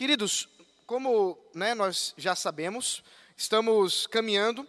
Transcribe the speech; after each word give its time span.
Queridos, 0.00 0.48
como 0.86 1.38
né, 1.54 1.74
nós 1.74 2.14
já 2.16 2.34
sabemos, 2.34 3.04
estamos 3.36 4.06
caminhando 4.06 4.66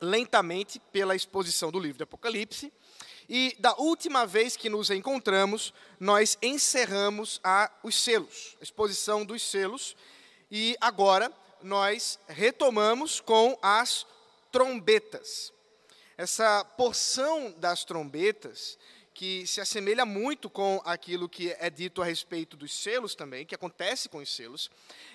lentamente 0.00 0.80
pela 0.90 1.14
exposição 1.14 1.70
do 1.70 1.78
livro 1.78 1.98
do 1.98 2.04
Apocalipse. 2.04 2.72
E 3.28 3.54
da 3.58 3.74
última 3.74 4.26
vez 4.26 4.56
que 4.56 4.70
nos 4.70 4.88
encontramos, 4.88 5.74
nós 6.00 6.38
encerramos 6.40 7.38
a, 7.44 7.70
os 7.82 8.02
selos, 8.02 8.56
a 8.58 8.64
exposição 8.64 9.26
dos 9.26 9.42
selos. 9.42 9.94
E 10.50 10.74
agora 10.80 11.30
nós 11.62 12.18
retomamos 12.26 13.20
com 13.20 13.58
as 13.60 14.06
trombetas. 14.50 15.52
Essa 16.16 16.64
porção 16.64 17.54
das 17.58 17.84
trombetas 17.84 18.78
que 19.16 19.46
se 19.46 19.62
assemelha 19.62 20.04
muito 20.04 20.50
com 20.50 20.78
aquilo 20.84 21.26
que 21.26 21.50
é 21.58 21.70
dito 21.70 22.02
a 22.02 22.04
respeito 22.04 22.54
dos 22.54 22.74
selos 22.74 23.14
também, 23.14 23.46
que 23.46 23.54
acontece 23.54 24.10
com 24.10 24.18
os 24.18 24.30
selos, 24.30 24.70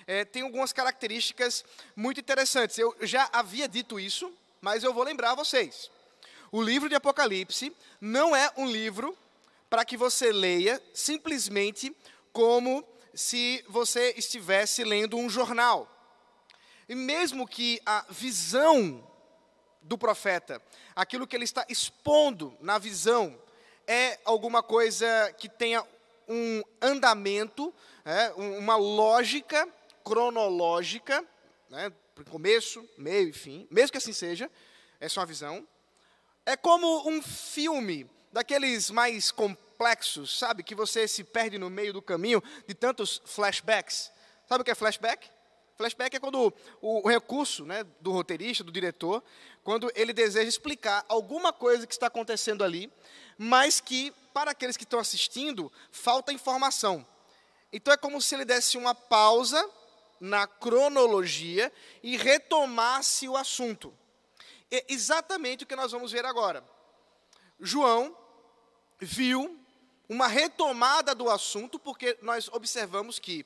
é, 0.08 0.24
tem 0.24 0.42
algumas 0.42 0.72
características 0.72 1.64
muito 1.94 2.18
interessantes. 2.18 2.76
Eu 2.76 2.96
já 3.02 3.30
havia 3.32 3.68
dito 3.68 4.00
isso, 4.00 4.32
mas 4.60 4.82
eu 4.82 4.92
vou 4.92 5.04
lembrar 5.04 5.30
a 5.30 5.34
vocês. 5.36 5.88
O 6.50 6.60
livro 6.60 6.88
de 6.88 6.96
Apocalipse 6.96 7.72
não 8.00 8.34
é 8.34 8.50
um 8.56 8.66
livro 8.66 9.16
para 9.70 9.84
que 9.84 9.96
você 9.96 10.32
leia 10.32 10.82
simplesmente 10.92 11.96
como 12.32 12.84
se 13.14 13.64
você 13.68 14.14
estivesse 14.16 14.82
lendo 14.82 15.16
um 15.16 15.30
jornal. 15.30 15.88
E 16.88 16.96
mesmo 16.96 17.46
que 17.46 17.80
a 17.86 18.04
visão 18.10 19.08
do 19.80 19.96
profeta, 19.96 20.60
aquilo 20.96 21.24
que 21.24 21.36
ele 21.36 21.44
está 21.44 21.64
expondo 21.68 22.52
na 22.60 22.78
visão, 22.78 23.40
é 23.86 24.18
alguma 24.24 24.62
coisa 24.62 25.06
que 25.38 25.48
tenha 25.48 25.84
um 26.28 26.62
andamento, 26.80 27.72
é, 28.04 28.30
uma 28.32 28.76
lógica 28.76 29.68
cronológica, 30.04 31.24
né, 31.68 31.92
começo, 32.30 32.86
meio 32.96 33.28
e 33.28 33.32
fim, 33.32 33.66
mesmo 33.70 33.92
que 33.92 33.98
assim 33.98 34.12
seja, 34.12 34.50
essa 35.00 35.18
é 35.18 35.20
uma 35.20 35.26
visão. 35.26 35.66
É 36.44 36.56
como 36.56 37.08
um 37.08 37.22
filme 37.22 38.08
daqueles 38.32 38.90
mais 38.90 39.30
complexos, 39.30 40.38
sabe, 40.38 40.62
que 40.62 40.74
você 40.74 41.06
se 41.06 41.22
perde 41.24 41.58
no 41.58 41.70
meio 41.70 41.92
do 41.92 42.02
caminho 42.02 42.42
de 42.66 42.74
tantos 42.74 43.20
flashbacks. 43.24 44.10
Sabe 44.48 44.62
o 44.62 44.64
que 44.64 44.70
é 44.70 44.74
flashback? 44.74 45.28
Flashback 45.76 46.16
é 46.16 46.20
quando 46.20 46.52
o, 46.80 47.06
o 47.06 47.08
recurso 47.08 47.64
né, 47.64 47.84
do 48.00 48.12
roteirista, 48.12 48.62
do 48.62 48.72
diretor, 48.72 49.22
quando 49.64 49.90
ele 49.94 50.12
deseja 50.12 50.48
explicar 50.48 51.04
alguma 51.08 51.52
coisa 51.52 51.86
que 51.86 51.92
está 51.92 52.06
acontecendo 52.06 52.62
ali, 52.62 52.92
mas 53.38 53.80
que, 53.80 54.12
para 54.32 54.50
aqueles 54.50 54.76
que 54.76 54.84
estão 54.84 54.98
assistindo, 54.98 55.72
falta 55.90 56.32
informação. 56.32 57.06
Então 57.72 57.92
é 57.92 57.96
como 57.96 58.20
se 58.20 58.34
ele 58.34 58.44
desse 58.44 58.76
uma 58.76 58.94
pausa 58.94 59.68
na 60.20 60.46
cronologia 60.46 61.72
e 62.02 62.16
retomasse 62.16 63.28
o 63.28 63.36
assunto. 63.36 63.92
É 64.70 64.84
exatamente 64.88 65.64
o 65.64 65.66
que 65.66 65.74
nós 65.74 65.90
vamos 65.90 66.12
ver 66.12 66.24
agora. 66.24 66.64
João 67.58 68.16
viu 69.00 69.58
uma 70.08 70.26
retomada 70.28 71.14
do 71.14 71.30
assunto, 71.30 71.78
porque 71.78 72.18
nós 72.22 72.48
observamos 72.52 73.18
que 73.18 73.44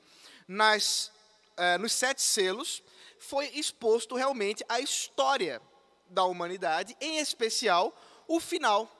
nas, 0.48 1.12
eh, 1.56 1.78
nos 1.78 1.92
sete 1.92 2.22
selos 2.22 2.82
foi 3.18 3.46
exposto 3.54 4.14
realmente 4.14 4.64
a 4.68 4.80
história 4.80 5.60
da 6.08 6.24
humanidade, 6.24 6.96
em 7.00 7.18
especial 7.18 7.96
o 8.28 8.38
final 8.40 8.92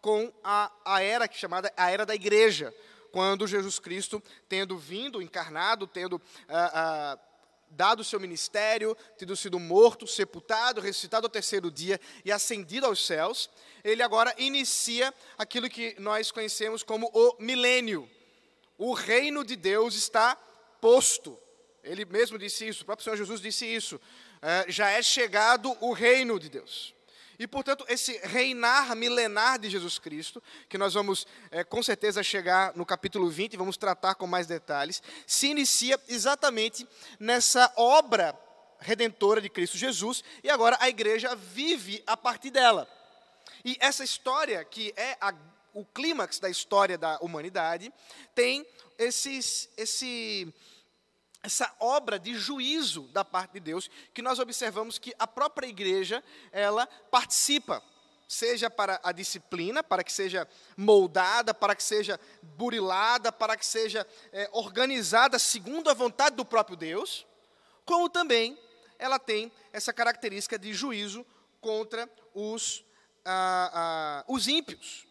com 0.00 0.32
a, 0.42 0.70
a 0.84 1.00
era 1.02 1.28
que 1.28 1.36
é 1.36 1.38
chamada 1.38 1.72
a 1.76 1.90
era 1.90 2.04
da 2.04 2.14
igreja, 2.14 2.74
quando 3.12 3.46
Jesus 3.46 3.78
Cristo, 3.78 4.22
tendo 4.48 4.76
vindo, 4.76 5.22
encarnado, 5.22 5.86
tendo 5.86 6.20
ah, 6.48 6.70
ah, 6.74 7.18
dado 7.70 8.00
o 8.00 8.04
seu 8.04 8.18
ministério, 8.18 8.96
tendo 9.16 9.36
sido 9.36 9.60
morto, 9.60 10.06
sepultado, 10.06 10.80
ressuscitado 10.80 11.26
ao 11.26 11.30
terceiro 11.30 11.70
dia 11.70 12.00
e 12.24 12.32
ascendido 12.32 12.86
aos 12.86 13.06
céus, 13.06 13.48
ele 13.84 14.02
agora 14.02 14.34
inicia 14.38 15.14
aquilo 15.38 15.68
que 15.68 15.94
nós 16.00 16.32
conhecemos 16.32 16.82
como 16.82 17.10
o 17.12 17.36
milênio. 17.38 18.10
O 18.76 18.94
reino 18.94 19.44
de 19.44 19.54
Deus 19.54 19.94
está 19.94 20.34
posto. 20.80 21.38
Ele 21.82 22.04
mesmo 22.04 22.38
disse 22.38 22.66
isso, 22.66 22.82
o 22.82 22.86
próprio 22.86 23.04
Senhor 23.04 23.16
Jesus 23.16 23.40
disse 23.40 23.66
isso. 23.66 24.00
É, 24.40 24.66
já 24.68 24.90
é 24.90 25.02
chegado 25.02 25.76
o 25.80 25.92
reino 25.92 26.38
de 26.38 26.48
Deus. 26.48 26.94
E, 27.38 27.46
portanto, 27.46 27.84
esse 27.88 28.16
reinar 28.22 28.94
milenar 28.94 29.58
de 29.58 29.68
Jesus 29.68 29.98
Cristo, 29.98 30.40
que 30.68 30.78
nós 30.78 30.94
vamos 30.94 31.26
é, 31.50 31.64
com 31.64 31.82
certeza 31.82 32.22
chegar 32.22 32.72
no 32.76 32.86
capítulo 32.86 33.28
20 33.28 33.54
e 33.54 33.56
vamos 33.56 33.76
tratar 33.76 34.14
com 34.14 34.26
mais 34.26 34.46
detalhes, 34.46 35.02
se 35.26 35.48
inicia 35.48 36.00
exatamente 36.08 36.86
nessa 37.18 37.72
obra 37.76 38.38
redentora 38.78 39.40
de 39.40 39.48
Cristo 39.48 39.76
Jesus, 39.76 40.22
e 40.42 40.50
agora 40.50 40.76
a 40.80 40.88
igreja 40.88 41.34
vive 41.34 42.02
a 42.06 42.16
partir 42.16 42.50
dela. 42.50 42.88
E 43.64 43.76
essa 43.80 44.04
história, 44.04 44.64
que 44.64 44.92
é 44.96 45.16
a, 45.20 45.34
o 45.72 45.84
clímax 45.84 46.38
da 46.38 46.50
história 46.50 46.98
da 46.98 47.18
humanidade, 47.18 47.92
tem 48.34 48.66
esses, 48.98 49.68
esse 49.76 50.52
essa 51.42 51.74
obra 51.80 52.18
de 52.18 52.34
juízo 52.34 53.02
da 53.08 53.24
parte 53.24 53.54
de 53.54 53.60
Deus, 53.60 53.90
que 54.14 54.22
nós 54.22 54.38
observamos 54.38 54.98
que 54.98 55.12
a 55.18 55.26
própria 55.26 55.66
igreja, 55.66 56.22
ela 56.52 56.86
participa, 57.10 57.82
seja 58.28 58.70
para 58.70 59.00
a 59.02 59.10
disciplina, 59.10 59.82
para 59.82 60.04
que 60.04 60.12
seja 60.12 60.48
moldada, 60.76 61.52
para 61.52 61.74
que 61.74 61.82
seja 61.82 62.18
burilada, 62.56 63.32
para 63.32 63.56
que 63.56 63.66
seja 63.66 64.06
é, 64.32 64.48
organizada 64.52 65.38
segundo 65.38 65.90
a 65.90 65.94
vontade 65.94 66.36
do 66.36 66.44
próprio 66.44 66.76
Deus, 66.76 67.26
como 67.84 68.08
também 68.08 68.56
ela 68.98 69.18
tem 69.18 69.50
essa 69.72 69.92
característica 69.92 70.56
de 70.56 70.72
juízo 70.72 71.26
contra 71.60 72.08
os, 72.32 72.84
ah, 73.24 73.70
ah, 73.74 74.24
os 74.28 74.46
ímpios. 74.46 75.06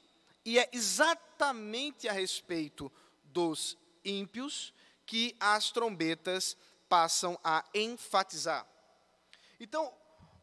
E 0.45 0.57
é 0.57 0.69
exatamente 0.71 2.07
a 2.07 2.13
respeito 2.13 2.89
dos 3.25 3.77
ímpios 4.03 4.73
que 5.05 5.35
as 5.39 5.71
trombetas 5.71 6.55
passam 6.87 7.39
a 7.43 7.63
enfatizar. 7.73 8.65
Então, 9.59 9.93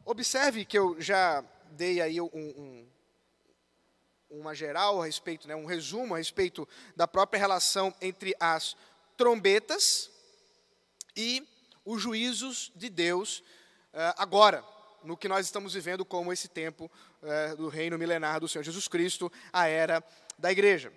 observe 0.05 0.65
que 0.65 0.77
eu 0.77 0.99
já 0.99 1.43
dei 1.71 2.01
aí 2.01 2.19
um, 2.19 2.29
um, 2.33 2.89
uma 4.29 4.55
geral 4.55 5.01
a 5.01 5.05
respeito, 5.05 5.47
né, 5.47 5.55
um 5.55 5.65
resumo 5.65 6.15
a 6.15 6.17
respeito 6.17 6.67
da 6.95 7.07
própria 7.07 7.39
relação 7.39 7.93
entre 8.01 8.35
as 8.39 8.75
trombetas 9.17 10.09
e 11.15 11.47
os 11.83 12.01
juízos 12.01 12.71
de 12.75 12.89
Deus 12.89 13.39
uh, 13.93 14.15
agora, 14.17 14.63
no 15.03 15.17
que 15.17 15.27
nós 15.27 15.45
estamos 15.45 15.73
vivendo 15.73 16.05
como 16.05 16.31
esse 16.31 16.47
tempo 16.47 16.89
uh, 17.21 17.55
do 17.57 17.67
reino 17.67 17.97
milenar 17.97 18.39
do 18.39 18.47
Senhor 18.47 18.63
Jesus 18.63 18.87
Cristo, 18.87 19.31
a 19.51 19.67
era 19.67 20.03
da 20.37 20.51
igreja. 20.51 20.93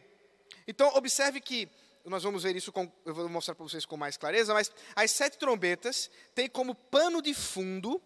Então, 0.67 0.95
observe 0.95 1.41
que 1.41 1.69
nós 2.05 2.23
vamos 2.23 2.43
ver 2.43 2.57
isso, 2.57 2.73
com, 2.73 2.91
eu 3.05 3.15
vou 3.15 3.29
mostrar 3.29 3.55
para 3.55 3.65
vocês 3.65 3.85
com 3.85 3.97
mais 3.97 4.17
clareza, 4.17 4.53
mas 4.53 4.71
as 4.95 5.11
sete 5.11 5.39
trombetas 5.39 6.11
têm 6.35 6.49
como 6.49 6.75
pano 6.75 7.23
de 7.23 7.33
fundo 7.35 8.03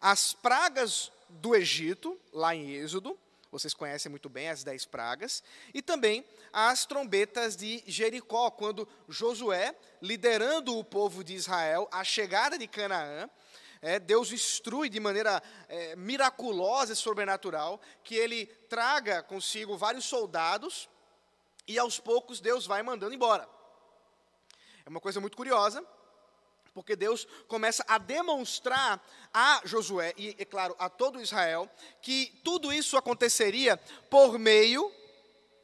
as 0.00 0.32
pragas 0.32 1.10
do 1.28 1.54
Egito, 1.54 2.18
lá 2.32 2.54
em 2.54 2.70
Êxodo, 2.70 3.18
vocês 3.50 3.74
conhecem 3.74 4.10
muito 4.10 4.28
bem 4.28 4.48
as 4.48 4.62
dez 4.62 4.84
pragas, 4.84 5.42
e 5.74 5.82
também 5.82 6.24
as 6.52 6.86
trombetas 6.86 7.56
de 7.56 7.82
Jericó, 7.86 8.50
quando 8.50 8.86
Josué, 9.08 9.74
liderando 10.00 10.76
o 10.76 10.84
povo 10.84 11.24
de 11.24 11.34
Israel, 11.34 11.88
a 11.90 12.04
chegada 12.04 12.56
de 12.58 12.66
Canaã, 12.66 13.28
é, 13.80 13.98
Deus 13.98 14.32
instrui 14.32 14.88
de 14.88 15.00
maneira 15.00 15.42
é, 15.68 15.96
miraculosa 15.96 16.92
e 16.92 16.96
sobrenatural 16.96 17.80
que 18.02 18.14
ele 18.14 18.46
traga 18.68 19.22
consigo 19.22 19.76
vários 19.76 20.04
soldados 20.04 20.88
e 21.68 21.78
aos 21.78 22.00
poucos 22.00 22.40
Deus 22.40 22.66
vai 22.66 22.82
mandando 22.82 23.14
embora. 23.14 23.48
É 24.84 24.88
uma 24.88 25.00
coisa 25.00 25.20
muito 25.20 25.36
curiosa, 25.36 25.84
porque 26.72 26.96
Deus 26.96 27.28
começa 27.46 27.84
a 27.86 27.98
demonstrar 27.98 29.04
a 29.34 29.60
Josué 29.64 30.14
e, 30.16 30.34
é 30.38 30.44
claro, 30.44 30.74
a 30.78 30.88
todo 30.88 31.20
Israel, 31.20 31.70
que 32.00 32.40
tudo 32.42 32.72
isso 32.72 32.96
aconteceria 32.96 33.76
por 34.08 34.38
meio 34.38 34.90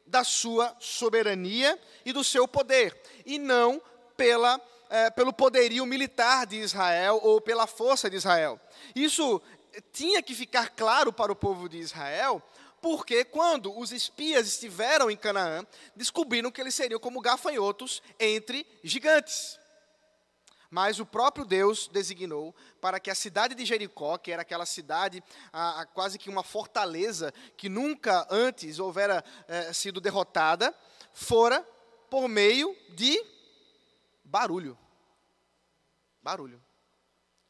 da 0.06 0.22
sua 0.22 0.76
soberania 0.78 1.80
e 2.04 2.12
do 2.12 2.22
seu 2.22 2.46
poder, 2.46 3.00
e 3.24 3.38
não 3.38 3.80
pela, 4.16 4.60
é, 4.90 5.08
pelo 5.10 5.32
poderio 5.32 5.86
militar 5.86 6.46
de 6.46 6.56
Israel 6.56 7.18
ou 7.22 7.40
pela 7.40 7.66
força 7.66 8.10
de 8.10 8.16
Israel. 8.16 8.60
Isso 8.94 9.40
tinha 9.92 10.22
que 10.22 10.34
ficar 10.34 10.70
claro 10.70 11.12
para 11.12 11.32
o 11.32 11.36
povo 11.36 11.68
de 11.68 11.78
Israel, 11.78 12.42
porque 12.84 13.24
quando 13.24 13.74
os 13.78 13.92
espias 13.92 14.46
estiveram 14.46 15.10
em 15.10 15.16
Canaã, 15.16 15.66
descobriram 15.96 16.50
que 16.50 16.60
eles 16.60 16.74
seriam 16.74 17.00
como 17.00 17.18
gafanhotos 17.18 18.02
entre 18.20 18.66
gigantes. 18.82 19.58
Mas 20.68 21.00
o 21.00 21.06
próprio 21.06 21.46
Deus 21.46 21.88
designou 21.88 22.54
para 22.82 23.00
que 23.00 23.10
a 23.10 23.14
cidade 23.14 23.54
de 23.54 23.64
Jericó, 23.64 24.18
que 24.18 24.30
era 24.30 24.42
aquela 24.42 24.66
cidade, 24.66 25.24
a, 25.50 25.80
a, 25.80 25.86
quase 25.86 26.18
que 26.18 26.28
uma 26.28 26.42
fortaleza, 26.42 27.32
que 27.56 27.70
nunca 27.70 28.26
antes 28.28 28.78
houvera 28.78 29.24
é, 29.48 29.72
sido 29.72 29.98
derrotada, 29.98 30.76
fora 31.14 31.66
por 32.10 32.28
meio 32.28 32.76
de 32.90 33.18
barulho. 34.22 34.76
Barulho. 36.22 36.62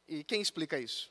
E 0.06 0.22
quem 0.22 0.40
explica 0.40 0.78
isso? 0.78 1.10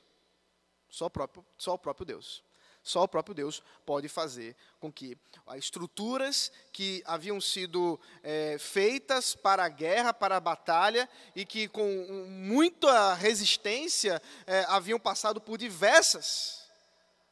Só 0.87 1.07
o 1.07 1.09
próprio, 1.09 1.45
só 1.57 1.73
o 1.73 1.77
próprio 1.77 2.05
Deus. 2.05 2.41
Só 2.83 3.03
o 3.03 3.07
próprio 3.07 3.33
Deus 3.33 3.63
pode 3.85 4.09
fazer 4.09 4.57
com 4.77 4.91
que 4.91 5.17
estruturas 5.55 6.51
que 6.73 7.01
haviam 7.05 7.39
sido 7.39 7.97
é, 8.21 8.57
feitas 8.59 9.33
para 9.33 9.63
a 9.63 9.69
guerra, 9.69 10.13
para 10.13 10.35
a 10.35 10.41
batalha, 10.41 11.09
e 11.33 11.45
que 11.45 11.69
com 11.69 11.87
muita 12.27 13.13
resistência 13.13 14.21
é, 14.45 14.65
haviam 14.67 14.99
passado 14.99 15.39
por 15.39 15.57
diversas 15.57 16.69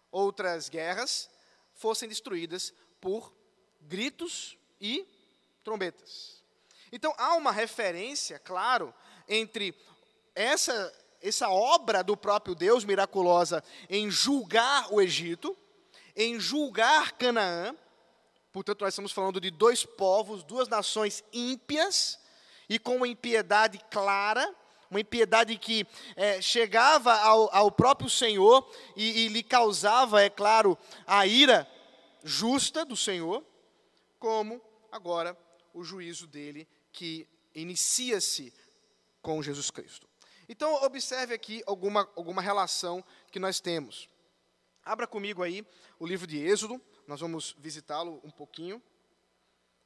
outras 0.10 0.70
guerras, 0.70 1.30
fossem 1.74 2.08
destruídas 2.08 2.74
por 3.02 3.34
gritos 3.82 4.58
e 4.80 5.06
trombetas. 5.64 6.42
Então 6.92 7.14
há 7.18 7.36
uma 7.36 7.52
referência, 7.52 8.40
claro, 8.40 8.94
entre 9.28 9.76
essa 10.34 10.94
essa 11.22 11.50
obra 11.50 12.04
do 12.04 12.18
próprio 12.18 12.56
Deus 12.56 12.84
miraculosa 12.84 13.64
em 13.90 14.10
julgar 14.10 14.92
o 14.92 15.02
Egito, 15.02 15.56
em 16.16 16.40
julgar 16.40 17.14
Canaã. 17.14 17.76
Portanto, 18.52 18.82
nós 18.82 18.94
estamos 18.94 19.12
falando 19.12 19.40
de 19.40 19.50
dois 19.50 19.86
povos, 19.86 20.44
duas 20.44 20.68
nações 20.68 21.24
ímpias 21.32 22.20
e 22.68 22.80
com 22.80 22.98
uma 22.98 23.08
impiedade 23.08 23.80
clara, 23.90 24.54
uma 24.90 25.00
impiedade 25.00 25.58
que 25.58 25.88
é, 26.16 26.42
chegava 26.42 27.14
ao, 27.14 27.54
ao, 27.56 27.72
próprio 27.72 28.10
Senhor 28.10 28.70
e, 28.96 29.26
e 29.26 29.28
lhe 29.30 29.42
causava, 29.42 30.22
é 30.22 30.30
claro, 30.30 30.78
a 31.08 31.26
ira 31.26 31.68
justa 32.24 32.84
do 32.84 32.98
Senhor, 32.98 33.44
como 34.20 34.62
agora 34.92 35.38
o 35.74 35.84
juízo 35.84 36.28
dele 36.28 36.68
que 36.92 37.26
inicia-se 37.56 38.54
com 39.22 39.42
Jesus 39.42 39.72
Cristo. 39.72 40.11
Então, 40.48 40.84
observe 40.84 41.34
aqui 41.34 41.64
alguma, 41.66 42.10
alguma 42.16 42.42
relação 42.42 43.04
que 43.32 43.40
nós 43.40 43.60
temos. 43.60 44.10
Abra 44.84 45.06
comigo 45.06 45.44
aí 45.44 45.66
o 46.00 46.06
livro 46.06 46.26
de 46.26 46.38
Êxodo, 46.38 46.82
nós 47.08 47.20
vamos 47.20 47.56
visitá-lo 47.60 48.20
um 48.24 48.32
pouquinho, 48.32 48.82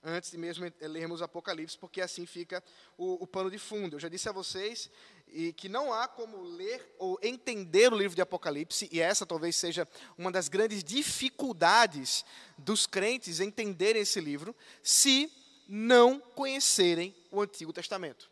antes 0.05 0.31
de 0.31 0.37
mesmo 0.37 0.71
lermos 0.81 1.21
Apocalipse, 1.21 1.77
porque 1.77 1.99
assim 1.99 2.25
fica 2.25 2.63
o, 2.97 3.23
o 3.23 3.27
pano 3.27 3.49
de 3.49 3.57
fundo. 3.57 3.95
Eu 3.95 3.99
já 3.99 4.07
disse 4.07 4.29
a 4.29 4.31
vocês 4.31 4.89
e 5.27 5.51
que 5.51 5.67
não 5.67 5.91
há 5.91 6.07
como 6.07 6.41
ler 6.43 6.95
ou 6.99 7.19
entender 7.21 7.91
o 7.91 7.97
livro 7.97 8.15
de 8.15 8.21
Apocalipse, 8.21 8.87
e 8.91 9.01
essa 9.01 9.25
talvez 9.25 9.55
seja 9.55 9.87
uma 10.17 10.31
das 10.31 10.47
grandes 10.47 10.83
dificuldades 10.83 12.23
dos 12.57 12.85
crentes 12.85 13.39
entenderem 13.39 14.03
esse 14.03 14.21
livro, 14.21 14.55
se 14.83 15.31
não 15.67 16.19
conhecerem 16.19 17.15
o 17.31 17.41
Antigo 17.41 17.73
Testamento. 17.73 18.29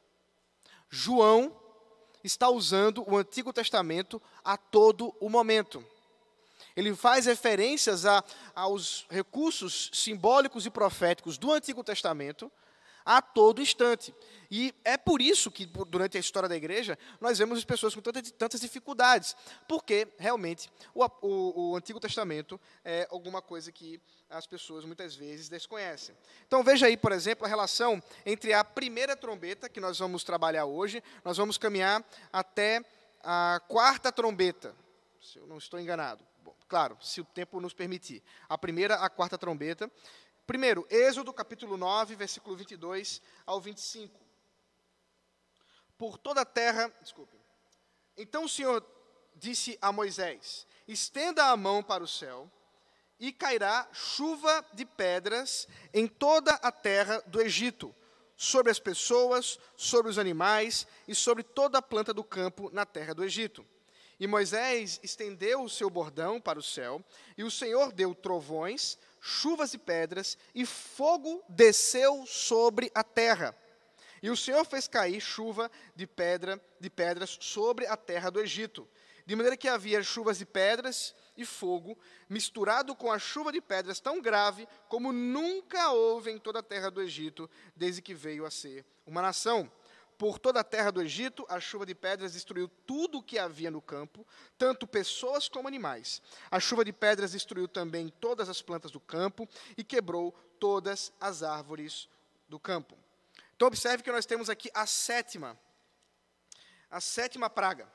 João 0.90 1.60
está 2.24 2.50
usando 2.50 3.04
o 3.10 3.18
Antigo 3.18 3.52
Testamento 3.52 4.22
a 4.44 4.58
todo 4.58 5.14
o 5.20 5.30
momento. 5.30 5.86
Ele 6.75 6.96
faz 6.96 7.25
referências 7.25 8.06
a, 8.06 8.24
aos 8.56 9.06
recursos 9.10 9.92
simbólicos 9.94 10.66
e 10.66 10.70
proféticos 10.70 11.38
do 11.38 11.52
Antigo 11.52 11.84
Testamento 11.84 12.52
a 13.05 13.21
todo 13.21 13.61
instante. 13.61 14.13
E 14.50 14.71
é 14.83 14.97
por 14.97 15.19
isso 15.19 15.50
que, 15.50 15.65
durante 15.65 16.15
a 16.15 16.19
história 16.19 16.47
da 16.47 16.55
igreja, 16.55 16.97
nós 17.19 17.39
vemos 17.39 17.57
as 17.57 17.65
pessoas 17.65 17.95
com 17.95 18.01
tantas, 18.01 18.29
tantas 18.31 18.61
dificuldades, 18.61 19.35
porque 19.67 20.07
realmente 20.19 20.69
o, 20.94 21.03
o, 21.03 21.71
o, 21.71 21.75
Antigo 21.75 22.00
Testamento 22.00 22.61
é 22.85 23.07
alguma 23.09 23.41
coisa 23.41 23.71
que 23.71 24.00
as 24.29 24.45
pessoas 24.45 24.85
muitas 24.85 25.15
vezes 25.15 25.50
desconhecem. 25.50 26.15
Então 26.45 26.63
veja 26.63 26.85
aí, 26.85 26.95
por 26.95 27.11
exemplo, 27.11 27.45
a 27.45 27.50
relação 27.50 28.01
entre 28.25 28.53
a 28.53 28.63
primeira 28.63 29.15
trombeta, 29.15 29.67
que 29.67 29.79
nós 29.79 29.97
vamos 29.97 30.23
trabalhar 30.23 30.65
hoje, 30.65 31.01
nós 31.25 31.38
vamos 31.38 31.57
caminhar 31.57 32.05
até 32.31 32.85
a 33.23 33.59
quarta 33.67 34.11
trombeta, 34.11 34.75
se 35.19 35.39
eu 35.39 35.47
não 35.47 35.57
estou 35.57 35.79
enganado. 35.79 36.23
Bom, 36.44 36.55
claro, 36.67 36.97
se 37.01 37.21
o 37.21 37.25
tempo 37.25 37.59
nos 37.59 37.73
permitir. 37.73 38.21
A 38.47 38.57
primeira, 38.57 38.95
a 38.95 39.09
quarta 39.09 39.38
trombeta. 39.38 39.89
Primeiro, 40.45 40.86
Êxodo 40.90 41.31
capítulo 41.31 41.78
9, 41.78 42.16
versículo 42.16 42.56
22 42.57 43.22
ao 43.45 43.62
25. 43.62 44.19
Por 45.98 46.18
toda 46.18 46.42
a 46.42 46.45
terra, 46.45 46.94
desculpe. 47.01 47.38
Então 48.18 48.44
o 48.44 48.50
Senhor 48.50 48.86
disse 49.36 49.78
a 49.81 49.92
Moisés: 49.92 50.68
Estenda 50.86 51.45
a 51.45 51.56
mão 51.56 51.81
para 51.81 52.04
o 52.04 52.07
céu, 52.07 52.51
e 53.18 53.31
cairá 53.31 53.88
chuva 53.94 54.66
de 54.74 54.86
pedras 54.86 55.66
em 55.94 56.07
toda 56.07 56.51
a 56.56 56.72
terra 56.74 57.24
do 57.28 57.42
Egito, 57.42 57.96
sobre 58.36 58.69
as 58.69 58.80
pessoas, 58.80 59.57
sobre 59.78 60.12
os 60.12 60.18
animais 60.18 60.86
e 61.07 61.16
sobre 61.16 61.42
toda 61.42 61.78
a 61.78 61.81
planta 61.81 62.13
do 62.13 62.24
campo 62.24 62.69
na 62.74 62.86
terra 62.86 63.13
do 63.13 63.24
Egito. 63.24 63.66
E 64.24 64.28
Moisés 64.28 65.02
estendeu 65.04 65.64
o 65.64 65.70
seu 65.70 65.90
bordão 65.90 66.40
para 66.40 66.58
o 66.58 66.64
céu, 66.64 67.04
e 67.38 67.44
o 67.44 67.52
Senhor 67.52 67.92
deu 67.92 68.16
trovões, 68.16 68.98
chuvas 69.20 69.74
e 69.74 69.78
pedras, 69.78 70.38
e 70.56 70.66
fogo 70.66 71.44
desceu 71.50 72.25
sobre 72.25 72.90
a 72.96 73.04
terra. 73.04 73.54
E 74.22 74.30
o 74.30 74.38
Senhor 74.38 74.64
fez 74.64 74.88
cair 74.88 75.20
chuva 75.20 75.70
de 75.94 76.08
pedra, 76.08 76.58
de 76.80 76.90
pedras 76.90 77.38
sobre 77.42 77.86
a 77.86 77.98
terra 77.98 78.30
do 78.30 78.40
Egito, 78.40 78.88
de 79.25 79.36
maneira 79.36 79.58
que 79.58 79.68
havia 79.68 80.02
chuvas 80.02 80.38
de 80.38 80.46
pedras 80.46 81.14
e 81.36 81.44
fogo, 81.44 82.00
misturado 82.30 82.96
com 82.96 83.12
a 83.12 83.20
chuva 83.20 83.52
de 83.52 83.60
pedras 83.60 84.00
tão 84.00 84.22
grave 84.22 84.66
como 84.88 85.12
nunca 85.12 85.92
houve 85.92 86.31
em 86.31 86.38
toda 86.38 86.60
a 86.60 86.64
terra 86.64 86.90
do 86.90 87.02
Egito, 87.02 87.50
desde 87.75 88.02
que 88.02 88.14
veio 88.14 88.46
a 88.46 88.50
ser 88.50 88.86
uma 89.06 89.22
nação. 89.22 89.70
Por 90.18 90.39
toda 90.39 90.60
a 90.60 90.63
terra 90.63 90.92
do 90.92 91.01
Egito, 91.01 91.45
a 91.50 91.60
chuva 91.60 91.86
de 91.86 91.95
pedras 91.95 92.33
destruiu 92.33 92.68
tudo 92.86 93.18
o 93.18 93.24
que 93.24 93.39
havia 93.39 93.71
no 93.71 93.81
campo, 93.81 94.25
tanto 94.57 94.88
pessoas 94.88 95.50
como 95.50 95.68
animais. 95.68 96.21
A 96.50 96.60
chuva 96.60 96.86
de 96.86 96.94
pedras 96.94 97.31
destruiu 97.31 97.68
também 97.68 98.10
todas 98.19 98.48
as 98.48 98.62
plantas 98.62 98.92
do 98.92 99.00
campo 99.00 99.48
e 99.77 99.83
quebrou 99.83 100.31
todas 100.60 101.12
as 101.19 101.44
árvores 101.44 102.07
do 102.48 102.60
campo. 102.60 102.98
Então, 103.56 103.68
observe 103.68 104.04
que 104.04 104.12
nós 104.12 104.25
temos 104.25 104.50
aqui 104.50 104.69
a 104.74 104.86
sétima, 104.86 105.57
a 106.89 107.01
sétima 107.01 107.50
praga, 107.50 107.88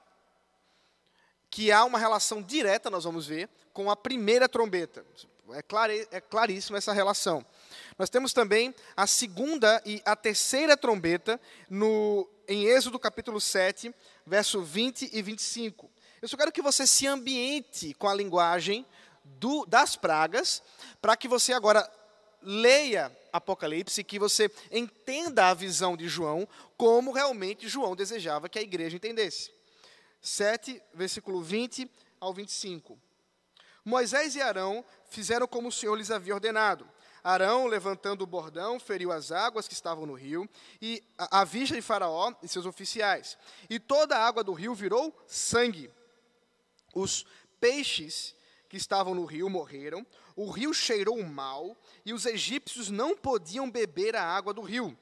que 1.51 1.73
há 1.73 1.85
uma 1.85 1.99
relação 1.99 2.43
direta, 2.43 2.91
nós 2.91 3.05
vamos 3.05 3.27
ver, 3.27 3.49
com 3.73 3.91
a 3.91 3.97
primeira 3.97 4.49
trombeta. 4.49 5.05
É, 5.51 5.63
clare, 5.63 6.07
é 6.11 6.21
claríssima 6.21 6.79
essa 6.79 6.93
relação. 6.93 7.45
Nós 7.99 8.09
temos 8.09 8.33
também 8.33 8.73
a 8.97 9.09
segunda 9.09 9.83
e 9.85 10.01
a 10.05 10.15
terceira 10.15 10.77
trombeta 10.77 11.41
no, 11.69 12.29
em 12.47 12.65
Êxodo 12.67 12.97
capítulo 12.97 13.41
7, 13.41 13.93
verso 14.25 14.63
20 14.63 15.11
e 15.13 15.21
25. 15.21 15.91
Eu 16.23 16.29
só 16.29 16.37
quero 16.37 16.53
que 16.53 16.63
você 16.63 16.87
se 16.87 17.09
ambiente 17.09 17.93
com 17.95 18.09
a 18.09 18.15
linguagem 18.15 18.87
do, 19.25 19.67
das 19.67 19.97
pragas, 19.97 20.63
para 21.03 21.17
que 21.17 21.27
você 21.27 21.53
agora 21.53 21.91
leia 22.41 23.11
Apocalipse, 23.33 24.05
que 24.05 24.17
você 24.17 24.49
entenda 24.71 25.49
a 25.49 25.55
visão 25.55 25.97
de 25.97 26.09
João, 26.09 26.49
como 26.77 27.11
realmente 27.11 27.69
João 27.69 27.97
desejava 27.97 28.49
que 28.49 28.61
a 28.61 28.63
igreja 28.63 28.97
entendesse. 28.97 29.51
7, 30.23 30.81
versículo 30.95 31.43
20 31.43 31.91
ao 32.21 32.33
25. 32.33 32.97
Moisés 33.85 34.37
e 34.37 34.41
Arão 34.41 34.85
fizeram 35.09 35.49
como 35.49 35.69
o 35.69 35.73
Senhor 35.73 35.97
lhes 35.97 36.13
havia 36.13 36.35
ordenado. 36.35 36.89
Arão, 37.23 37.67
levantando 37.67 38.23
o 38.23 38.27
bordão, 38.27 38.79
feriu 38.79 39.13
as 39.13 39.33
águas 39.33 39.67
que 39.67 39.75
estavam 39.75 40.07
no 40.07 40.15
rio, 40.15 40.49
e 40.81 41.03
a 41.19 41.45
vista 41.45 41.75
de 41.75 41.83
Faraó 41.83 42.33
e 42.43 42.49
seus 42.49 42.67
oficiais. 42.67 43.37
E 43.69 43.79
toda 43.79 44.17
a 44.17 44.27
água 44.27 44.45
do 44.45 44.53
rio 44.53 44.75
virou 44.75 45.15
sangue. 45.27 45.91
Os 46.95 47.27
peixes 47.61 48.35
que 48.69 48.77
estavam 48.77 49.15
no 49.15 49.25
rio 49.25 49.49
morreram, 49.49 50.07
o 50.37 50.51
rio 50.51 50.73
cheirou 50.73 51.23
mal, 51.23 51.77
e 52.05 52.13
os 52.13 52.27
egípcios 52.27 52.91
não 52.91 53.17
podiam 53.17 53.71
beber 53.71 54.15
a 54.15 54.23
água 54.23 54.55
do 54.55 54.63
rio. 54.63 54.97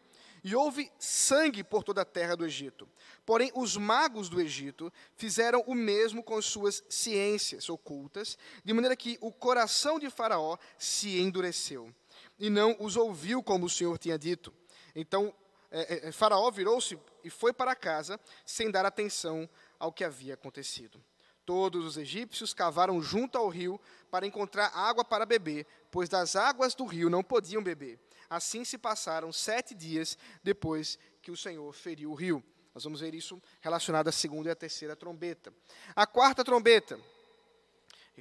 E 0.47 0.55
houve 0.55 0.93
sangue 0.97 1.65
por 1.65 1.83
toda 1.83 2.03
a 2.03 2.05
terra 2.05 2.37
do 2.37 2.47
Egito. 2.47 2.89
Porém, 3.25 3.51
os 3.53 3.77
magos 3.77 4.29
do 4.29 4.41
Egito 4.41 4.93
fizeram 5.17 5.65
o 5.67 5.75
mesmo 5.75 6.23
com 6.23 6.41
suas 6.41 6.85
ciências 6.89 7.69
ocultas, 7.69 8.39
de 8.65 8.73
maneira 8.73 8.95
que 8.95 9.19
o 9.21 9.33
coração 9.33 9.99
de 9.99 10.09
Faraó 10.09 10.57
se 10.79 11.19
endureceu, 11.19 11.93
e 12.39 12.51
não 12.51 12.77
os 12.81 12.97
ouviu 12.97 13.43
como 13.43 13.67
o 13.67 13.71
Senhor 13.71 13.97
tinha 13.99 14.19
dito. 14.19 14.53
Então, 14.95 15.35
é, 15.71 16.09
é, 16.09 16.13
Faraó 16.13 16.51
virou-se 16.51 16.99
e 17.25 17.31
foi 17.31 17.53
para 17.53 17.75
casa, 17.75 18.19
sem 18.45 18.71
dar 18.71 18.87
atenção 18.87 19.49
ao 19.79 19.93
que 19.93 20.05
havia 20.05 20.35
acontecido. 20.35 21.03
Todos 21.45 21.85
os 21.85 21.97
egípcios 21.97 22.53
cavaram 22.53 23.01
junto 23.01 23.39
ao 23.39 23.49
rio 23.49 23.81
para 24.11 24.27
encontrar 24.27 24.67
água 24.75 25.05
para 25.05 25.25
beber, 25.25 25.67
pois 25.91 26.09
das 26.09 26.35
águas 26.35 26.75
do 26.75 26.85
rio 26.85 27.09
não 27.09 27.23
podiam 27.23 27.63
beber. 27.63 28.01
Assim 28.29 28.65
se 28.65 28.77
passaram 28.77 29.33
sete 29.33 29.75
dias 29.75 30.19
depois 30.43 30.99
que 31.23 31.31
o 31.31 31.37
Senhor 31.37 31.73
feriu 31.73 32.11
o 32.11 32.15
rio. 32.15 32.43
Nós 32.75 32.85
vamos 32.85 33.01
ver 33.01 33.15
isso 33.15 33.41
relacionado 33.61 34.09
à 34.09 34.13
segunda 34.13 34.49
e 34.49 34.53
à 34.53 34.57
terceira 34.57 34.97
trombeta. 34.97 35.55
A 35.95 36.07
quarta 36.07 36.45
trombeta, 36.45 36.99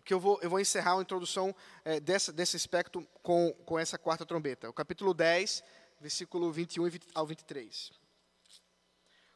que 0.02 0.14
eu 0.14 0.20
vou, 0.20 0.40
eu 0.42 0.50
vou 0.50 0.60
encerrar 0.60 0.98
a 0.98 1.02
introdução 1.02 1.56
é, 1.84 2.00
dessa, 2.00 2.32
desse 2.32 2.56
aspecto 2.56 3.06
com, 3.24 3.54
com 3.66 3.80
essa 3.80 3.98
quarta 3.98 4.26
trombeta. 4.26 4.70
O 4.70 4.74
capítulo 4.74 5.14
10, 5.14 5.64
versículo 6.00 6.52
21 6.52 6.90
ao 7.14 7.26
23. 7.26 7.92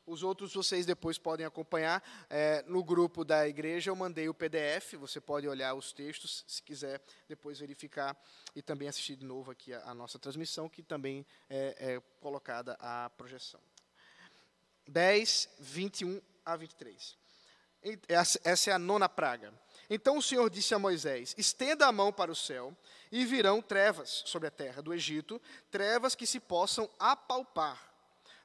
Os 0.09 0.23
outros 0.23 0.55
vocês 0.55 0.87
depois 0.87 1.19
podem 1.19 1.45
acompanhar. 1.45 2.03
É, 2.29 2.63
no 2.63 2.83
grupo 2.83 3.23
da 3.23 3.47
igreja 3.47 3.91
eu 3.91 3.95
mandei 3.95 4.27
o 4.27 4.33
PDF, 4.33 4.93
você 4.93 5.21
pode 5.21 5.47
olhar 5.47 5.75
os 5.75 5.93
textos, 5.93 6.43
se 6.47 6.63
quiser 6.63 6.99
depois 7.27 7.59
verificar 7.59 8.19
e 8.55 8.61
também 8.61 8.87
assistir 8.87 9.15
de 9.15 9.23
novo 9.23 9.51
aqui 9.51 9.71
a, 9.71 9.91
a 9.91 9.93
nossa 9.93 10.17
transmissão, 10.17 10.67
que 10.67 10.81
também 10.81 11.23
é, 11.47 11.75
é 11.79 12.01
colocada 12.19 12.75
a 12.79 13.09
projeção. 13.11 13.61
10, 14.87 15.49
21 15.59 16.19
a 16.43 16.55
23. 16.55 17.15
Essa 18.43 18.71
é 18.71 18.73
a 18.73 18.79
nona 18.79 19.07
praga. 19.07 19.53
Então 19.89 20.17
o 20.17 20.21
Senhor 20.21 20.49
disse 20.49 20.73
a 20.73 20.79
Moisés: 20.79 21.33
Estenda 21.37 21.87
a 21.87 21.91
mão 21.91 22.11
para 22.11 22.31
o 22.31 22.35
céu, 22.35 22.75
e 23.11 23.25
virão 23.25 23.61
trevas 23.61 24.23
sobre 24.25 24.47
a 24.47 24.51
terra 24.51 24.81
do 24.81 24.93
Egito, 24.93 25.41
trevas 25.71 26.13
que 26.13 26.27
se 26.27 26.39
possam 26.39 26.89
apalpar. 26.99 27.89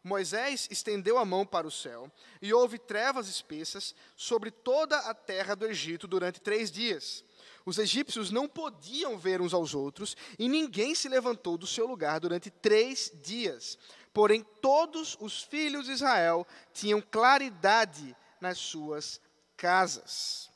Moisés 0.03 0.69
estendeu 0.71 1.17
a 1.19 1.25
mão 1.25 1.47
para 1.47 1.67
o 1.67 1.71
céu, 1.71 2.11
e 2.41 2.53
houve 2.53 2.79
trevas 2.79 3.29
espessas 3.29 3.95
sobre 4.17 4.51
toda 4.51 4.99
a 4.99 5.15
terra 5.15 5.55
do 5.55 5.67
Egito 5.67 6.07
durante 6.07 6.41
três 6.41 6.71
dias. 6.71 7.25
Os 7.65 7.79
egípcios 7.79 8.31
não 8.31 8.47
podiam 8.47 9.17
ver 9.17 9.41
uns 9.41 9.55
aos 9.55 9.75
outros, 9.75 10.15
e 10.39 10.49
ninguém 10.49 10.95
se 10.95 11.09
levantou 11.09 11.57
do 11.57 11.67
seu 11.67 11.87
lugar 11.87 12.21
durante 12.21 12.51
três 12.51 13.11
dias. 13.23 13.79
Porém, 14.13 14.45
todos 14.61 15.17
os 15.19 15.43
filhos 15.43 15.87
de 15.87 15.93
Israel 15.93 16.47
tinham 16.73 17.01
claridade 17.01 18.15
nas 18.39 18.59
suas 18.59 19.19
casas. 19.57 20.54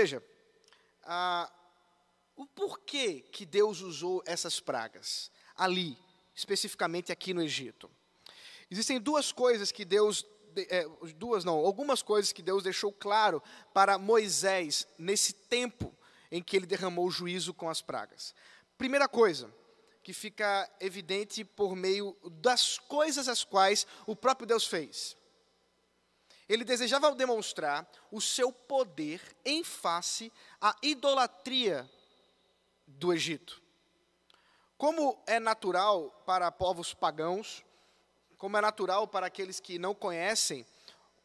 Veja, 0.00 0.22
ah, 1.02 1.50
o 2.36 2.46
porquê 2.46 3.20
que 3.32 3.44
Deus 3.44 3.80
usou 3.80 4.22
essas 4.24 4.60
pragas 4.60 5.28
ali, 5.56 5.98
especificamente 6.36 7.10
aqui 7.10 7.34
no 7.34 7.42
Egito. 7.42 7.90
Existem 8.70 9.00
duas 9.00 9.32
coisas 9.32 9.72
que 9.72 9.84
Deus, 9.84 10.24
é, 10.56 10.86
duas 11.16 11.44
não, 11.44 11.54
algumas 11.54 12.00
coisas 12.00 12.30
que 12.32 12.42
Deus 12.42 12.62
deixou 12.62 12.92
claro 12.92 13.42
para 13.74 13.98
Moisés 13.98 14.86
nesse 14.96 15.32
tempo 15.32 15.92
em 16.30 16.40
que 16.40 16.56
ele 16.56 16.66
derramou 16.66 17.08
o 17.08 17.10
juízo 17.10 17.52
com 17.52 17.68
as 17.68 17.82
pragas. 17.82 18.36
Primeira 18.76 19.08
coisa, 19.08 19.52
que 20.04 20.12
fica 20.12 20.70
evidente 20.78 21.42
por 21.44 21.74
meio 21.74 22.16
das 22.40 22.78
coisas 22.78 23.26
as 23.26 23.42
quais 23.42 23.84
o 24.06 24.14
próprio 24.14 24.46
Deus 24.46 24.64
fez. 24.64 25.16
Ele 26.48 26.64
desejava 26.64 27.14
demonstrar 27.14 27.86
o 28.10 28.20
seu 28.20 28.50
poder 28.50 29.20
em 29.44 29.62
face 29.62 30.32
à 30.60 30.74
idolatria 30.82 31.88
do 32.86 33.12
Egito. 33.12 33.62
Como 34.78 35.22
é 35.26 35.38
natural 35.38 36.10
para 36.24 36.50
povos 36.50 36.94
pagãos, 36.94 37.64
como 38.38 38.56
é 38.56 38.60
natural 38.60 39.06
para 39.06 39.26
aqueles 39.26 39.60
que 39.60 39.78
não 39.78 39.94
conhecem 39.94 40.64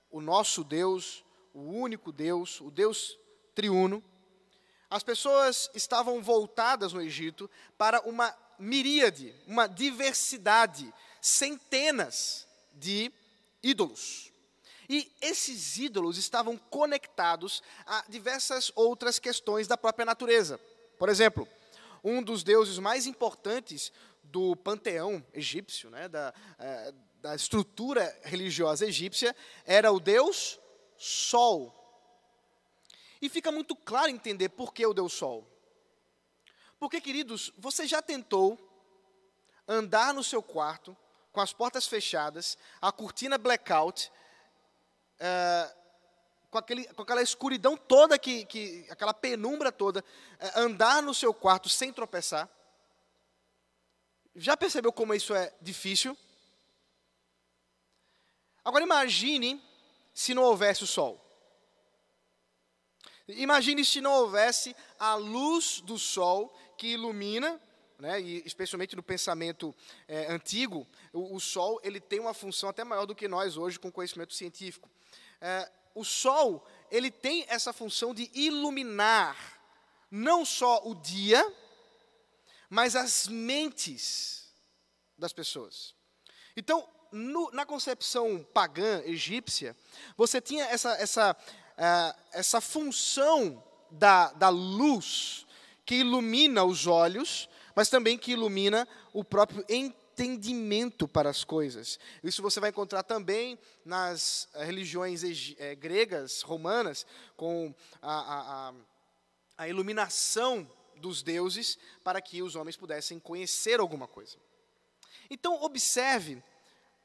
o 0.09 0.19
nosso 0.19 0.63
Deus, 0.63 1.23
o 1.53 1.61
único 1.61 2.11
Deus, 2.11 2.59
o 2.59 2.71
Deus 2.71 3.17
triuno, 3.53 4.03
as 4.89 5.03
pessoas 5.03 5.69
estavam 5.73 6.21
voltadas 6.21 6.93
no 6.93 7.01
Egito 7.01 7.49
para 7.77 8.01
uma 8.01 8.35
miríade, 8.59 9.33
uma 9.47 9.67
diversidade, 9.67 10.93
centenas 11.21 12.47
de 12.73 13.11
ídolos. 13.61 14.32
E 14.89 15.11
esses 15.21 15.77
ídolos 15.77 16.17
estavam 16.17 16.57
conectados 16.57 17.63
a 17.85 18.03
diversas 18.07 18.71
outras 18.75 19.19
questões 19.19 19.67
da 19.67 19.77
própria 19.77 20.05
natureza. 20.05 20.59
Por 20.97 21.09
exemplo, 21.09 21.47
um 22.03 22.21
dos 22.21 22.43
deuses 22.43 22.77
mais 22.79 23.07
importantes 23.07 23.91
do 24.23 24.55
panteão 24.55 25.23
egípcio, 25.33 25.89
né, 25.89 26.07
da, 26.07 26.33
é, 26.59 26.93
da 27.21 27.35
estrutura 27.35 28.17
religiosa 28.23 28.85
egípcia, 28.85 29.35
era 29.65 29.91
o 29.91 29.99
deus 29.99 30.59
Sol. 30.97 31.79
E 33.21 33.29
fica 33.29 33.51
muito 33.51 33.75
claro 33.75 34.09
entender 34.09 34.49
por 34.49 34.73
que 34.73 34.85
o 34.85 34.93
deus 34.93 35.13
Sol. 35.13 35.47
Porque, 36.79 36.99
queridos, 36.99 37.51
você 37.57 37.87
já 37.87 38.01
tentou 38.01 38.59
andar 39.67 40.13
no 40.13 40.23
seu 40.23 40.43
quarto 40.43 40.95
com 41.31 41.39
as 41.39 41.53
portas 41.53 41.87
fechadas, 41.87 42.57
a 42.81 42.91
cortina 42.91 43.37
blackout, 43.37 44.11
é, 45.19 45.75
com, 46.49 46.57
aquele, 46.57 46.85
com 46.93 47.01
aquela 47.01 47.21
escuridão 47.21 47.75
toda, 47.75 48.17
que, 48.17 48.45
que, 48.45 48.85
aquela 48.89 49.13
penumbra 49.13 49.71
toda, 49.71 50.03
é, 50.39 50.59
andar 50.59 51.01
no 51.01 51.13
seu 51.13 51.33
quarto 51.33 51.69
sem 51.69 51.91
tropeçar. 51.91 52.49
Já 54.35 54.57
percebeu 54.57 54.91
como 54.91 55.13
isso 55.13 55.33
é 55.33 55.53
difícil? 55.61 56.17
Agora 58.63 58.83
imagine 58.83 59.61
se 60.13 60.33
não 60.33 60.43
houvesse 60.43 60.83
o 60.83 60.87
sol. 60.87 61.19
Imagine 63.27 63.85
se 63.85 64.01
não 64.01 64.11
houvesse 64.11 64.75
a 64.99 65.15
luz 65.15 65.81
do 65.81 65.97
sol 65.97 66.53
que 66.77 66.87
ilumina, 66.87 67.61
né, 68.03 68.19
e 68.19 68.43
especialmente 68.45 68.97
no 68.97 69.01
pensamento 69.01 69.73
é, 70.09 70.29
antigo, 70.29 70.85
o, 71.13 71.37
o, 71.37 71.39
sol 71.39 71.79
ele 71.81 72.01
tem 72.01 72.19
uma 72.19 72.33
função 72.33 72.67
até 72.67 72.83
maior 72.83 73.05
do 73.05 73.15
que 73.15 73.29
nós 73.29 73.55
hoje 73.55 73.79
com 73.79 73.89
conhecimento 73.89 74.33
científico. 74.33 74.91
É, 75.39 75.71
o 75.95 76.03
sol, 76.03 76.67
ele 76.91 77.09
tem 77.09 77.45
essa 77.47 77.71
função 77.71 78.13
de 78.13 78.29
iluminar 78.33 79.37
não 80.11 80.43
só 80.43 80.81
o 80.83 80.93
dia, 80.93 81.49
mas 82.69 82.93
as 82.93 83.25
mentes 83.29 84.51
das 85.17 85.31
pessoas. 85.31 85.95
Então, 86.57 86.85
no, 87.09 87.51
na 87.51 87.65
concepção 87.65 88.45
pagã 88.53 89.01
egípcia, 89.05 89.77
você 90.17 90.41
tinha 90.41 90.65
essa, 90.65 90.91
essa, 90.95 91.31
uh, 91.31 92.21
essa 92.33 92.59
função 92.59 93.63
da, 93.89 94.33
da 94.33 94.49
luz 94.49 95.45
que 95.85 95.95
ilumina 95.95 96.65
os 96.65 96.85
olhos, 96.85 97.47
mas 97.75 97.89
também 97.89 98.17
que 98.17 98.31
ilumina 98.31 98.87
o 99.11 99.23
próprio 99.23 99.65
entendimento 99.67 101.07
para 101.07 101.29
as 101.29 101.43
coisas. 101.43 101.99
Isso 102.23 102.41
você 102.41 102.59
vai 102.59 102.69
encontrar 102.69 103.03
também 103.03 103.57
nas 103.83 104.47
eh, 104.53 104.63
religiões 104.63 105.23
é, 105.57 105.75
gregas, 105.75 106.41
romanas, 106.41 107.05
com 107.35 107.73
a, 108.01 108.69
a, 108.69 108.73
a 109.57 109.67
iluminação 109.67 110.69
dos 110.97 111.21
deuses 111.21 111.77
para 112.03 112.21
que 112.21 112.41
os 112.41 112.55
homens 112.55 112.77
pudessem 112.77 113.19
conhecer 113.19 113.79
alguma 113.79 114.07
coisa. 114.07 114.37
Então, 115.29 115.61
observe, 115.63 116.41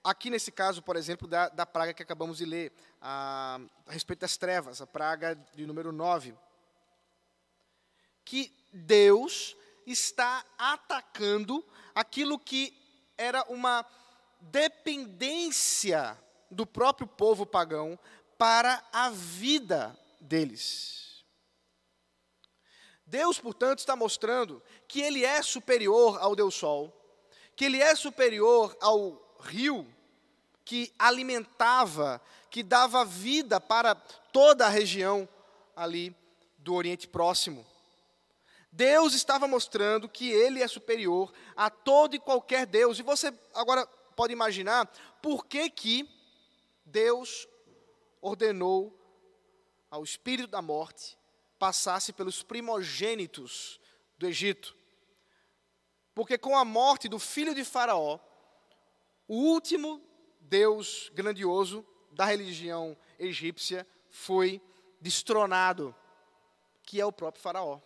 aqui 0.04 0.30
nesse 0.30 0.52
caso, 0.52 0.82
por 0.82 0.96
exemplo, 0.96 1.26
da, 1.26 1.48
da 1.48 1.66
praga 1.66 1.94
que 1.94 2.02
acabamos 2.02 2.38
de 2.38 2.44
ler, 2.44 2.72
a, 3.00 3.60
a 3.86 3.92
respeito 3.92 4.20
das 4.20 4.36
trevas, 4.36 4.80
a 4.80 4.86
praga 4.86 5.34
de 5.54 5.66
número 5.66 5.92
9, 5.92 6.34
que 8.24 8.52
Deus 8.72 9.56
está 9.92 10.44
atacando 10.56 11.64
aquilo 11.94 12.38
que 12.38 12.76
era 13.16 13.44
uma 13.48 13.84
dependência 14.40 16.16
do 16.50 16.66
próprio 16.66 17.06
povo 17.06 17.44
pagão 17.44 17.98
para 18.36 18.82
a 18.92 19.10
vida 19.10 19.98
deles. 20.20 21.24
Deus, 23.04 23.40
portanto, 23.40 23.78
está 23.78 23.96
mostrando 23.96 24.62
que 24.86 25.00
Ele 25.00 25.24
é 25.24 25.42
superior 25.42 26.18
ao 26.20 26.36
Deus 26.36 26.54
Sol, 26.54 26.94
que 27.56 27.64
Ele 27.64 27.80
é 27.80 27.94
superior 27.94 28.76
ao 28.80 29.36
rio 29.40 29.86
que 30.64 30.92
alimentava, 30.98 32.20
que 32.50 32.62
dava 32.62 33.02
vida 33.02 33.58
para 33.58 33.94
toda 33.94 34.66
a 34.66 34.68
região 34.68 35.26
ali 35.74 36.14
do 36.58 36.74
Oriente 36.74 37.08
Próximo. 37.08 37.66
Deus 38.70 39.14
estava 39.14 39.48
mostrando 39.48 40.08
que 40.08 40.30
ele 40.30 40.62
é 40.62 40.68
superior 40.68 41.32
a 41.56 41.70
todo 41.70 42.14
e 42.14 42.18
qualquer 42.18 42.66
Deus. 42.66 42.98
E 42.98 43.02
você 43.02 43.32
agora 43.54 43.86
pode 44.14 44.32
imaginar 44.32 44.86
por 45.22 45.46
que, 45.46 45.70
que 45.70 46.08
Deus 46.84 47.48
ordenou 48.20 48.94
ao 49.90 50.04
espírito 50.04 50.50
da 50.50 50.60
morte 50.60 51.16
passasse 51.58 52.12
pelos 52.12 52.42
primogênitos 52.42 53.80
do 54.16 54.26
Egito. 54.26 54.76
Porque 56.14 56.36
com 56.36 56.56
a 56.56 56.64
morte 56.64 57.08
do 57.08 57.18
filho 57.18 57.54
de 57.54 57.64
Faraó, 57.64 58.18
o 59.26 59.34
último 59.34 60.02
Deus 60.40 61.10
grandioso 61.14 61.86
da 62.10 62.24
religião 62.24 62.96
egípcia 63.18 63.86
foi 64.10 64.60
destronado, 65.00 65.94
que 66.82 67.00
é 67.00 67.06
o 67.06 67.12
próprio 67.12 67.42
Faraó. 67.42 67.80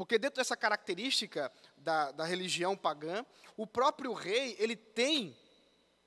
Porque 0.00 0.18
dentro 0.18 0.38
dessa 0.38 0.56
característica 0.56 1.52
da, 1.76 2.10
da 2.10 2.24
religião 2.24 2.74
pagã, 2.74 3.22
o 3.54 3.66
próprio 3.66 4.14
rei, 4.14 4.56
ele 4.58 4.74
tem 4.74 5.36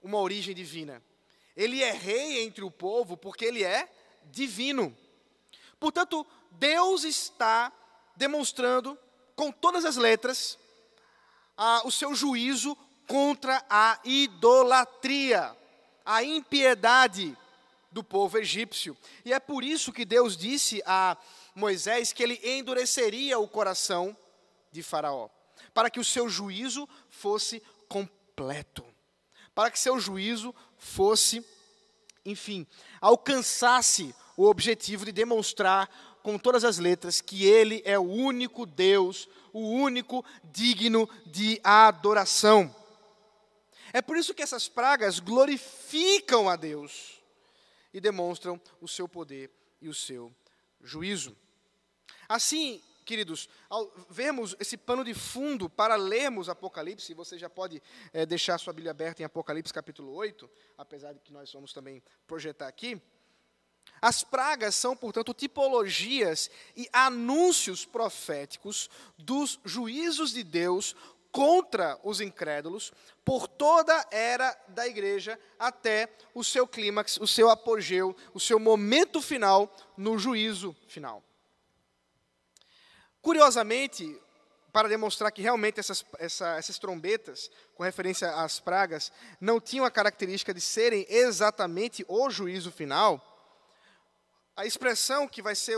uma 0.01 0.17
origem 0.17 0.55
divina. 0.55 0.99
Ele 1.55 1.79
é 1.83 1.91
rei 1.91 2.43
entre 2.43 2.63
o 2.63 2.71
povo 2.71 3.15
porque 3.15 3.45
ele 3.45 3.63
é 3.63 3.87
divino. 4.31 4.97
Portanto, 5.79 6.25
Deus 6.53 7.03
está 7.03 7.71
demonstrando 8.15 8.97
com 9.35 9.51
todas 9.51 9.85
as 9.85 9.95
letras 9.95 10.57
o 11.85 11.91
seu 11.91 12.15
juízo 12.15 12.75
contra 13.07 13.63
a 13.69 13.99
idolatria. 14.03 15.55
a 16.03 16.23
impiedade 16.23 17.37
do 17.91 18.03
povo 18.03 18.39
egípcio. 18.39 18.97
E 19.23 19.31
é 19.31 19.39
por 19.39 19.63
isso 19.63 19.93
que 19.93 20.03
Deus 20.03 20.35
disse 20.35 20.81
a 20.83 21.15
Moisés 21.55 22.11
que 22.11 22.23
ele 22.23 22.39
endureceria 22.43 23.39
o 23.39 23.47
coração 23.47 24.15
de 24.71 24.81
Faraó, 24.81 25.29
para 25.73 25.89
que 25.89 25.99
o 25.99 26.03
seu 26.03 26.27
juízo 26.27 26.87
fosse 27.09 27.61
completo, 27.87 28.83
para 29.53 29.69
que 29.69 29.79
seu 29.79 29.99
juízo 29.99 30.53
fosse, 30.77 31.45
enfim, 32.25 32.65
alcançasse 32.99 34.13
o 34.35 34.45
objetivo 34.45 35.05
de 35.05 35.11
demonstrar 35.11 35.89
com 36.23 36.39
todas 36.39 36.63
as 36.63 36.79
letras 36.79 37.21
que 37.21 37.45
ele 37.45 37.81
é 37.85 37.99
o 37.99 38.03
único 38.03 38.65
Deus, 38.65 39.27
o 39.51 39.69
único 39.69 40.25
digno 40.43 41.07
de 41.25 41.59
adoração. 41.63 42.73
É 43.91 44.01
por 44.01 44.17
isso 44.17 44.33
que 44.33 44.41
essas 44.41 44.67
pragas 44.67 45.19
glorificam 45.19 46.49
a 46.49 46.55
Deus 46.55 47.21
e 47.93 48.01
demonstram 48.01 48.59
o 48.81 48.87
seu 48.87 49.07
poder 49.07 49.51
e 49.79 49.87
o 49.87 49.93
seu 49.93 50.33
juízo. 50.81 51.37
Assim, 52.27 52.81
queridos, 53.03 53.49
ao 53.69 53.91
vermos 54.09 54.55
esse 54.59 54.77
pano 54.77 55.03
de 55.03 55.13
fundo 55.13 55.69
para 55.69 55.95
lermos 55.95 56.49
Apocalipse, 56.49 57.13
você 57.13 57.37
já 57.37 57.49
pode 57.49 57.81
é, 58.11 58.25
deixar 58.25 58.57
sua 58.57 58.73
Bíblia 58.73 58.91
aberta 58.91 59.21
em 59.21 59.25
Apocalipse 59.25 59.73
capítulo 59.73 60.13
8, 60.13 60.49
apesar 60.77 61.13
de 61.13 61.19
que 61.19 61.31
nós 61.31 61.51
vamos 61.51 61.73
também 61.73 62.01
projetar 62.25 62.67
aqui. 62.67 63.01
As 64.01 64.23
pragas 64.23 64.75
são, 64.75 64.95
portanto, 64.95 65.33
tipologias 65.33 66.49
e 66.75 66.89
anúncios 66.91 67.85
proféticos 67.85 68.89
dos 69.17 69.59
juízos 69.63 70.33
de 70.33 70.43
Deus 70.43 70.95
contra 71.31 71.99
os 72.03 72.21
incrédulos 72.21 72.93
por 73.25 73.47
toda 73.47 73.97
a 73.97 74.05
era 74.11 74.55
da 74.67 74.87
igreja 74.87 75.39
até 75.57 76.13
o 76.33 76.43
seu 76.43 76.67
clímax, 76.67 77.17
o 77.17 77.27
seu 77.27 77.49
apogeu, 77.49 78.15
o 78.33 78.39
seu 78.39 78.59
momento 78.59 79.21
final 79.21 79.73
no 79.97 80.17
juízo 80.17 80.75
final. 80.87 81.23
Curiosamente, 83.23 84.21
para 84.73 84.89
demonstrar 84.89 85.31
que 85.31 85.41
realmente 85.41 85.79
essas, 85.79 86.05
essa, 86.19 86.57
essas 86.57 86.77
trombetas, 86.77 87.49
com 87.73 87.81
referência 87.81 88.29
às 88.35 88.59
pragas, 88.59 89.13
não 89.39 89.61
tinham 89.61 89.85
a 89.85 89.89
característica 89.89 90.53
de 90.53 90.59
serem 90.59 91.05
exatamente 91.07 92.03
o 92.09 92.29
juízo 92.29 92.69
final, 92.69 93.21
a 94.57 94.65
expressão 94.65 95.25
que 95.25 95.41
vai 95.41 95.55
ser 95.55 95.77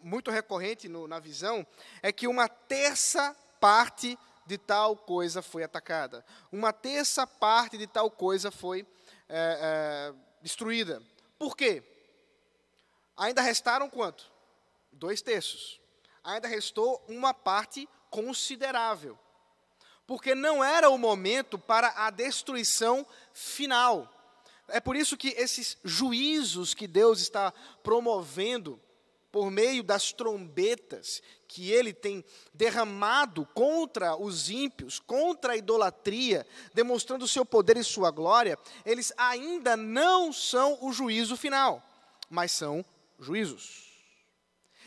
muito 0.00 0.30
recorrente 0.30 0.88
no, 0.88 1.06
na 1.06 1.20
visão 1.20 1.66
é 2.02 2.10
que 2.10 2.26
uma 2.26 2.48
terça 2.48 3.36
parte 3.60 4.18
de 4.46 4.56
tal 4.56 4.96
coisa 4.96 5.42
foi 5.42 5.64
atacada, 5.64 6.24
uma 6.50 6.72
terça 6.72 7.26
parte 7.26 7.76
de 7.76 7.86
tal 7.86 8.10
coisa 8.10 8.50
foi 8.50 8.86
é, 9.28 9.58
é, 9.60 10.14
destruída. 10.40 11.02
Por 11.38 11.54
quê? 11.54 11.82
Ainda 13.18 13.42
restaram 13.42 13.90
quanto? 13.90 14.32
Dois 14.90 15.20
terços 15.20 15.84
ainda 16.26 16.48
restou 16.48 17.02
uma 17.08 17.32
parte 17.32 17.88
considerável. 18.10 19.16
Porque 20.06 20.34
não 20.34 20.62
era 20.62 20.90
o 20.90 20.98
momento 20.98 21.58
para 21.58 21.92
a 21.96 22.10
destruição 22.10 23.06
final. 23.32 24.12
É 24.68 24.80
por 24.80 24.96
isso 24.96 25.16
que 25.16 25.28
esses 25.28 25.78
juízos 25.84 26.74
que 26.74 26.88
Deus 26.88 27.20
está 27.20 27.52
promovendo 27.82 28.80
por 29.30 29.50
meio 29.50 29.82
das 29.82 30.12
trombetas 30.12 31.22
que 31.46 31.70
ele 31.70 31.92
tem 31.92 32.24
derramado 32.52 33.46
contra 33.54 34.16
os 34.16 34.48
ímpios, 34.50 34.98
contra 34.98 35.52
a 35.52 35.56
idolatria, 35.56 36.46
demonstrando 36.72 37.24
o 37.24 37.28
seu 37.28 37.44
poder 37.44 37.76
e 37.76 37.84
sua 37.84 38.10
glória, 38.10 38.58
eles 38.84 39.12
ainda 39.16 39.76
não 39.76 40.32
são 40.32 40.78
o 40.80 40.92
juízo 40.92 41.36
final, 41.36 41.82
mas 42.30 42.50
são 42.50 42.84
juízos. 43.20 43.85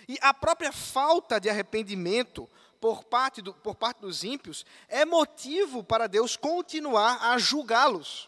E 0.09 0.17
a 0.21 0.33
própria 0.33 0.71
falta 0.71 1.39
de 1.39 1.51
arrependimento 1.51 2.49
por 2.81 3.03
parte, 3.03 3.43
do, 3.43 3.53
por 3.53 3.75
parte 3.75 3.99
dos 3.99 4.23
ímpios 4.23 4.65
é 4.87 5.05
motivo 5.05 5.83
para 5.83 6.07
Deus 6.07 6.35
continuar 6.35 7.31
a 7.31 7.37
julgá-los. 7.37 8.27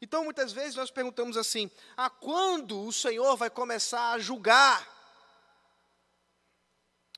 Então, 0.00 0.24
muitas 0.24 0.50
vezes 0.50 0.74
nós 0.74 0.90
perguntamos 0.90 1.36
assim: 1.36 1.70
a 1.94 2.08
quando 2.08 2.80
o 2.86 2.90
Senhor 2.90 3.36
vai 3.36 3.50
começar 3.50 4.12
a 4.12 4.18
julgar? 4.18 4.90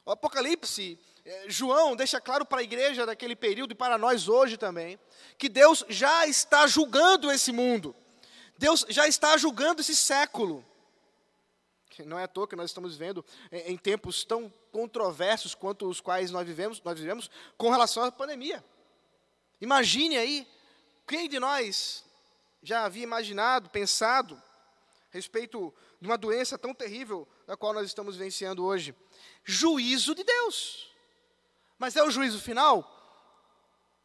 O 0.05 0.11
Apocalipse, 0.11 0.99
eh, 1.25 1.45
João 1.47 1.95
deixa 1.95 2.21
claro 2.21 2.45
para 2.45 2.59
a 2.59 2.65
igreja 2.65 3.07
daquele 3.07 3.37
período 3.37 3.71
e 3.71 3.77
para 3.77 3.97
nós 3.97 4.29
hoje 4.29 4.57
também, 4.57 4.99
que 5.39 5.49
Deus 5.49 5.85
já 5.89 6.27
está 6.27 6.67
julgando 6.67 7.31
esse 7.31 7.53
mundo. 7.53 7.95
Deus 8.59 8.85
já 8.89 9.07
está 9.07 9.37
julgando 9.37 9.81
esse 9.81 9.95
século. 9.95 10.67
Não 12.03 12.19
é 12.19 12.25
à 12.25 12.29
toa 12.29 12.49
que 12.49 12.57
nós 12.57 12.71
estamos 12.71 12.93
vivendo 12.93 13.25
em 13.51 13.77
tempos 13.77 14.25
tão 14.25 14.53
controversos 14.73 15.55
quanto 15.55 15.89
os 15.89 16.01
quais 16.01 16.31
nós 16.31 16.47
vivemos, 16.47 16.83
nós 16.83 16.99
vivemos 16.99 17.31
com 17.57 17.71
relação 17.71 18.03
à 18.03 18.11
pandemia. 18.11 18.65
Imagine 19.61 20.17
aí, 20.17 20.49
quem 21.07 21.29
de 21.29 21.39
nós 21.39 22.05
já 22.63 22.85
havia 22.85 23.03
imaginado, 23.03 23.71
pensado 23.71 24.35
a 24.35 24.41
respeito 25.11 25.73
de 26.01 26.09
uma 26.09 26.19
doença 26.19 26.59
tão 26.59 26.75
terrível 26.75 27.29
da 27.47 27.57
qual 27.57 27.73
nós 27.73 27.87
estamos 27.87 28.17
vivenciando 28.17 28.65
hoje? 28.65 28.95
Juízo 29.45 30.15
de 30.15 30.25
Deus. 30.25 30.91
Mas 31.79 31.97
é 31.97 32.03
o 32.03 32.11
juízo 32.11 32.41
final? 32.41 32.91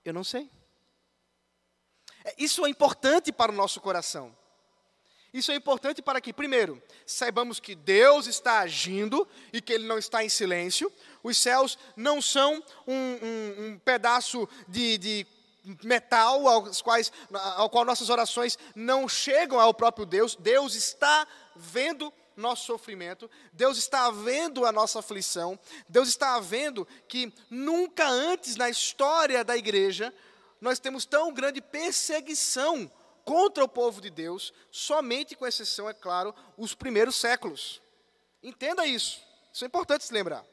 Eu 0.03 0.13
não 0.13 0.23
sei. 0.23 0.49
É, 2.23 2.35
isso 2.37 2.65
é 2.65 2.69
importante 2.69 3.31
para 3.31 3.51
o 3.51 3.55
nosso 3.55 3.79
coração. 3.81 4.35
Isso 5.33 5.51
é 5.51 5.55
importante 5.55 6.01
para 6.01 6.19
que, 6.19 6.33
primeiro, 6.33 6.81
saibamos 7.05 7.59
que 7.59 7.75
Deus 7.75 8.25
está 8.25 8.59
agindo 8.59 9.27
e 9.53 9.61
que 9.61 9.73
Ele 9.73 9.87
não 9.87 9.97
está 9.97 10.23
em 10.23 10.29
silêncio. 10.29 10.91
Os 11.23 11.37
céus 11.37 11.77
não 11.95 12.21
são 12.21 12.63
um, 12.87 12.93
um, 12.93 13.65
um 13.65 13.79
pedaço 13.79 14.49
de, 14.67 14.97
de 14.97 15.27
metal 15.83 16.47
aos 16.47 16.81
quais, 16.81 17.11
ao 17.55 17.69
qual 17.69 17.85
nossas 17.85 18.09
orações 18.09 18.57
não 18.75 19.07
chegam 19.07 19.59
ao 19.59 19.73
próprio 19.73 20.05
Deus. 20.05 20.35
Deus 20.35 20.73
está 20.73 21.27
vendo 21.55 22.11
nosso 22.35 22.65
sofrimento, 22.65 23.29
Deus 23.51 23.77
está 23.77 24.09
vendo 24.09 24.65
a 24.65 24.71
nossa 24.71 24.99
aflição, 24.99 25.59
Deus 25.89 26.07
está 26.07 26.39
vendo 26.39 26.87
que 27.07 27.33
nunca 27.49 28.07
antes 28.07 28.55
na 28.55 28.69
história 28.69 29.43
da 29.43 29.57
igreja 29.57 30.13
nós 30.61 30.79
temos 30.79 31.05
tão 31.05 31.33
grande 31.33 31.61
perseguição 31.61 32.89
contra 33.25 33.63
o 33.63 33.69
povo 33.69 34.01
de 34.01 34.09
Deus, 34.09 34.53
somente 34.71 35.35
com 35.35 35.45
exceção, 35.45 35.89
é 35.89 35.93
claro, 35.93 36.33
os 36.57 36.73
primeiros 36.73 37.15
séculos. 37.15 37.81
Entenda 38.41 38.85
isso, 38.85 39.21
isso 39.53 39.63
é 39.63 39.67
importante 39.67 40.03
se 40.03 40.13
lembrar. 40.13 40.45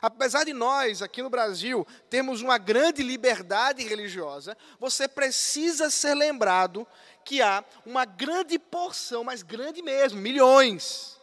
Apesar 0.00 0.44
de 0.44 0.52
nós, 0.52 1.02
aqui 1.02 1.22
no 1.22 1.30
Brasil, 1.30 1.86
termos 2.08 2.40
uma 2.40 2.58
grande 2.58 3.02
liberdade 3.02 3.82
religiosa, 3.82 4.56
você 4.78 5.06
precisa 5.06 5.90
ser 5.90 6.14
lembrado 6.14 6.86
que 7.24 7.42
há 7.42 7.64
uma 7.84 8.04
grande 8.04 8.58
porção, 8.58 9.24
mas 9.24 9.42
grande 9.42 9.82
mesmo, 9.82 10.20
milhões 10.20 11.18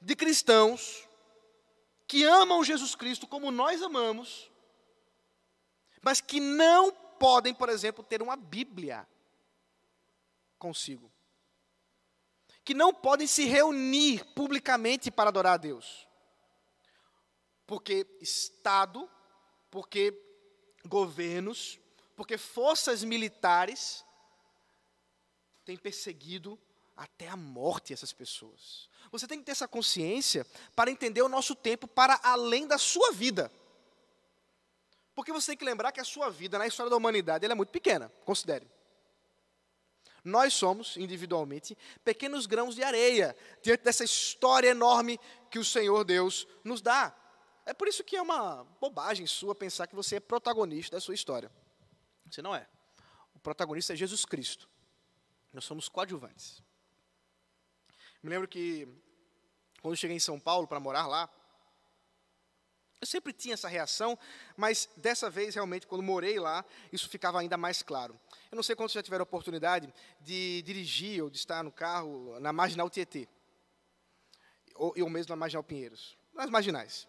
de 0.00 0.14
cristãos 0.14 1.08
que 2.06 2.24
amam 2.24 2.64
Jesus 2.64 2.94
Cristo 2.94 3.26
como 3.26 3.50
nós 3.50 3.82
amamos, 3.82 4.50
mas 6.02 6.20
que 6.20 6.40
não 6.40 6.90
podem, 6.92 7.54
por 7.54 7.68
exemplo, 7.68 8.02
ter 8.02 8.22
uma 8.22 8.36
Bíblia 8.36 9.06
consigo. 10.60 11.10
Que 12.62 12.74
não 12.74 12.94
podem 12.94 13.26
se 13.26 13.46
reunir 13.46 14.24
publicamente 14.34 15.10
para 15.10 15.30
adorar 15.30 15.54
a 15.54 15.56
Deus. 15.56 16.06
Porque 17.66 18.06
Estado, 18.20 19.10
porque 19.70 20.16
governos, 20.84 21.80
porque 22.14 22.36
forças 22.36 23.02
militares 23.02 24.04
têm 25.64 25.76
perseguido 25.76 26.58
até 26.96 27.28
a 27.28 27.36
morte 27.36 27.92
essas 27.92 28.12
pessoas. 28.12 28.88
Você 29.10 29.26
tem 29.26 29.38
que 29.38 29.44
ter 29.44 29.52
essa 29.52 29.66
consciência 29.66 30.46
para 30.76 30.90
entender 30.90 31.22
o 31.22 31.28
nosso 31.28 31.54
tempo 31.54 31.88
para 31.88 32.20
além 32.22 32.66
da 32.66 32.76
sua 32.76 33.10
vida. 33.12 33.50
Porque 35.14 35.32
você 35.32 35.52
tem 35.52 35.56
que 35.56 35.64
lembrar 35.64 35.92
que 35.92 36.00
a 36.00 36.04
sua 36.04 36.30
vida 36.30 36.58
na 36.58 36.66
história 36.66 36.90
da 36.90 36.96
humanidade 36.96 37.46
é 37.46 37.54
muito 37.54 37.72
pequena, 37.72 38.12
considere. 38.24 38.68
Nós 40.24 40.54
somos, 40.54 40.96
individualmente, 40.96 41.76
pequenos 42.04 42.46
grãos 42.46 42.74
de 42.74 42.82
areia 42.82 43.36
diante 43.62 43.82
dessa 43.82 44.04
história 44.04 44.68
enorme 44.68 45.18
que 45.50 45.58
o 45.58 45.64
Senhor 45.64 46.04
Deus 46.04 46.46
nos 46.62 46.80
dá. 46.82 47.16
É 47.64 47.72
por 47.72 47.88
isso 47.88 48.04
que 48.04 48.16
é 48.16 48.22
uma 48.22 48.64
bobagem 48.80 49.26
sua 49.26 49.54
pensar 49.54 49.86
que 49.86 49.94
você 49.94 50.16
é 50.16 50.20
protagonista 50.20 50.96
da 50.96 51.00
sua 51.00 51.14
história. 51.14 51.50
Você 52.30 52.42
não 52.42 52.54
é. 52.54 52.66
O 53.34 53.38
protagonista 53.38 53.92
é 53.92 53.96
Jesus 53.96 54.24
Cristo. 54.24 54.68
Nós 55.52 55.64
somos 55.64 55.88
coadjuvantes. 55.88 56.62
Me 58.22 58.30
lembro 58.30 58.46
que, 58.46 58.86
quando 59.80 59.96
cheguei 59.96 60.16
em 60.16 60.20
São 60.20 60.38
Paulo 60.38 60.66
para 60.66 60.78
morar 60.78 61.06
lá, 61.06 61.28
Eu 63.00 63.06
sempre 63.06 63.32
tinha 63.32 63.54
essa 63.54 63.66
reação, 63.66 64.18
mas 64.54 64.86
dessa 64.94 65.30
vez, 65.30 65.54
realmente, 65.54 65.86
quando 65.86 66.02
morei 66.02 66.38
lá, 66.38 66.62
isso 66.92 67.08
ficava 67.08 67.40
ainda 67.40 67.56
mais 67.56 67.82
claro. 67.82 68.14
Eu 68.50 68.56
não 68.56 68.62
sei 68.64 68.74
quantos 68.74 68.94
já 68.94 69.02
tiveram 69.02 69.22
a 69.22 69.24
oportunidade 69.24 69.94
de 70.20 70.60
dirigir 70.62 71.22
ou 71.22 71.30
de 71.30 71.36
estar 71.36 71.62
no 71.62 71.70
carro 71.70 72.38
na 72.40 72.52
Marginal 72.52 72.90
Tietê, 72.90 73.28
ou, 74.74 74.92
mesmo 75.08 75.30
na 75.30 75.36
Marginal 75.36 75.62
Pinheiros, 75.62 76.18
nas 76.32 76.50
marginais. 76.50 77.06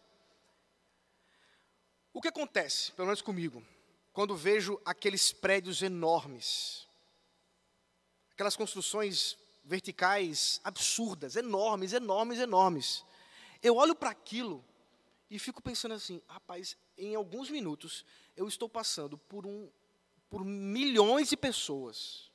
O 2.14 2.22
que 2.22 2.28
acontece, 2.28 2.92
pelo 2.92 3.08
menos 3.08 3.22
comigo, 3.24 3.66
quando 4.14 4.36
vejo 4.36 4.80
aqueles 4.86 5.32
prédios 5.32 5.82
enormes, 5.82 6.88
aquelas 8.34 8.56
construções 8.56 9.36
verticais 9.64 10.60
absurdas, 10.64 11.36
enormes, 11.36 11.94
enormes, 11.94 12.40
enormes. 12.40 13.06
Eu 13.64 13.78
olho 13.78 13.96
para 13.96 14.12
aquilo 14.12 14.64
e 15.30 15.40
fico 15.40 15.62
pensando 15.62 15.94
assim, 15.94 16.22
rapaz, 16.28 16.78
em 16.98 17.16
alguns 17.16 17.50
minutos 17.50 18.06
eu 18.36 18.48
estou 18.48 18.70
passando 18.70 19.18
por 19.18 19.48
um 19.48 19.72
por 20.32 20.46
milhões 20.46 21.30
de 21.30 21.36
pessoas. 21.36 22.32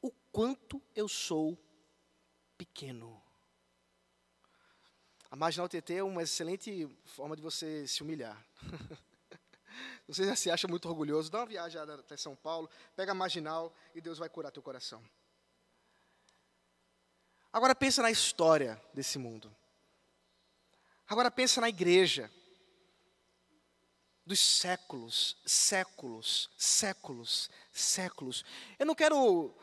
O 0.00 0.10
quanto 0.32 0.82
eu 0.94 1.06
sou 1.06 1.58
pequeno. 2.56 3.22
A 5.30 5.36
marginal 5.36 5.68
TT 5.68 5.96
é 5.96 6.02
uma 6.02 6.22
excelente 6.22 6.88
forma 7.04 7.36
de 7.36 7.42
você 7.42 7.86
se 7.86 8.02
humilhar. 8.02 8.42
você 10.08 10.24
já 10.24 10.34
se 10.34 10.50
acha 10.50 10.66
muito 10.66 10.88
orgulhoso, 10.88 11.30
dá 11.30 11.40
uma 11.40 11.46
viagem 11.46 11.78
até 11.78 12.16
São 12.16 12.34
Paulo, 12.34 12.70
pega 12.94 13.12
a 13.12 13.14
marginal 13.14 13.74
e 13.94 14.00
Deus 14.00 14.16
vai 14.16 14.30
curar 14.30 14.50
teu 14.50 14.62
coração. 14.62 15.04
Agora 17.52 17.74
pensa 17.74 18.00
na 18.00 18.10
história 18.10 18.80
desse 18.94 19.18
mundo. 19.18 19.54
Agora 21.06 21.30
pensa 21.30 21.60
na 21.60 21.68
igreja. 21.68 22.30
Dos 24.26 24.40
séculos, 24.40 25.36
séculos, 25.46 26.50
séculos, 26.58 27.48
séculos. 27.72 28.44
Eu 28.76 28.84
não 28.84 28.94
quero 28.94 29.54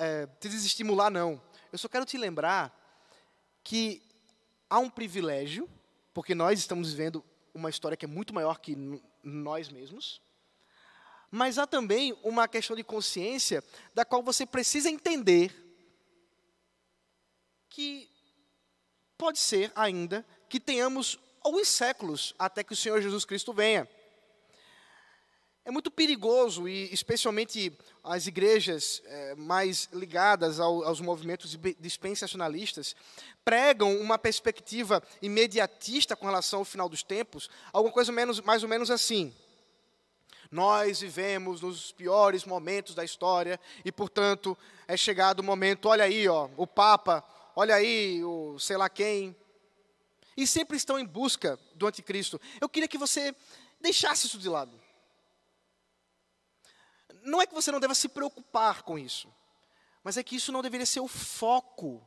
é, 0.00 0.26
te 0.26 0.48
desestimular, 0.48 1.10
não. 1.10 1.40
Eu 1.70 1.78
só 1.78 1.86
quero 1.86 2.06
te 2.06 2.16
lembrar 2.16 2.74
que 3.62 4.02
há 4.70 4.78
um 4.78 4.88
privilégio, 4.88 5.68
porque 6.14 6.34
nós 6.34 6.58
estamos 6.58 6.92
vivendo 6.92 7.22
uma 7.52 7.68
história 7.68 7.96
que 7.96 8.06
é 8.06 8.08
muito 8.08 8.32
maior 8.32 8.58
que 8.58 8.74
nós 9.22 9.68
mesmos, 9.68 10.22
mas 11.30 11.58
há 11.58 11.66
também 11.66 12.16
uma 12.22 12.48
questão 12.48 12.74
de 12.74 12.82
consciência 12.82 13.62
da 13.94 14.04
qual 14.04 14.22
você 14.22 14.46
precisa 14.46 14.90
entender 14.90 15.54
que 17.68 18.10
pode 19.16 19.38
ser 19.38 19.70
ainda 19.76 20.26
que 20.48 20.58
tenhamos 20.58 21.18
alguns 21.42 21.68
séculos 21.68 22.34
até 22.38 22.62
que 22.62 22.72
o 22.72 22.76
Senhor 22.76 23.00
Jesus 23.00 23.24
Cristo 23.24 23.52
venha. 23.52 23.88
É 25.64 25.70
muito 25.70 25.90
perigoso, 25.90 26.66
e 26.66 26.92
especialmente 26.92 27.72
as 28.02 28.26
igrejas 28.26 29.02
é, 29.04 29.34
mais 29.34 29.88
ligadas 29.92 30.58
ao, 30.58 30.82
aos 30.84 31.00
movimentos 31.00 31.56
dispensacionalistas, 31.78 32.96
pregam 33.44 33.94
uma 33.98 34.18
perspectiva 34.18 35.02
imediatista 35.20 36.16
com 36.16 36.26
relação 36.26 36.60
ao 36.60 36.64
final 36.64 36.88
dos 36.88 37.02
tempos, 37.02 37.50
alguma 37.72 37.92
coisa 37.92 38.10
menos, 38.10 38.40
mais 38.40 38.62
ou 38.62 38.68
menos 38.68 38.90
assim. 38.90 39.34
Nós 40.50 41.00
vivemos 41.00 41.60
nos 41.60 41.92
piores 41.92 42.44
momentos 42.44 42.94
da 42.94 43.04
história 43.04 43.60
e, 43.84 43.92
portanto, 43.92 44.58
é 44.88 44.96
chegado 44.96 45.40
o 45.40 45.44
momento, 45.44 45.88
olha 45.88 46.04
aí, 46.04 46.26
ó, 46.26 46.48
o 46.56 46.66
Papa, 46.66 47.22
olha 47.54 47.76
aí, 47.76 48.24
o 48.24 48.58
sei 48.58 48.76
lá 48.76 48.88
quem, 48.88 49.36
e 50.42 50.46
sempre 50.46 50.76
estão 50.76 50.98
em 50.98 51.04
busca 51.04 51.58
do 51.74 51.86
anticristo. 51.86 52.40
Eu 52.60 52.68
queria 52.68 52.88
que 52.88 52.96
você 52.96 53.34
deixasse 53.78 54.26
isso 54.26 54.38
de 54.38 54.48
lado. 54.48 54.80
Não 57.22 57.42
é 57.42 57.46
que 57.46 57.52
você 57.52 57.70
não 57.70 57.78
deva 57.78 57.94
se 57.94 58.08
preocupar 58.08 58.82
com 58.82 58.98
isso, 58.98 59.28
mas 60.02 60.16
é 60.16 60.22
que 60.22 60.36
isso 60.36 60.50
não 60.50 60.62
deveria 60.62 60.86
ser 60.86 61.00
o 61.00 61.08
foco 61.08 62.02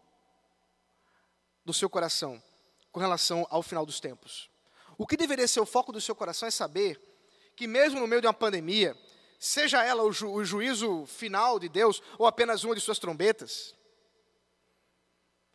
do 1.63 1.71
seu 1.71 1.87
coração 1.87 2.41
com 2.91 2.99
relação 2.99 3.45
ao 3.51 3.61
final 3.61 3.85
dos 3.85 3.99
tempos. 3.99 4.49
O 4.97 5.05
que 5.05 5.15
deveria 5.15 5.47
ser 5.47 5.59
o 5.59 5.65
foco 5.65 5.91
do 5.91 6.01
seu 6.01 6.15
coração 6.15 6.47
é 6.47 6.51
saber 6.51 6.99
que, 7.55 7.67
mesmo 7.67 7.99
no 7.99 8.07
meio 8.07 8.21
de 8.21 8.27
uma 8.27 8.33
pandemia, 8.33 8.97
seja 9.37 9.83
ela 9.83 10.01
o, 10.01 10.11
ju 10.11 10.31
o 10.31 10.43
juízo 10.43 11.05
final 11.05 11.59
de 11.59 11.69
Deus 11.69 12.01
ou 12.17 12.25
apenas 12.25 12.63
uma 12.63 12.73
de 12.73 12.81
suas 12.81 12.97
trombetas, 12.97 13.75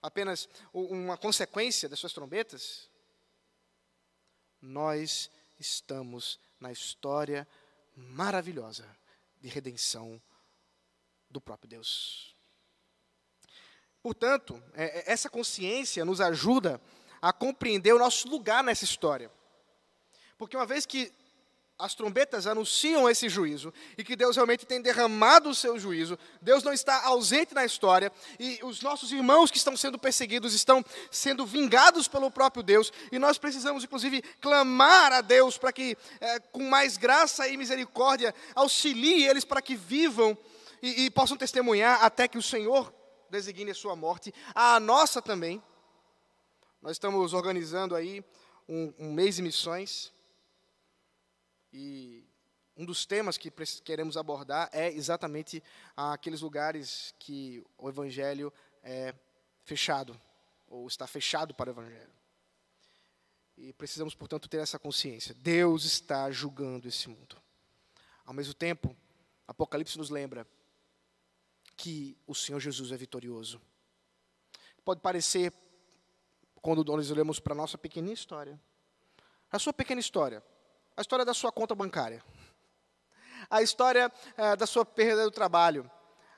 apenas 0.03 0.49
uma 0.73 1.17
consequência 1.17 1.89
das 1.89 1.99
suas 1.99 2.13
trombetas? 2.13 2.91
Nós 4.61 5.31
estamos 5.59 6.39
na 6.61 6.73
história 6.73 7.47
maravilhosa 7.95 8.89
de 9.41 9.49
redenção 9.49 10.21
do 11.31 11.41
próprio 11.41 11.69
Deus. 11.69 12.35
Portanto, 14.03 14.63
é, 14.75 15.01
é, 15.01 15.13
essa 15.13 15.29
consciência 15.29 16.05
nos 16.05 16.21
ajuda 16.21 16.81
a 17.21 17.33
compreender 17.33 17.93
o 17.93 17.99
nosso 17.99 18.29
lugar 18.29 18.63
nessa 18.63 18.85
história. 18.85 19.31
Porque 20.37 20.57
uma 20.57 20.67
vez 20.67 20.87
que 20.87 21.13
as 21.79 21.95
trombetas 21.95 22.47
anunciam 22.47 23.09
esse 23.09 23.29
juízo 23.29 23.73
e 23.97 24.03
que 24.03 24.17
Deus 24.17 24.35
realmente 24.35 24.67
tem 24.67 24.83
derramado 24.83 25.49
o 25.49 25.55
seu 25.55 25.79
juízo. 25.79 26.19
Deus 26.43 26.65
não 26.65 26.73
está 26.73 27.05
ausente 27.05 27.55
na 27.55 27.65
história 27.65 28.11
e 28.39 28.59
os 28.65 28.83
nossos 28.83 29.13
irmãos 29.13 29.49
que 29.49 29.59
estão 29.59 29.77
sendo 29.77 29.97
perseguidos 29.97 30.55
estão 30.55 30.85
sendo 31.09 31.47
vingados 31.47 32.09
pelo 32.09 32.33
próprio 32.33 32.65
Deus 32.65 32.93
e 33.13 33.19
nós 33.19 33.39
precisamos, 33.39 33.85
inclusive, 33.85 34.23
clamar 34.41 35.13
a 35.13 35.21
Deus 35.21 35.57
para 35.57 35.73
que, 35.73 35.97
é, 36.21 36.41
com 36.41 36.65
mais 36.65 36.97
graça 36.97 37.47
e 37.47 37.57
misericórdia, 37.57 38.35
auxilie 38.57 39.29
eles 39.29 39.45
para 39.45 39.63
que 39.63 39.77
vivam 39.77 40.37
e, 40.83 41.05
e 41.05 41.11
possam 41.11 41.37
testemunhar 41.37 42.03
até 42.03 42.27
que 42.27 42.39
o 42.39 42.43
Senhor 42.43 42.93
designe 43.31 43.71
a 43.71 43.75
sua 43.75 43.95
morte, 43.95 44.35
a 44.53 44.81
nossa 44.81 45.23
também. 45.23 45.63
Nós 46.83 46.93
estamos 46.93 47.33
organizando 47.35 47.95
aí 47.95 48.25
um, 48.69 48.93
um 48.99 49.13
mês 49.13 49.37
de 49.37 49.43
missões. 49.43 50.13
E 51.73 52.25
um 52.77 52.85
dos 52.85 53.05
temas 53.05 53.37
que 53.37 53.51
queremos 53.83 54.17
abordar 54.17 54.71
é 54.73 54.89
exatamente 54.89 55.63
aqueles 55.97 56.41
lugares 56.41 57.15
que 57.19 57.65
o 57.77 57.89
evangelho 57.89 58.53
é 58.83 59.15
fechado, 59.65 60.19
ou 60.69 60.87
está 60.87 61.07
fechado 61.07 61.55
para 61.55 61.71
o 61.71 61.73
evangelho. 61.73 62.13
E 63.57 63.73
precisamos, 63.73 64.15
portanto, 64.15 64.49
ter 64.49 64.59
essa 64.59 64.79
consciência. 64.79 65.35
Deus 65.35 65.85
está 65.85 66.31
julgando 66.31 66.87
esse 66.87 67.09
mundo. 67.09 67.37
Ao 68.25 68.33
mesmo 68.33 68.55
tempo, 68.55 68.97
Apocalipse 69.47 69.99
nos 69.99 70.11
lembra 70.11 70.47
que 71.77 72.17
o 72.27 72.35
Senhor 72.35 72.61
Jesus 72.61 72.93
é 72.93 72.97
vitorioso. 72.97 73.61
Pode 74.85 75.01
parecer, 75.01 75.53
quando 76.63 76.85
nós 76.85 77.11
olhamos 77.11 77.41
para 77.41 77.53
a 77.53 77.57
nossa 77.57 77.77
pequena 77.77 78.13
história, 78.13 78.61
a 79.51 79.59
sua 79.59 79.73
pequena 79.73 80.01
história, 80.01 80.43
a 80.99 81.01
história 81.01 81.25
da 81.25 81.33
sua 81.33 81.53
conta 81.53 81.77
bancária, 81.77 82.25
a 83.49 83.63
história 83.63 84.13
é, 84.37 84.57
da 84.57 84.67
sua 84.67 84.85
perda 84.85 85.23
do 85.23 85.31
trabalho, 85.31 85.89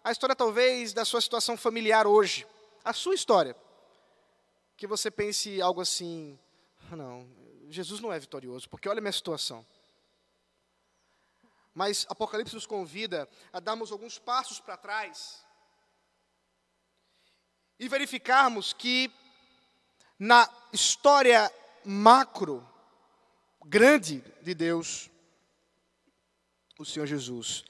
a 0.04 0.12
história 0.12 0.36
talvez 0.36 0.92
da 0.92 1.02
sua 1.02 1.22
situação 1.22 1.56
familiar 1.56 2.06
hoje, 2.06 2.46
a 2.84 2.92
sua 2.92 3.14
história. 3.14 3.56
Que 4.76 4.86
você 4.86 5.10
pense 5.10 5.62
algo 5.62 5.80
assim: 5.80 6.38
não, 6.90 7.26
Jesus 7.70 8.02
não 8.02 8.12
é 8.12 8.18
vitorioso, 8.18 8.68
porque 8.68 8.86
olha 8.86 8.98
a 8.98 9.00
minha 9.00 9.12
situação. 9.12 9.64
Mas 11.72 12.04
Apocalipse 12.10 12.54
nos 12.54 12.66
convida 12.66 13.26
a 13.54 13.60
darmos 13.60 13.90
alguns 13.90 14.18
passos 14.18 14.60
para 14.60 14.76
trás 14.76 15.42
e 17.78 17.88
verificarmos 17.88 18.74
que 18.74 19.10
na 20.18 20.46
história 20.70 21.50
macro 21.82 22.68
grande 23.64 24.24
de 24.42 24.54
Deus, 24.54 25.10
o 26.78 26.84
Senhor 26.84 27.06
Jesus, 27.06 27.64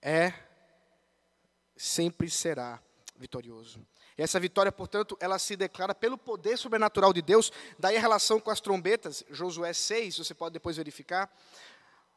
é, 0.00 0.32
sempre 1.76 2.30
será 2.30 2.80
vitorioso. 3.16 3.84
E 4.16 4.22
essa 4.22 4.38
vitória, 4.38 4.70
portanto, 4.70 5.16
ela 5.20 5.38
se 5.38 5.56
declara 5.56 5.94
pelo 5.94 6.16
poder 6.16 6.56
sobrenatural 6.56 7.12
de 7.12 7.20
Deus, 7.20 7.52
daí 7.78 7.96
a 7.96 8.00
relação 8.00 8.38
com 8.38 8.50
as 8.50 8.60
trombetas, 8.60 9.24
Josué 9.30 9.72
6, 9.72 10.18
você 10.18 10.34
pode 10.34 10.52
depois 10.52 10.76
verificar, 10.76 11.30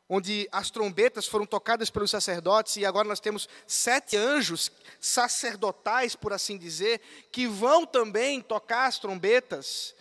onde 0.09 0.47
as 0.51 0.69
trombetas 0.69 1.27
foram 1.27 1.45
tocadas 1.45 1.89
pelos 1.89 2.11
sacerdotes, 2.11 2.77
e 2.77 2.85
agora 2.85 3.07
nós 3.07 3.19
temos 3.19 3.49
sete 3.65 4.15
anjos 4.15 4.71
sacerdotais, 4.99 6.15
por 6.15 6.31
assim 6.31 6.57
dizer, 6.57 7.01
que 7.31 7.47
vão 7.47 7.85
também 7.85 8.41
tocar 8.41 8.85
as 8.85 8.99
trombetas, 8.99 9.95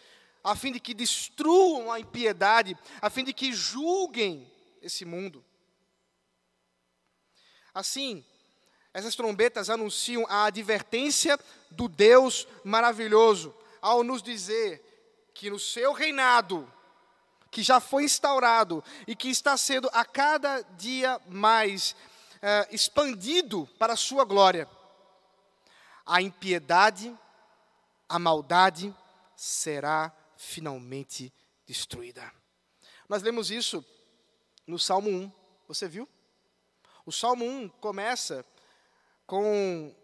a 0.47 0.55
fim 0.55 0.71
de 0.71 0.79
que 0.79 0.95
destruam 0.95 1.91
a 1.91 1.99
impiedade, 1.99 2.79
a 3.03 3.11
fim 3.11 3.25
de 3.25 3.33
que 3.33 3.53
julguem 3.53 4.49
esse 4.81 5.05
mundo. 5.05 5.45
Assim, 7.75 8.25
essas 8.95 9.17
trombetas 9.17 9.69
anunciam 9.69 10.25
a 10.29 10.45
advertência 10.45 11.37
do 11.69 11.89
Deus 11.89 12.47
maravilhoso, 12.63 13.53
ao 13.83 14.05
nos 14.05 14.23
dizer 14.23 15.31
que 15.35 15.51
no 15.51 15.59
seu 15.59 15.93
reinado, 15.93 16.73
que 17.51 17.63
já 17.63 17.81
foi 17.81 18.05
instaurado 18.05 18.85
e 19.05 19.17
que 19.17 19.29
está 19.29 19.57
sendo 19.57 19.91
a 19.93 20.05
cada 20.05 20.63
dia 20.77 21.21
mais 21.29 21.97
é, 22.41 22.69
expandido 22.71 23.69
para 23.81 23.95
a 23.95 23.97
sua 23.97 24.25
glória, 24.25 24.69
a 26.07 26.23
impiedade, 26.23 27.13
a 28.09 28.17
maldade 28.17 28.95
será 29.37 30.13
finalmente 30.37 31.33
destruída. 31.67 32.33
Nós 33.09 33.23
lemos 33.23 33.51
isso 33.51 33.85
no 34.67 34.79
Salmo 34.79 35.11
1, 35.11 35.33
você 35.69 35.89
viu? 35.89 36.09
O 37.05 37.13
Salmo 37.13 37.45
1 37.45 37.69
começa 37.69 38.45
com 39.27 39.95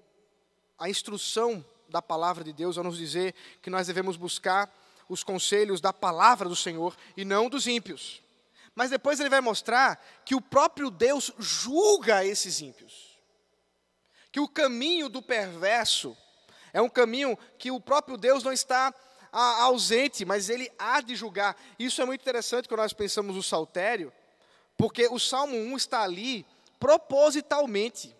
a 0.79 0.89
instrução 0.89 1.65
da 1.89 2.01
palavra 2.01 2.43
de 2.43 2.53
Deus, 2.53 2.79
a 2.79 2.83
nos 2.83 2.97
dizer 2.97 3.35
que 3.61 3.71
nós 3.71 3.87
devemos 3.87 4.17
buscar 4.17 4.73
os 5.09 5.23
conselhos 5.23 5.81
da 5.81 5.93
palavra 5.93 6.49
do 6.49 6.57
Senhor 6.57 6.97
e 7.17 7.25
não 7.25 7.49
dos 7.49 7.67
ímpios. 7.67 8.23
Mas 8.75 8.91
depois 8.91 9.21
ele 9.21 9.29
vai 9.29 9.41
mostrar 9.41 10.03
que 10.25 10.35
o 10.35 10.41
próprio 10.41 10.91
Deus 10.91 11.33
julga 11.39 12.25
esses 12.25 12.61
ímpios. 12.61 13.21
Que 14.31 14.41
o 14.41 14.49
caminho 14.49 15.09
do 15.09 15.21
perverso 15.21 16.17
é 16.73 16.81
um 16.81 16.89
caminho 16.89 17.37
que 17.59 17.71
o 17.71 17.81
próprio 17.81 18.17
Deus 18.17 18.43
não 18.43 18.53
está 18.53 18.95
ausente, 19.33 20.25
mas 20.25 20.51
ele 20.51 20.71
há 20.79 21.01
de 21.01 21.17
julgar. 21.17 21.57
Isso 21.79 22.03
é 22.03 22.05
muito 22.05 22.21
interessante 22.21 22.69
quando 22.69 22.81
nós 22.81 22.93
pensamos 22.93 23.35
no 23.35 23.43
saltério, 23.43 24.13
porque 24.77 25.09
o 25.09 25.19
Salmo 25.19 25.57
1 25.57 25.77
está 25.77 26.03
ali 26.03 26.47
propositalmente. 26.79 28.15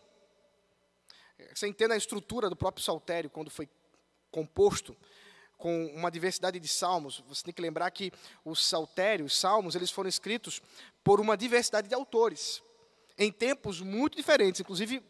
Você 1.55 1.67
entende 1.67 1.93
a 1.93 1.97
estrutura 1.97 2.49
do 2.49 2.57
próprio 2.57 2.85
saltério 2.85 3.29
quando 3.29 3.51
foi 3.51 3.69
composto 4.31 4.97
com 5.59 5.87
uma 5.95 6.11
diversidade 6.11 6.59
de 6.59 6.67
salmos. 6.67 7.23
Você 7.29 7.45
tem 7.45 7.55
que 7.55 7.63
lembrar 7.63 7.91
que 7.91 8.11
os 8.45 8.65
saltérios, 8.67 9.33
os 9.33 9.39
salmos, 9.39 9.75
eles 9.77 9.91
foram 9.91 10.09
escritos 10.09 10.63
por 11.05 11.21
uma 11.21 11.37
diversidade 11.37 11.89
de 11.89 11.95
autores, 11.95 12.63
em 13.19 13.31
tempos 13.31 13.81
muito 13.81 14.17
diferentes, 14.17 14.61
inclusive 14.61 15.03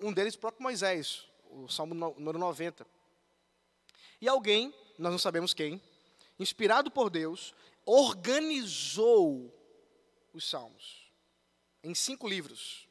um 0.00 0.12
deles, 0.12 0.34
o 0.34 0.38
próprio 0.38 0.62
Moisés, 0.62 1.26
o 1.50 1.68
salmo 1.68 1.94
número 1.94 2.38
90. 2.38 2.86
E 4.20 4.28
alguém, 4.28 4.74
nós 4.98 5.12
não 5.12 5.18
sabemos 5.18 5.52
quem, 5.54 5.80
inspirado 6.38 6.90
por 6.90 7.10
Deus, 7.10 7.54
organizou 7.84 9.52
os 10.32 10.48
salmos 10.48 11.04
em 11.82 11.94
cinco 11.94 12.26
livros 12.26 12.88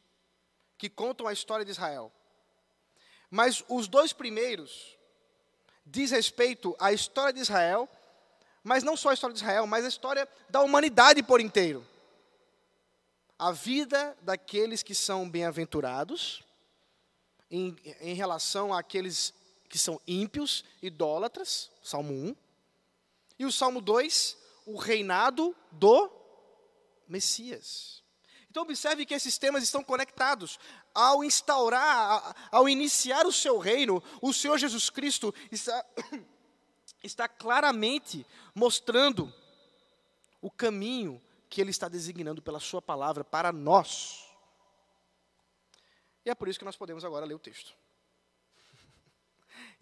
que 0.77 0.89
contam 0.89 1.27
a 1.27 1.33
história 1.33 1.65
de 1.65 1.71
Israel. 1.71 2.11
Mas 3.29 3.63
os 3.67 3.87
dois 3.87 4.13
primeiros 4.13 4.97
diz 5.85 6.11
respeito 6.11 6.75
à 6.79 6.93
história 6.93 7.33
de 7.33 7.39
Israel, 7.39 7.89
mas 8.63 8.83
não 8.83 8.95
só 8.95 9.09
a 9.09 9.13
história 9.13 9.33
de 9.33 9.41
Israel, 9.41 9.65
mas 9.65 9.83
a 9.83 9.89
história 9.89 10.27
da 10.49 10.61
humanidade 10.61 11.23
por 11.23 11.41
inteiro. 11.41 11.85
A 13.37 13.51
vida 13.51 14.15
daqueles 14.21 14.83
que 14.83 14.93
são 14.93 15.29
bem-aventurados, 15.29 16.43
em, 17.49 17.75
em 17.99 18.13
relação 18.13 18.73
àqueles 18.73 19.33
que 19.73 19.79
são 19.79 19.99
ímpios, 20.05 20.63
idólatras, 20.83 21.71
Salmo 21.81 22.13
1. 22.13 22.35
E 23.39 23.45
o 23.47 23.51
Salmo 23.51 23.81
2, 23.81 24.37
o 24.67 24.77
reinado 24.77 25.55
do 25.71 26.11
Messias. 27.07 28.03
Então, 28.51 28.61
observe 28.61 29.03
que 29.03 29.15
esses 29.15 29.35
temas 29.39 29.63
estão 29.63 29.83
conectados. 29.83 30.59
Ao 30.93 31.23
instaurar, 31.23 32.35
ao 32.51 32.69
iniciar 32.69 33.25
o 33.25 33.31
seu 33.31 33.57
reino, 33.57 34.03
o 34.21 34.31
Senhor 34.31 34.59
Jesus 34.59 34.91
Cristo 34.91 35.33
está, 35.51 35.83
está 37.03 37.27
claramente 37.27 38.23
mostrando 38.53 39.33
o 40.39 40.51
caminho 40.51 41.19
que 41.49 41.61
Ele 41.61 41.71
está 41.71 41.87
designando 41.87 42.43
pela 42.43 42.59
Sua 42.59 42.79
palavra 42.79 43.23
para 43.23 43.51
nós. 43.51 44.23
E 46.23 46.29
é 46.29 46.35
por 46.35 46.47
isso 46.47 46.59
que 46.59 46.65
nós 46.65 46.77
podemos 46.77 47.03
agora 47.03 47.25
ler 47.25 47.33
o 47.33 47.39
texto. 47.39 47.73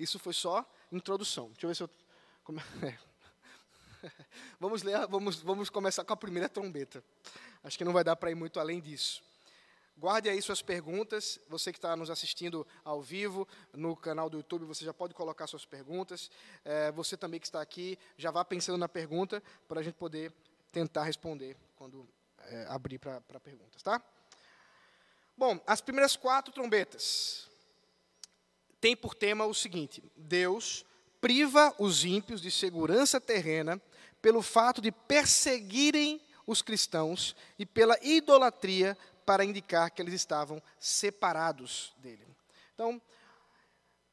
Isso 0.02 0.18
foi 0.18 0.34
só 0.34 0.66
introdução. 0.92 1.50
Deixa 1.52 1.66
eu 1.66 1.70
ver 1.70 1.76
se 1.76 1.84
eu. 1.84 1.90
É? 4.04 4.12
Vamos 4.60 4.82
ler, 4.82 5.06
vamos, 5.08 5.36
vamos 5.42 5.70
começar 5.70 6.04
com 6.04 6.12
a 6.12 6.18
primeira 6.18 6.50
trombeta. 6.50 7.04
Acho 7.64 7.78
que 7.78 7.86
não 7.86 7.94
vai 7.94 8.04
dar 8.04 8.16
para 8.16 8.32
ir 8.32 8.36
muito 8.36 8.60
além 8.60 8.82
disso. 8.82 9.22
Guarde 9.96 10.28
aí 10.28 10.42
suas 10.42 10.60
perguntas. 10.60 11.40
Você 11.48 11.72
que 11.72 11.78
está 11.78 11.96
nos 11.96 12.10
assistindo 12.10 12.66
ao 12.84 13.00
vivo 13.00 13.48
no 13.72 13.96
canal 13.96 14.28
do 14.28 14.38
YouTube, 14.38 14.66
você 14.66 14.84
já 14.84 14.92
pode 14.92 15.14
colocar 15.14 15.46
suas 15.46 15.66
perguntas. 15.66 16.32
É, 16.66 16.92
você 16.92 17.16
também 17.16 17.40
que 17.40 17.46
está 17.46 17.62
aqui, 17.62 17.96
já 18.18 18.32
vá 18.32 18.44
pensando 18.44 18.80
na 18.80 18.90
pergunta 18.90 19.44
para 19.68 19.82
a 19.82 19.84
gente 19.84 19.94
poder 19.94 20.34
tentar 20.72 21.04
responder 21.04 21.56
quando 21.76 22.10
é, 22.40 22.66
abrir 22.70 22.98
para 22.98 23.40
perguntas, 23.40 23.84
tá? 23.84 24.02
Bom, 25.38 25.60
as 25.68 25.80
primeiras 25.80 26.16
quatro 26.16 26.52
trombetas 26.52 27.51
têm 28.82 28.96
por 28.96 29.14
tema 29.14 29.46
o 29.46 29.54
seguinte: 29.54 30.04
Deus 30.18 30.84
priva 31.22 31.74
os 31.78 32.04
ímpios 32.04 32.42
de 32.42 32.50
segurança 32.50 33.22
terrena 33.22 33.80
pelo 34.22 34.42
fato 34.42 34.82
de 34.82 34.92
perseguirem 34.92 36.20
os 36.46 36.62
cristãos 36.62 37.36
e 37.58 37.66
pela 37.66 37.98
idolatria 38.02 38.98
para 39.26 39.46
indicar 39.46 39.92
que 39.92 40.02
eles 40.02 40.16
estavam 40.16 40.62
separados 40.80 41.94
dele. 41.98 42.26
Então, 42.74 43.00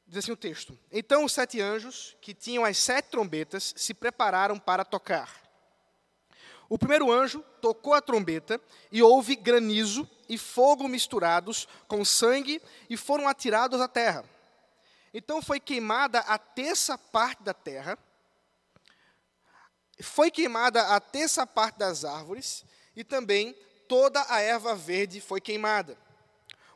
diz 0.07 0.19
assim 0.19 0.31
o 0.31 0.37
texto: 0.37 0.77
Então 0.91 1.25
os 1.25 1.33
sete 1.33 1.59
anjos, 1.59 2.15
que 2.21 2.33
tinham 2.33 2.63
as 2.63 2.77
sete 2.77 3.09
trombetas, 3.09 3.73
se 3.75 3.93
prepararam 3.93 4.59
para 4.59 4.85
tocar. 4.85 5.49
O 6.69 6.77
primeiro 6.77 7.11
anjo 7.11 7.43
tocou 7.59 7.95
a 7.95 8.01
trombeta 8.01 8.61
e 8.91 9.01
houve 9.01 9.35
granizo 9.35 10.07
e 10.29 10.37
fogo 10.37 10.87
misturados 10.87 11.67
com 11.87 12.05
sangue 12.05 12.61
e 12.87 12.95
foram 12.95 13.27
atirados 13.27 13.81
à 13.81 13.87
terra. 13.87 14.23
Então 15.13 15.41
foi 15.41 15.59
queimada 15.59 16.19
a 16.19 16.37
terça 16.37 16.97
parte 16.97 17.43
da 17.43 17.53
terra 17.53 17.97
foi 20.01 20.31
queimada 20.31 20.81
a 20.95 20.99
terça 20.99 21.45
parte 21.45 21.77
das 21.77 22.05
árvores, 22.05 22.63
e 22.95 23.03
também 23.03 23.55
toda 23.87 24.25
a 24.29 24.39
erva 24.39 24.75
verde 24.75 25.19
foi 25.19 25.41
queimada. 25.41 25.97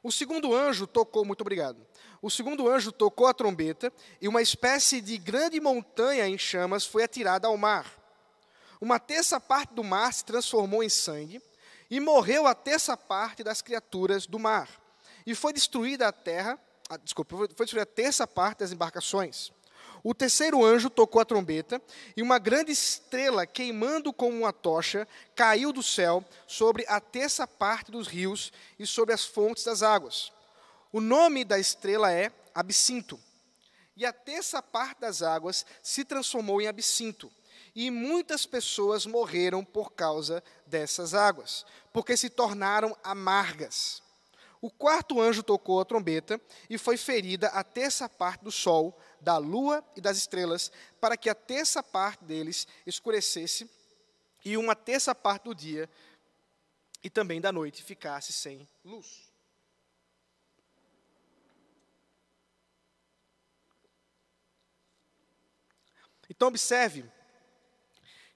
O 0.01 0.11
segundo 0.11 0.53
anjo 0.53 0.85
tocou, 0.85 1.23
muito 1.23 1.41
obrigado. 1.41 1.85
O 2.21 2.29
segundo 2.29 2.69
anjo 2.69 2.91
tocou 2.91 3.27
a 3.27 3.33
trombeta, 3.33 3.91
e 4.19 4.27
uma 4.27 4.41
espécie 4.41 4.99
de 4.99 5.17
grande 5.17 5.59
montanha 5.59 6.27
em 6.27 6.37
chamas 6.37 6.85
foi 6.85 7.03
atirada 7.03 7.47
ao 7.47 7.55
mar. 7.55 7.85
Uma 8.81 8.99
terça 8.99 9.39
parte 9.39 9.73
do 9.73 9.83
mar 9.83 10.13
se 10.13 10.25
transformou 10.25 10.83
em 10.83 10.89
sangue, 10.89 11.41
e 11.89 11.99
morreu 11.99 12.45
a 12.45 12.55
terça 12.55 12.97
parte 12.97 13.43
das 13.43 13.61
criaturas 13.61 14.25
do 14.25 14.39
mar. 14.39 14.67
E 15.25 15.33
foi 15.33 15.53
destruída 15.53 16.07
a 16.07 16.11
terra, 16.11 16.59
ah, 16.89 16.97
desculpa, 16.97 17.35
foi 17.35 17.47
destruída 17.47 17.83
a 17.83 17.85
terça 17.85 18.27
parte 18.27 18.59
das 18.59 18.71
embarcações. 18.71 19.51
O 20.03 20.13
terceiro 20.13 20.65
anjo 20.65 20.89
tocou 20.89 21.21
a 21.21 21.25
trombeta, 21.25 21.81
e 22.15 22.21
uma 22.21 22.37
grande 22.37 22.73
estrela, 22.73 23.47
queimando 23.47 24.11
como 24.11 24.37
uma 24.37 24.51
tocha, 24.51 25.07
caiu 25.33 25.71
do 25.71 25.81
céu 25.81 26.23
sobre 26.45 26.85
a 26.89 26.99
terça 26.99 27.47
parte 27.47 27.89
dos 27.89 28.07
rios 28.07 28.51
e 28.77 28.85
sobre 28.85 29.13
as 29.13 29.23
fontes 29.23 29.63
das 29.63 29.81
águas. 29.81 30.31
O 30.91 30.99
nome 30.99 31.45
da 31.45 31.57
estrela 31.57 32.11
é 32.11 32.31
Absinto. 32.53 33.19
E 33.95 34.05
a 34.05 34.13
terça 34.13 34.61
parte 34.61 34.99
das 34.99 35.21
águas 35.21 35.65
se 35.81 36.03
transformou 36.03 36.61
em 36.61 36.67
absinto. 36.67 37.31
E 37.75 37.89
muitas 37.89 38.45
pessoas 38.45 39.05
morreram 39.05 39.63
por 39.63 39.93
causa 39.93 40.43
dessas 40.67 41.13
águas, 41.15 41.65
porque 41.91 42.15
se 42.15 42.29
tornaram 42.29 42.95
amargas. 43.03 44.02
O 44.63 44.71
quarto 44.71 45.19
anjo 45.19 45.43
tocou 45.43 45.81
a 45.81 45.83
trombeta 45.83 46.39
e 46.69 46.77
foi 46.77 46.95
ferida 46.95 47.49
a 47.49 47.65
terça 47.65 48.07
parte 48.07 48.45
do 48.45 48.51
sol, 48.51 48.97
da 49.19 49.35
lua 49.35 49.83
e 49.93 49.99
das 49.99 50.15
estrelas, 50.15 50.71
para 51.01 51.17
que 51.17 51.29
a 51.29 51.35
terça 51.35 51.83
parte 51.83 52.23
deles 52.23 52.65
escurecesse 52.87 53.69
e 54.45 54.55
uma 54.55 54.73
terça 54.73 55.13
parte 55.13 55.43
do 55.43 55.53
dia 55.53 55.89
e 57.03 57.09
também 57.09 57.41
da 57.41 57.51
noite 57.51 57.83
ficasse 57.83 58.31
sem 58.31 58.65
luz. 58.85 59.29
Então, 66.29 66.47
observe 66.47 67.03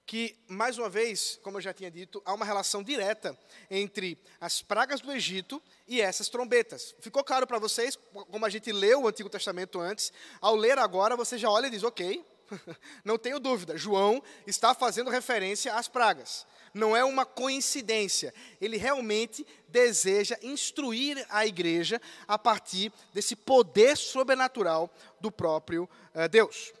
que, 0.08 0.34
mais 0.48 0.78
uma 0.78 0.88
vez, 0.88 1.38
como 1.42 1.58
eu 1.58 1.60
já 1.60 1.74
tinha 1.74 1.90
dito, 1.90 2.22
há 2.24 2.32
uma 2.32 2.46
relação 2.46 2.82
direta 2.82 3.38
entre 3.70 4.18
as 4.40 4.62
pragas 4.62 5.02
do 5.02 5.12
Egito 5.12 5.62
e 5.86 6.00
essas 6.00 6.30
trombetas. 6.30 6.94
Ficou 6.98 7.22
claro 7.22 7.46
para 7.46 7.58
vocês, 7.58 7.94
como 8.30 8.46
a 8.46 8.48
gente 8.48 8.72
leu 8.72 9.02
o 9.02 9.06
Antigo 9.06 9.28
Testamento 9.28 9.78
antes, 9.78 10.10
ao 10.40 10.56
ler 10.56 10.78
agora 10.78 11.14
você 11.14 11.36
já 11.36 11.50
olha 11.50 11.66
e 11.66 11.70
diz: 11.70 11.82
ok, 11.82 12.24
não 13.04 13.18
tenho 13.18 13.38
dúvida, 13.38 13.76
João 13.76 14.22
está 14.46 14.74
fazendo 14.74 15.10
referência 15.10 15.74
às 15.74 15.88
pragas. 15.88 16.46
Não 16.72 16.96
é 16.96 17.04
uma 17.04 17.26
coincidência. 17.26 18.32
Ele 18.62 18.78
realmente 18.78 19.46
deseja 19.68 20.38
instruir 20.40 21.22
a 21.28 21.46
igreja 21.46 22.00
a 22.26 22.38
partir 22.38 22.90
desse 23.12 23.36
poder 23.36 23.94
sobrenatural 23.94 24.90
do 25.20 25.30
próprio 25.30 25.86
uh, 26.14 26.26
Deus. 26.30 26.72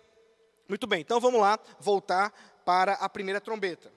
Muito 0.66 0.86
bem, 0.86 1.00
então 1.00 1.18
vamos 1.18 1.40
lá 1.40 1.58
voltar 1.80 2.32
para 2.68 2.92
a 2.96 3.08
primeira 3.08 3.40
trombeta. 3.40 3.90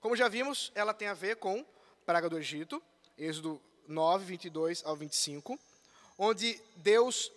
Como 0.00 0.16
já 0.16 0.26
vimos, 0.26 0.72
ela 0.74 0.92
tem 0.92 1.06
a 1.06 1.14
ver 1.14 1.36
com 1.36 1.64
praga 2.04 2.28
do 2.28 2.36
Egito, 2.36 2.82
Êxodo 3.16 3.62
9, 3.86 4.24
22 4.24 4.84
ao 4.84 4.96
25, 4.96 5.56
onde 6.18 6.60
Deus 6.74 7.30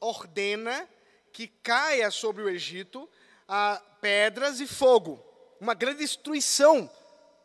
ordena 0.00 0.88
que 1.32 1.46
caia 1.46 2.10
sobre 2.10 2.42
o 2.42 2.48
Egito 2.48 3.08
a 3.46 3.80
pedras 4.00 4.58
e 4.58 4.66
fogo. 4.66 5.24
Uma 5.60 5.72
grande 5.72 5.98
destruição 6.00 6.90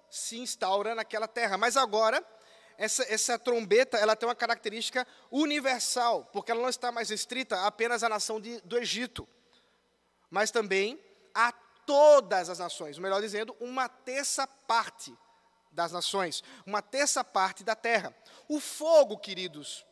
se 0.09 0.39
instaura 0.39 0.95
naquela 0.95 1.27
terra. 1.27 1.59
Mas 1.59 1.77
agora, 1.77 2.25
essa, 2.75 3.03
essa 3.03 3.37
trombeta 3.37 3.99
ela 3.99 4.15
tem 4.15 4.27
uma 4.27 4.33
característica 4.33 5.05
universal, 5.29 6.27
porque 6.33 6.49
ela 6.49 6.63
não 6.63 6.69
está 6.69 6.91
mais 6.91 7.11
restrita 7.11 7.67
apenas 7.67 8.01
à 8.01 8.09
nação 8.09 8.41
de, 8.41 8.59
do 8.61 8.79
Egito, 8.79 9.29
mas 10.31 10.49
também 10.49 10.99
a 11.35 11.53
todas 11.85 12.49
as 12.49 12.59
nações, 12.59 12.97
melhor 12.97 13.21
dizendo, 13.21 13.55
uma 13.59 13.87
terça 13.87 14.45
parte 14.47 15.15
das 15.71 15.91
nações, 15.91 16.43
uma 16.65 16.81
terça 16.81 17.23
parte 17.23 17.63
da 17.63 17.75
terra. 17.75 18.15
O 18.47 18.59
fogo, 18.59 19.17
queridos, 19.17 19.85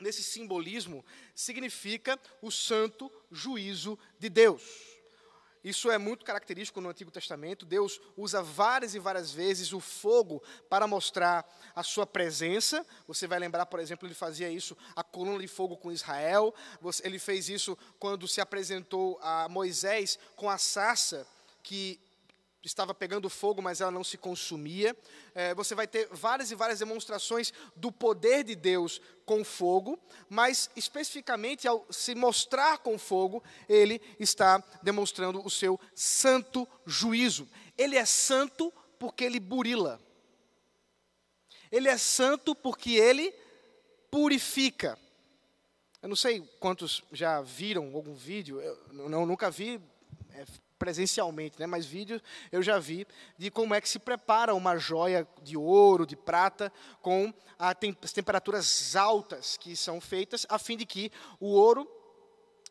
nesse 0.00 0.22
simbolismo, 0.22 1.04
significa 1.34 2.18
o 2.40 2.50
santo 2.50 3.10
juízo 3.30 3.98
de 4.18 4.28
Deus. 4.28 4.93
Isso 5.64 5.90
é 5.90 5.96
muito 5.96 6.24
característico 6.24 6.80
no 6.80 6.90
Antigo 6.90 7.10
Testamento. 7.10 7.64
Deus 7.64 7.98
usa 8.16 8.42
várias 8.42 8.94
e 8.94 8.98
várias 8.98 9.32
vezes 9.32 9.72
o 9.72 9.80
fogo 9.80 10.42
para 10.68 10.86
mostrar 10.86 11.44
a 11.74 11.82
sua 11.82 12.06
presença. 12.06 12.86
Você 13.08 13.26
vai 13.26 13.38
lembrar, 13.38 13.64
por 13.64 13.80
exemplo, 13.80 14.06
ele 14.06 14.14
fazia 14.14 14.50
isso 14.50 14.76
a 14.94 15.02
coluna 15.02 15.38
de 15.38 15.48
fogo 15.48 15.76
com 15.78 15.90
Israel. 15.90 16.54
Ele 17.02 17.18
fez 17.18 17.48
isso 17.48 17.78
quando 17.98 18.28
se 18.28 18.42
apresentou 18.42 19.18
a 19.22 19.48
Moisés 19.48 20.18
com 20.36 20.50
a 20.50 20.58
sarça 20.58 21.26
que 21.62 21.98
estava 22.64 22.94
pegando 22.94 23.28
fogo, 23.28 23.60
mas 23.60 23.80
ela 23.80 23.90
não 23.90 24.04
se 24.04 24.16
consumia. 24.16 24.96
É, 25.34 25.54
você 25.54 25.74
vai 25.74 25.86
ter 25.86 26.08
várias 26.10 26.50
e 26.50 26.54
várias 26.54 26.78
demonstrações 26.78 27.52
do 27.76 27.92
poder 27.92 28.44
de 28.44 28.54
Deus 28.54 29.00
com 29.24 29.44
fogo, 29.44 29.98
mas 30.28 30.70
especificamente 30.76 31.66
ao 31.68 31.86
se 31.90 32.14
mostrar 32.14 32.78
com 32.78 32.98
fogo, 32.98 33.42
ele 33.68 34.00
está 34.18 34.62
demonstrando 34.82 35.44
o 35.44 35.50
seu 35.50 35.78
santo 35.94 36.66
juízo. 36.86 37.48
Ele 37.76 37.96
é 37.96 38.04
santo 38.04 38.72
porque 38.98 39.24
ele 39.24 39.40
burila. 39.40 40.00
Ele 41.70 41.88
é 41.88 41.98
santo 41.98 42.54
porque 42.54 42.92
ele 42.92 43.34
purifica. 44.10 44.98
Eu 46.00 46.08
não 46.08 46.16
sei 46.16 46.40
quantos 46.60 47.02
já 47.10 47.40
viram 47.40 47.94
algum 47.94 48.14
vídeo, 48.14 48.60
eu 48.60 49.08
não, 49.08 49.24
nunca 49.24 49.50
vi 49.50 49.80
é, 50.34 50.44
presencialmente, 50.84 51.58
né, 51.58 51.66
mas 51.66 51.86
vídeos 51.86 52.20
eu 52.52 52.62
já 52.62 52.78
vi 52.78 53.06
de 53.38 53.50
como 53.50 53.74
é 53.74 53.80
que 53.80 53.88
se 53.88 53.98
prepara 53.98 54.54
uma 54.54 54.76
joia 54.76 55.26
de 55.42 55.56
ouro, 55.56 56.06
de 56.06 56.14
prata, 56.14 56.70
com 57.00 57.32
tem, 57.80 57.96
as 58.02 58.12
temperaturas 58.12 58.94
altas 58.94 59.56
que 59.56 59.74
são 59.74 59.98
feitas, 59.98 60.44
a 60.46 60.58
fim 60.58 60.76
de 60.76 60.84
que 60.84 61.10
o 61.40 61.46
ouro 61.46 61.90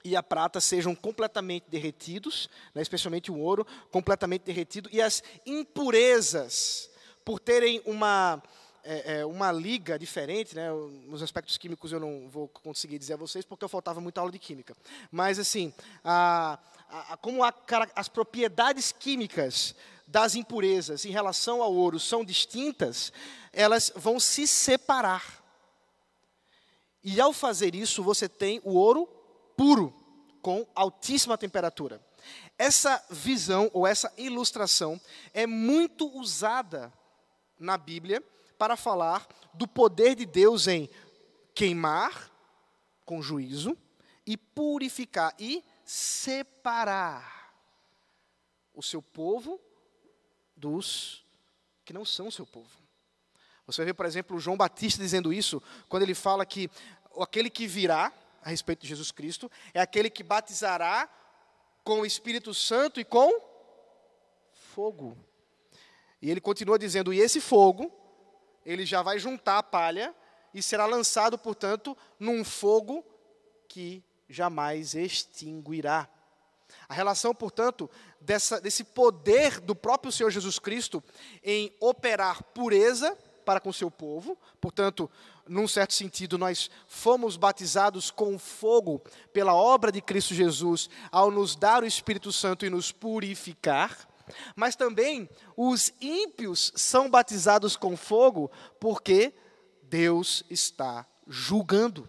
e 0.06 0.16
a 0.16 0.22
prata 0.22 0.62
sejam 0.62 0.94
completamente 0.94 1.66
derretidos, 1.68 2.48
né, 2.76 2.84
especialmente 2.84 3.32
o 3.32 3.40
ouro, 3.40 3.66
completamente 3.90 4.44
derretido, 4.44 4.88
e 4.94 5.02
as 5.02 5.24
impurezas, 5.44 6.92
por 7.26 7.40
terem 7.40 7.82
uma 7.84 8.44
é, 8.84 9.20
é, 9.20 9.26
uma 9.26 9.52
liga 9.52 9.98
diferente, 9.98 10.54
né? 10.56 10.70
Os 11.10 11.24
aspectos 11.24 11.58
químicos 11.58 11.94
eu 11.94 12.02
não 12.02 12.28
vou 12.30 12.50
conseguir 12.50 13.00
dizer 13.00 13.14
a 13.14 13.18
vocês 13.18 13.46
porque 13.46 13.64
eu 13.64 13.70
faltava 13.70 14.02
muita 14.02 14.20
aula 14.20 14.32
de 14.32 14.38
química. 14.38 14.76
Mas 15.10 15.40
assim, 15.40 15.74
a, 16.04 16.60
a, 16.94 17.18
como 17.18 17.44
a, 17.44 17.54
as 17.96 18.08
propriedades 18.08 18.92
químicas 18.92 19.76
das 20.06 20.36
impurezas 20.36 21.06
em 21.06 21.10
relação 21.10 21.64
ao 21.64 21.74
ouro 21.74 22.00
são 22.00 22.24
distintas, 22.24 23.12
elas 23.52 23.92
vão 23.96 24.20
se 24.20 24.48
separar. 24.48 25.44
E 27.04 27.20
ao 27.20 27.34
fazer 27.34 27.74
isso, 27.74 28.04
você 28.04 28.30
tem 28.30 28.62
o 28.64 28.76
ouro 28.76 29.08
puro, 29.58 29.94
com 30.42 30.68
altíssima 30.76 31.38
temperatura. 31.38 32.02
Essa 32.58 33.04
visão 33.10 33.72
ou 33.74 33.88
essa 33.88 34.14
ilustração 34.18 35.00
é 35.34 35.48
muito 35.48 36.08
usada 36.16 36.94
na 37.60 37.78
Bíblia 37.78 38.22
para 38.58 38.78
falar 38.78 39.28
do 39.54 39.68
poder 39.68 40.16
de 40.16 40.26
Deus 40.26 40.68
em 40.68 40.90
queimar 41.56 42.30
com 43.06 43.22
juízo 43.22 43.78
e 44.26 44.38
purificar 44.38 45.34
e 45.40 45.64
separar 45.94 47.54
o 48.74 48.82
seu 48.82 49.00
povo 49.00 49.62
dos 50.56 51.24
que 51.86 51.94
não 51.94 52.04
são 52.04 52.32
seu 52.32 52.48
povo. 52.48 52.82
Você 53.68 53.78
vai 53.78 53.86
ver, 53.86 53.94
por 53.94 54.08
exemplo, 54.08 54.40
João 54.40 54.58
Batista 54.58 55.04
dizendo 55.04 55.32
isso 55.32 55.62
quando 55.88 56.02
ele 56.02 56.16
fala 56.16 56.48
que 56.48 56.68
aquele 57.22 57.48
que 57.48 57.68
virá 57.68 58.12
a 58.42 58.50
respeito 58.50 58.82
de 58.82 58.88
Jesus 58.88 59.12
Cristo 59.12 59.52
é 59.72 59.80
aquele 59.80 60.10
que 60.10 60.24
batizará 60.24 61.08
com 61.84 62.00
o 62.00 62.06
Espírito 62.08 62.56
Santo 62.56 63.00
e 63.00 63.06
com 63.06 63.32
fogo. 64.74 65.16
E 66.20 66.32
ele 66.32 66.42
continua 66.42 66.80
dizendo: 66.80 67.14
e 67.14 67.20
esse 67.20 67.40
fogo 67.40 67.92
ele 68.66 68.84
já 68.84 69.04
vai 69.04 69.20
juntar 69.20 69.60
a 69.60 69.64
palha 69.64 70.16
e 70.56 70.64
será 70.64 70.88
lançado, 70.88 71.38
portanto, 71.38 71.96
num 72.20 72.44
fogo 72.44 73.06
que 73.68 74.04
jamais 74.30 74.96
extinguirá. 74.96 76.08
A 76.88 76.94
relação, 76.94 77.34
portanto, 77.34 77.90
dessa, 78.20 78.60
desse 78.60 78.84
poder 78.84 79.60
do 79.60 79.76
próprio 79.76 80.12
Senhor 80.12 80.30
Jesus 80.30 80.60
Cristo 80.60 81.04
em 81.44 81.76
operar 81.80 82.44
pureza 82.44 83.18
para 83.46 83.60
com 83.60 83.70
o 83.70 83.74
seu 83.74 83.92
povo, 83.92 84.38
portanto, 84.62 85.10
num 85.48 85.68
certo 85.68 85.94
sentido, 85.94 86.38
nós 86.38 86.70
fomos 86.88 87.36
batizados 87.36 88.10
com 88.10 88.40
fogo 88.40 89.02
pela 89.34 89.54
obra 89.54 89.92
de 89.92 90.02
Cristo 90.02 90.34
Jesus 90.34 90.90
ao 91.12 91.30
nos 91.30 91.56
dar 91.56 91.84
o 91.84 91.86
Espírito 91.88 92.32
Santo 92.32 92.66
e 92.66 92.70
nos 92.70 92.92
purificar. 92.92 94.08
Mas 94.56 94.76
também 94.76 95.30
os 95.58 95.92
ímpios 96.00 96.72
são 96.76 97.10
batizados 97.10 97.76
com 97.76 97.98
fogo 97.98 98.50
porque 98.80 99.34
Deus 99.84 100.46
está 100.50 101.06
julgando. 101.28 102.08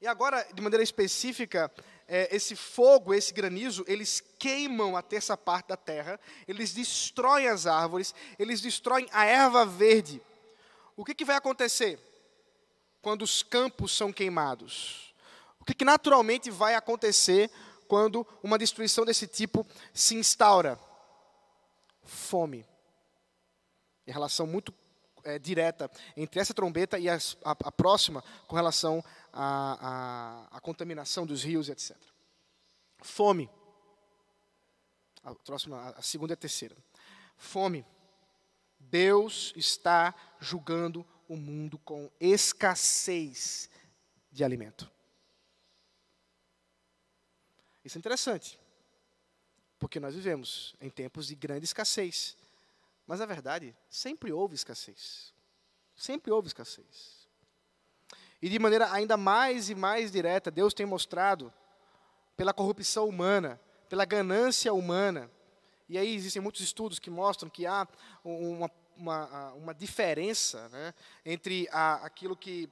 E 0.00 0.06
agora, 0.06 0.46
de 0.52 0.60
maneira 0.60 0.82
específica, 0.82 1.72
é, 2.06 2.34
esse 2.34 2.54
fogo, 2.54 3.14
esse 3.14 3.32
granizo, 3.32 3.84
eles 3.88 4.22
queimam 4.38 4.96
a 4.96 5.02
terça 5.02 5.36
parte 5.36 5.68
da 5.68 5.76
terra, 5.76 6.20
eles 6.46 6.72
destroem 6.72 7.48
as 7.48 7.66
árvores, 7.66 8.14
eles 8.38 8.60
destroem 8.60 9.08
a 9.10 9.24
erva 9.24 9.64
verde. 9.64 10.20
O 10.94 11.04
que, 11.04 11.14
que 11.14 11.24
vai 11.24 11.36
acontecer 11.36 11.98
quando 13.00 13.22
os 13.22 13.42
campos 13.42 13.96
são 13.96 14.12
queimados? 14.12 15.14
O 15.58 15.64
que, 15.64 15.74
que 15.74 15.84
naturalmente 15.84 16.50
vai 16.50 16.74
acontecer 16.74 17.50
quando 17.88 18.26
uma 18.42 18.58
destruição 18.58 19.04
desse 19.04 19.26
tipo 19.26 19.66
se 19.94 20.14
instaura? 20.14 20.78
Fome. 22.04 22.66
Em 24.06 24.12
relação 24.12 24.46
muito 24.46 24.72
é, 25.26 25.38
direta 25.38 25.90
entre 26.16 26.40
essa 26.40 26.54
trombeta 26.54 26.98
e 26.98 27.08
a, 27.08 27.18
a, 27.42 27.72
próxima 27.72 28.22
com 28.46 28.54
relação 28.54 29.04
à 29.32 30.58
contaminação 30.62 31.26
dos 31.26 31.42
rios, 31.42 31.68
etc. 31.68 31.96
Fome. 33.02 33.50
A 35.22 35.34
próxima, 35.34 35.90
a 35.90 36.02
segunda 36.02 36.32
e 36.32 36.34
a 36.34 36.36
terceira. 36.36 36.76
Fome. 37.36 37.84
Deus 38.78 39.52
está 39.56 40.14
julgando 40.38 41.04
o 41.28 41.36
mundo 41.36 41.76
com 41.78 42.08
escassez 42.20 43.68
de 44.30 44.44
alimento. 44.44 44.88
Isso 47.84 47.98
é 47.98 48.00
interessante, 48.00 48.60
porque 49.78 49.98
nós 49.98 50.14
vivemos 50.14 50.76
em 50.80 50.90
tempos 50.90 51.26
de 51.26 51.34
grande 51.34 51.64
escassez. 51.64 52.36
Mas 53.06 53.20
na 53.20 53.26
verdade, 53.26 53.76
sempre 53.88 54.32
houve 54.32 54.54
escassez. 54.54 55.32
Sempre 55.94 56.32
houve 56.32 56.48
escassez. 56.48 57.26
E 58.42 58.48
de 58.48 58.58
maneira 58.58 58.92
ainda 58.92 59.16
mais 59.16 59.70
e 59.70 59.74
mais 59.74 60.10
direta, 60.10 60.50
Deus 60.50 60.74
tem 60.74 60.84
mostrado 60.84 61.52
pela 62.36 62.52
corrupção 62.52 63.08
humana, 63.08 63.60
pela 63.88 64.04
ganância 64.04 64.72
humana. 64.74 65.30
E 65.88 65.96
aí 65.96 66.14
existem 66.14 66.42
muitos 66.42 66.60
estudos 66.60 66.98
que 66.98 67.08
mostram 67.08 67.48
que 67.48 67.64
há 67.64 67.88
uma, 68.24 68.70
uma, 68.96 69.52
uma 69.52 69.74
diferença 69.74 70.68
né, 70.68 70.92
entre 71.24 71.68
a, 71.70 72.06
aquilo 72.06 72.36
que 72.36 72.68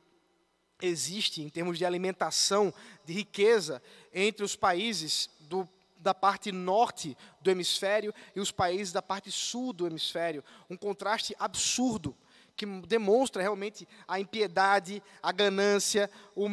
existe 0.83 1.41
em 1.41 1.49
termos 1.49 1.79
de 1.79 1.85
alimentação, 1.85 2.75
de 3.05 3.13
riqueza, 3.13 3.83
entre 4.13 4.45
os 4.45 4.57
países 4.57 5.31
do, 5.41 5.69
da 6.05 6.15
parte 6.15 6.53
norte 6.53 7.17
do 7.41 7.51
hemisfério 7.51 8.15
e 8.37 8.41
os 8.41 8.53
países 8.53 8.93
da 8.93 9.03
parte 9.03 9.33
sul 9.33 9.73
do 9.73 9.87
hemisfério. 9.87 10.45
Um 10.69 10.77
contraste 10.77 11.35
absurdo 11.39 12.15
que 12.55 12.67
demonstra 12.67 13.43
realmente 13.43 13.89
a 14.07 14.21
impiedade, 14.21 15.03
a 15.23 15.33
ganância, 15.33 16.09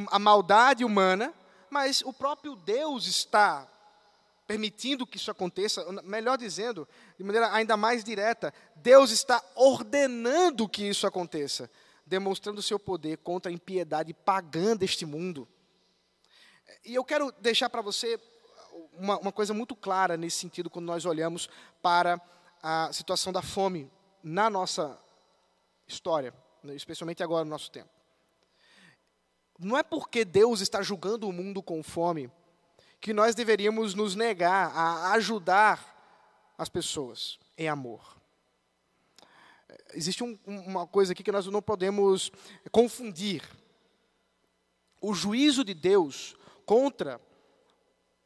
a 0.10 0.18
maldade 0.18 0.84
humana, 0.84 1.34
mas 1.70 2.02
o 2.02 2.12
próprio 2.12 2.56
Deus 2.56 3.06
está 3.06 3.68
permitindo 4.48 5.06
que 5.06 5.18
isso 5.18 5.30
aconteça, 5.30 5.86
melhor 6.04 6.38
dizendo, 6.38 6.88
de 7.18 7.24
maneira 7.24 7.54
ainda 7.54 7.78
mais 7.78 8.04
direta, 8.04 8.54
Deus 8.76 9.12
está 9.12 9.42
ordenando 9.56 10.68
que 10.68 10.84
isso 10.84 11.06
aconteça, 11.06 11.70
demonstrando 12.06 12.62
seu 12.62 12.80
poder 12.80 13.18
contra 13.18 13.52
a 13.52 13.54
impiedade 13.54 14.14
pagã 14.14 14.76
deste 14.76 15.06
mundo. 15.06 15.48
E 16.84 16.96
eu 16.96 17.04
quero 17.04 17.32
deixar 17.40 17.70
para 17.70 17.82
você 17.82 18.20
uma, 18.94 19.18
uma 19.20 19.32
coisa 19.32 19.54
muito 19.54 19.76
clara 19.76 20.18
nesse 20.18 20.38
sentido 20.38 20.70
quando 20.70 20.86
nós 20.86 21.06
olhamos 21.06 21.50
para 21.82 22.22
a 22.62 22.92
situação 22.94 23.34
da 23.34 23.42
fome 23.42 23.90
na 24.24 24.50
nossa 24.50 25.00
história, 25.88 26.34
né, 26.64 26.76
especialmente 26.76 27.24
agora 27.24 27.44
no 27.44 27.50
nosso 27.50 27.72
tempo. 27.72 27.90
Não 29.60 29.78
é 29.78 29.84
porque 29.84 30.26
Deus 30.26 30.62
está 30.62 30.82
julgando 30.82 31.28
o 31.28 31.34
mundo 31.34 31.62
com 31.62 31.84
fome 31.84 32.32
que 33.00 33.14
nós 33.14 33.34
deveríamos 33.34 33.94
nos 33.94 34.16
negar 34.16 34.72
a 34.76 35.12
ajudar 35.14 36.54
as 36.58 36.70
pessoas 36.70 37.40
em 37.58 37.68
amor. 37.68 38.18
Existe 39.94 40.24
um, 40.24 40.38
uma 40.46 40.86
coisa 40.86 41.14
aqui 41.14 41.24
que 41.24 41.32
nós 41.32 41.46
não 41.48 41.62
podemos 41.62 42.32
confundir. 42.72 43.44
O 45.00 45.14
juízo 45.14 45.64
de 45.64 45.74
Deus 45.74 46.36
contra 46.66 47.20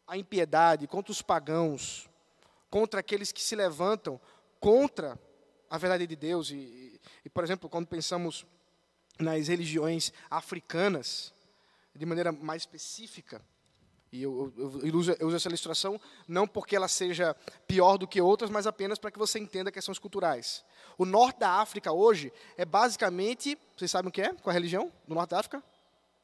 a 0.07 0.17
impiedade, 0.17 0.87
contra 0.87 1.11
os 1.11 1.21
pagãos, 1.21 2.09
contra 2.69 2.99
aqueles 2.99 3.31
que 3.31 3.41
se 3.41 3.55
levantam 3.55 4.19
contra 4.59 5.19
a 5.69 5.77
verdade 5.77 6.05
de 6.07 6.15
Deus. 6.15 6.51
E, 6.51 6.99
e, 7.23 7.29
por 7.29 7.43
exemplo, 7.43 7.69
quando 7.69 7.87
pensamos 7.87 8.45
nas 9.19 9.47
religiões 9.47 10.11
africanas, 10.29 11.33
de 11.95 12.05
maneira 12.05 12.31
mais 12.31 12.63
específica, 12.63 13.41
e 14.11 14.21
eu, 14.21 14.53
eu, 14.57 14.81
eu, 14.81 14.95
uso, 14.95 15.11
eu, 15.19 15.27
uso, 15.27 15.35
essa 15.35 15.49
ilustração 15.49 15.99
não 16.27 16.47
porque 16.47 16.75
ela 16.75 16.87
seja 16.87 17.35
pior 17.67 17.97
do 17.97 18.07
que 18.07 18.21
outras, 18.21 18.49
mas 18.49 18.65
apenas 18.65 18.97
para 18.97 19.11
que 19.11 19.19
você 19.19 19.39
entenda 19.39 19.71
questões 19.71 19.99
culturais. 19.99 20.63
O 20.97 21.05
norte 21.05 21.39
da 21.39 21.59
África 21.59 21.91
hoje 21.91 22.31
é 22.55 22.63
basicamente, 22.63 23.57
vocês 23.75 23.91
sabem 23.91 24.07
o 24.09 24.11
que 24.11 24.21
é? 24.21 24.33
Qual 24.33 24.47
é 24.47 24.49
a 24.51 24.53
religião 24.53 24.91
do 25.05 25.15
norte 25.15 25.31
da 25.31 25.39
África? 25.39 25.61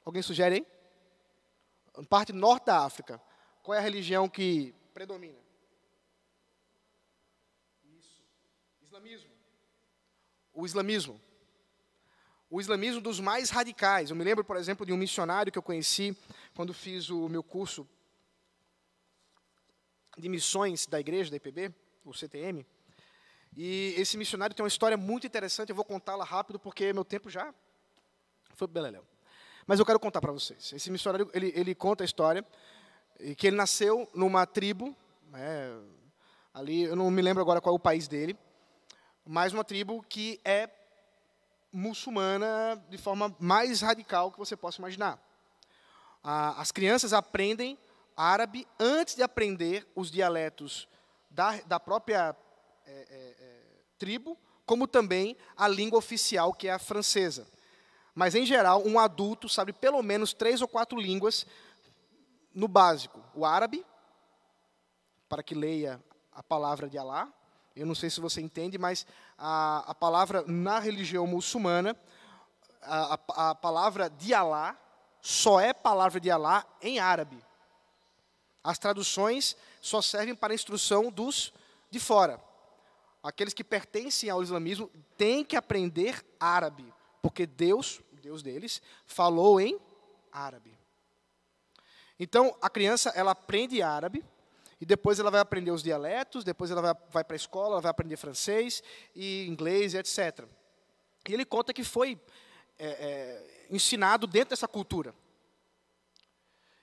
Alguém 0.06 0.22
sugere 0.22 0.56
aí? 0.56 2.06
Parte 2.06 2.32
norte 2.32 2.66
da 2.68 2.80
África. 2.80 3.22
Qual 3.64 3.76
é 3.76 3.80
a 3.80 3.82
religião 3.82 4.28
que 4.28 4.74
predomina? 4.94 5.40
Isso. 7.84 8.24
Islamismo. 8.82 9.32
O 10.54 10.66
islamismo 10.66 11.22
o 12.52 12.60
islamismo 12.60 13.00
dos 13.00 13.22
mais 13.22 13.50
radicais. 13.50 14.10
Eu 14.10 14.16
me 14.16 14.26
lembro, 14.26 14.44
por 14.44 14.58
exemplo, 14.58 14.86
de 14.86 14.92
um 14.92 14.98
missionário 14.98 15.50
que 15.50 15.58
eu 15.58 15.64
conheci 15.64 16.16
quando 16.54 16.74
fiz 16.74 17.10
o 17.10 17.30
meu 17.30 17.42
curso 17.42 17.88
de 20.18 20.28
missões 20.28 20.86
da 20.86 21.00
igreja, 21.00 21.32
da 21.32 21.38
IPB, 21.38 21.74
o 22.04 22.14
CTM. 22.14 22.68
E 23.56 23.96
esse 23.98 24.18
missionário 24.18 24.54
tem 24.54 24.64
uma 24.64 24.68
história 24.68 24.98
muito 24.98 25.26
interessante, 25.26 25.70
eu 25.70 25.76
vou 25.76 25.86
contá-la 25.86 26.26
rápido 26.26 26.60
porque 26.60 26.92
meu 26.92 27.06
tempo 27.06 27.30
já 27.30 27.54
foi 28.54 28.68
beleléu. 28.68 29.08
Mas 29.66 29.80
eu 29.80 29.86
quero 29.86 30.00
contar 30.00 30.20
para 30.20 30.34
vocês. 30.34 30.74
Esse 30.74 30.92
missionário, 30.92 31.32
ele, 31.34 31.54
ele 31.56 31.74
conta 31.74 32.04
a 32.04 32.06
história 32.06 32.46
que 33.38 33.48
ele 33.48 33.56
nasceu 33.56 34.10
numa 34.14 34.46
tribo, 34.46 34.96
né, 35.30 35.80
ali, 36.54 36.84
eu 36.84 36.96
não 36.96 37.10
me 37.10 37.22
lembro 37.22 37.42
agora 37.42 37.62
qual 37.62 37.76
é 37.76 37.78
o 37.78 37.80
país 37.80 38.08
dele, 38.08 38.38
mas 39.26 39.54
uma 39.54 39.64
tribo 39.64 40.04
que 40.08 40.40
é 40.44 40.70
muçulmana 41.72 42.84
de 42.90 42.98
forma 42.98 43.36
mais 43.40 43.82
radical 43.82 44.32
que 44.32 44.40
você 44.40 44.58
possa 44.58 44.80
imaginar. 44.80 45.20
as 46.24 46.72
crianças 46.72 47.14
aprendem 47.14 47.78
árabe 48.16 48.68
antes 48.80 49.16
de 49.16 49.24
aprender 49.24 49.88
os 49.96 50.12
dialetos 50.12 50.88
da, 51.30 51.62
da 51.62 51.80
própria 51.80 52.36
é, 52.86 52.92
é, 52.92 53.36
é, 53.40 53.60
tribo, 53.98 54.38
como 54.66 54.88
também 54.88 55.38
a 55.56 55.68
língua 55.68 55.98
oficial, 55.98 56.54
que 56.54 56.68
é 56.68 56.74
a 56.74 56.80
francesa. 56.80 57.48
Mas, 58.14 58.36
em 58.36 58.46
geral, 58.46 58.86
um 58.86 59.00
adulto 59.00 59.48
sabe 59.48 59.72
pelo 59.72 60.04
menos 60.04 60.34
três 60.34 60.62
ou 60.62 60.68
quatro 60.68 61.00
línguas 61.00 61.46
no 62.54 62.68
básico: 62.68 63.24
o 63.34 63.46
árabe, 63.46 63.86
para 65.28 65.44
que 65.44 65.56
leia 65.56 66.02
a 66.32 66.44
palavra 66.44 66.90
de 66.90 66.98
Alá, 66.98 67.32
eu 67.76 67.86
não 67.86 67.96
sei 67.96 68.10
se 68.10 68.20
você 68.20 68.42
entende, 68.42 68.78
mas 68.78 69.06
a, 69.38 69.92
a 69.92 69.96
palavra 69.96 70.44
na 70.46 70.80
religião 70.80 71.26
muçulmana, 71.26 71.96
a, 72.82 73.14
a, 73.14 73.50
a 73.52 73.56
palavra 73.56 74.10
de 74.10 74.34
Alá, 74.34 74.78
só 75.22 75.60
é 75.60 75.74
palavra 75.74 76.20
de 76.20 76.30
Alá 76.30 76.66
em 76.82 77.00
árabe. 77.00 77.44
As 78.64 78.78
traduções 78.78 79.56
só 79.82 80.02
servem 80.02 80.36
para 80.36 80.54
a 80.54 80.56
instrução 80.56 81.10
dos 81.10 81.54
de 81.90 82.00
fora. 82.00 82.40
Aqueles 83.24 83.54
que 83.54 83.64
pertencem 83.64 84.30
ao 84.30 84.42
islamismo 84.42 84.90
têm 85.18 85.44
que 85.44 85.56
aprender 85.56 86.26
árabe, 86.40 86.92
porque 87.22 87.46
Deus, 87.46 88.02
Deus 88.14 88.42
deles, 88.42 88.82
falou 89.06 89.60
em 89.60 89.80
árabe. 90.32 90.81
Então, 92.24 92.56
a 92.62 92.70
criança, 92.70 93.10
ela 93.16 93.32
aprende 93.32 93.82
árabe, 93.82 94.24
e 94.80 94.86
depois 94.86 95.18
ela 95.20 95.32
vai 95.32 95.40
aprender 95.40 95.72
os 95.72 95.82
dialetos, 95.82 96.44
depois 96.44 96.70
ela 96.70 96.80
vai, 96.80 96.94
vai 97.10 97.24
para 97.24 97.34
a 97.34 97.36
escola, 97.36 97.74
ela 97.74 97.82
vai 97.82 97.90
aprender 97.90 98.16
francês 98.16 98.84
e 99.16 99.48
inglês 99.48 99.96
etc. 99.96 100.46
E 101.28 101.34
ele 101.34 101.44
conta 101.44 101.74
que 101.74 101.84
foi 101.84 102.22
é, 102.78 102.88
é, 102.88 103.66
ensinado 103.72 104.28
dentro 104.28 104.52
dessa 104.52 104.68
cultura. 104.68 105.16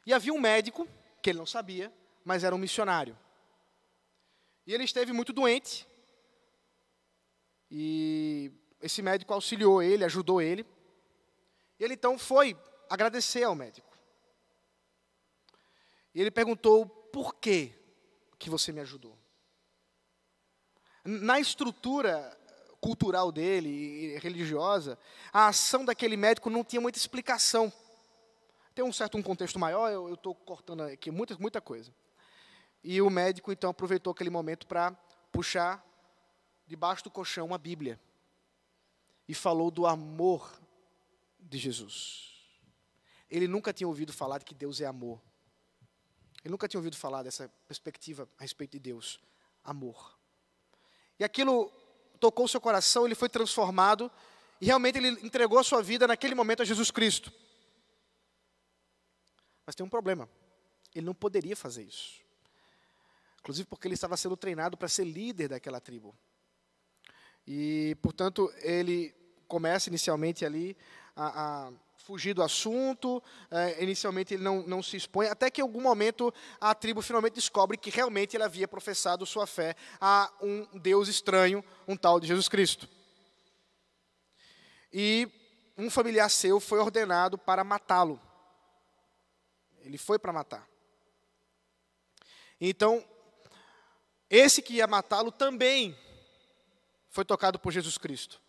E 0.04 0.12
havia 0.12 0.34
um 0.34 0.40
médico, 0.40 0.88
que 1.22 1.30
ele 1.30 1.38
não 1.38 1.46
sabia, 1.46 1.92
mas 2.24 2.42
era 2.42 2.52
um 2.52 2.58
missionário. 2.58 3.16
E 4.66 4.74
ele 4.74 4.82
esteve 4.82 5.12
muito 5.12 5.32
doente. 5.32 5.86
E 7.70 8.50
esse 8.82 9.02
médico 9.02 9.32
auxiliou 9.32 9.80
ele, 9.80 10.04
ajudou 10.04 10.42
ele. 10.42 10.66
E 11.78 11.84
ele 11.84 11.94
então 11.94 12.18
foi 12.18 12.56
agradecer 12.90 13.44
ao 13.44 13.54
médico. 13.54 13.87
E 16.18 16.20
ele 16.20 16.32
perguntou 16.32 16.84
por 16.84 17.36
quê 17.36 17.72
que 18.40 18.50
você 18.50 18.72
me 18.72 18.80
ajudou. 18.80 19.16
Na 21.04 21.38
estrutura 21.38 22.36
cultural 22.80 23.30
dele 23.30 23.68
e 23.68 24.18
religiosa, 24.18 24.98
a 25.32 25.46
ação 25.46 25.84
daquele 25.84 26.16
médico 26.16 26.50
não 26.50 26.64
tinha 26.64 26.80
muita 26.80 26.98
explicação. 26.98 27.72
Tem 28.74 28.84
um 28.84 28.92
certo 28.92 29.16
um 29.16 29.22
contexto 29.22 29.60
maior, 29.60 29.92
eu 29.92 30.14
estou 30.14 30.34
cortando 30.34 30.80
aqui 30.82 31.08
muita, 31.08 31.38
muita 31.38 31.60
coisa. 31.60 31.94
E 32.82 33.00
o 33.00 33.08
médico, 33.08 33.52
então, 33.52 33.70
aproveitou 33.70 34.10
aquele 34.10 34.28
momento 34.28 34.66
para 34.66 34.90
puxar 35.30 35.86
debaixo 36.66 37.04
do 37.04 37.12
colchão 37.12 37.46
uma 37.46 37.58
Bíblia. 37.58 37.96
E 39.28 39.34
falou 39.34 39.70
do 39.70 39.86
amor 39.86 40.60
de 41.38 41.58
Jesus. 41.58 42.34
Ele 43.30 43.46
nunca 43.46 43.72
tinha 43.72 43.86
ouvido 43.86 44.12
falar 44.12 44.38
de 44.38 44.44
que 44.44 44.52
Deus 44.52 44.80
é 44.80 44.84
amor. 44.86 45.27
Ele 46.48 46.52
nunca 46.52 46.66
tinha 46.66 46.78
ouvido 46.78 46.96
falar 46.96 47.22
dessa 47.22 47.46
perspectiva 47.66 48.26
a 48.38 48.42
respeito 48.42 48.70
de 48.72 48.78
Deus, 48.78 49.20
amor. 49.62 50.18
E 51.18 51.24
aquilo 51.24 51.70
tocou 52.18 52.48
seu 52.48 52.58
coração, 52.58 53.04
ele 53.04 53.14
foi 53.14 53.28
transformado 53.28 54.10
e 54.58 54.64
realmente 54.64 54.96
ele 54.96 55.08
entregou 55.22 55.58
a 55.58 55.62
sua 55.62 55.82
vida 55.82 56.06
naquele 56.06 56.34
momento 56.34 56.62
a 56.62 56.64
Jesus 56.64 56.90
Cristo. 56.90 57.30
Mas 59.66 59.74
tem 59.74 59.84
um 59.84 59.90
problema. 59.90 60.26
Ele 60.94 61.04
não 61.04 61.14
poderia 61.14 61.54
fazer 61.54 61.82
isso. 61.82 62.18
Inclusive 63.40 63.68
porque 63.68 63.86
ele 63.86 63.92
estava 63.92 64.16
sendo 64.16 64.34
treinado 64.34 64.74
para 64.74 64.88
ser 64.88 65.04
líder 65.04 65.48
daquela 65.48 65.82
tribo. 65.82 66.16
E, 67.46 67.94
portanto, 68.00 68.50
ele 68.62 69.14
começa 69.46 69.90
inicialmente 69.90 70.46
ali 70.46 70.74
a, 71.14 71.66
a 71.66 71.72
fugir 72.08 72.32
do 72.32 72.42
assunto, 72.42 73.22
é, 73.50 73.82
inicialmente 73.82 74.32
ele 74.32 74.42
não, 74.42 74.62
não 74.62 74.82
se 74.82 74.96
expõe, 74.96 75.26
até 75.26 75.50
que 75.50 75.60
em 75.60 75.62
algum 75.62 75.82
momento 75.82 76.32
a 76.58 76.74
tribo 76.74 77.02
finalmente 77.02 77.34
descobre 77.34 77.76
que 77.76 77.90
realmente 77.90 78.34
ele 78.34 78.44
havia 78.44 78.66
professado 78.66 79.26
sua 79.26 79.46
fé 79.46 79.76
a 80.00 80.32
um 80.40 80.66
Deus 80.78 81.06
estranho, 81.06 81.62
um 81.86 81.98
tal 81.98 82.18
de 82.18 82.26
Jesus 82.26 82.48
Cristo. 82.48 82.88
E 84.90 85.28
um 85.76 85.90
familiar 85.90 86.30
seu 86.30 86.58
foi 86.58 86.78
ordenado 86.78 87.36
para 87.36 87.62
matá-lo. 87.62 88.18
Ele 89.82 89.98
foi 89.98 90.18
para 90.18 90.32
matar. 90.32 90.66
Então, 92.58 93.04
esse 94.30 94.62
que 94.62 94.76
ia 94.76 94.86
matá-lo 94.86 95.30
também 95.30 95.94
foi 97.10 97.22
tocado 97.22 97.58
por 97.58 97.70
Jesus 97.70 97.98
Cristo. 97.98 98.40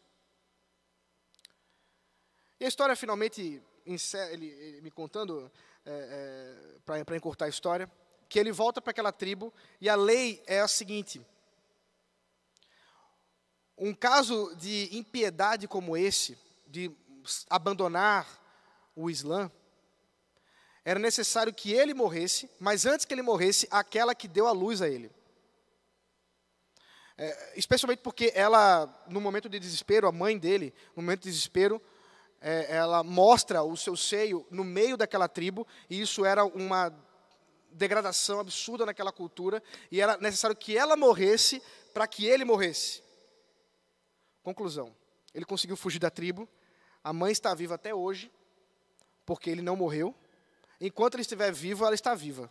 E 2.60 2.66
a 2.66 2.68
história 2.68 2.96
finalmente, 2.96 3.62
ele, 3.86 4.46
ele 4.48 4.82
me 4.82 4.92
contando, 4.92 5.50
é, 5.86 6.76
é, 6.86 7.02
para 7.04 7.16
encurtar 7.16 7.46
a 7.46 7.50
história, 7.50 7.90
que 8.28 8.38
ele 8.38 8.52
volta 8.52 8.82
para 8.82 8.92
aquela 8.92 9.12
tribo 9.12 9.54
e 9.80 9.88
a 9.90 9.96
lei 9.96 10.44
é 10.46 10.60
a 10.60 10.68
seguinte: 10.68 11.26
um 13.78 13.94
caso 13.94 14.54
de 14.58 14.90
impiedade 14.92 15.68
como 15.68 15.96
esse, 15.96 16.38
de 16.68 16.92
abandonar 17.50 18.28
o 18.96 19.10
Islã, 19.10 19.50
era 20.84 21.00
necessário 21.00 21.54
que 21.54 21.72
ele 21.72 21.94
morresse, 21.94 22.50
mas 22.60 22.86
antes 22.86 23.06
que 23.06 23.14
ele 23.14 23.22
morresse, 23.22 23.68
aquela 23.72 24.14
que 24.14 24.28
deu 24.28 24.48
a 24.48 24.52
luz 24.52 24.82
a 24.82 24.90
ele. 24.90 25.12
É, 27.18 27.54
especialmente 27.58 28.00
porque 28.00 28.32
ela, 28.34 28.88
no 29.10 29.20
momento 29.20 29.50
de 29.50 29.60
desespero, 29.60 30.08
a 30.08 30.12
mãe 30.12 30.38
dele, 30.38 30.74
no 30.96 31.04
momento 31.04 31.24
de 31.24 31.30
desespero, 31.30 31.82
é, 32.42 32.76
ela 32.76 33.04
mostra 33.04 33.64
o 33.64 33.76
seu 33.76 33.96
seio 33.96 34.46
no 34.50 34.64
meio 34.64 34.96
daquela 34.96 35.28
tribo, 35.28 35.68
e 35.90 36.02
isso 36.02 36.26
era 36.26 36.46
uma 36.46 36.94
degradação 37.72 38.40
absurda 38.40 38.86
naquela 38.86 39.12
cultura, 39.12 39.62
e 39.92 40.02
era 40.02 40.18
necessário 40.18 40.56
que 40.56 40.78
ela 40.78 40.96
morresse 40.96 41.62
para 41.94 42.08
que 42.08 42.26
ele 42.26 42.46
morresse. 42.46 43.04
Conclusão: 44.42 44.96
ele 45.34 45.46
conseguiu 45.46 45.76
fugir 45.76 46.00
da 46.00 46.10
tribo, 46.10 46.48
a 47.04 47.14
mãe 47.14 47.32
está 47.32 47.54
viva 47.54 47.76
até 47.76 47.94
hoje, 47.94 48.32
porque 49.26 49.50
ele 49.50 49.62
não 49.62 49.76
morreu. 49.76 50.16
Enquanto 50.82 51.16
ele 51.16 51.22
estiver 51.22 51.52
vivo, 51.52 51.86
ela 51.86 51.94
está 51.94 52.16
viva. 52.16 52.50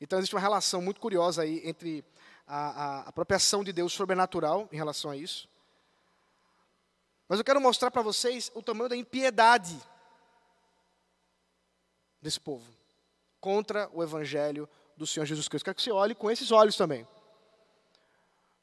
Então 0.00 0.18
existe 0.18 0.34
uma 0.34 0.40
relação 0.40 0.80
muito 0.80 1.00
curiosa 1.00 1.42
aí 1.42 1.60
entre 1.64 2.04
a, 2.46 3.08
a, 3.08 3.34
ação 3.34 3.64
de 3.64 3.72
Deus 3.72 3.92
sobrenatural 3.92 4.68
em 4.72 4.76
relação 4.76 5.10
a 5.10 5.16
isso. 5.16 5.48
Mas 7.28 7.38
eu 7.38 7.44
quero 7.44 7.60
mostrar 7.60 7.90
para 7.90 8.00
vocês 8.00 8.50
o 8.54 8.62
tamanho 8.62 8.88
da 8.88 8.96
impiedade 8.96 9.78
desse 12.22 12.40
povo 12.40 12.66
contra 13.40 13.88
o 13.92 14.02
evangelho 14.02 14.68
do 14.96 15.06
Senhor 15.06 15.26
Jesus 15.26 15.46
Cristo. 15.46 15.64
Quero 15.64 15.76
que 15.76 15.82
você 15.82 15.92
olhe 15.92 16.14
com 16.14 16.30
esses 16.30 16.50
olhos 16.50 16.76
também. 16.76 17.06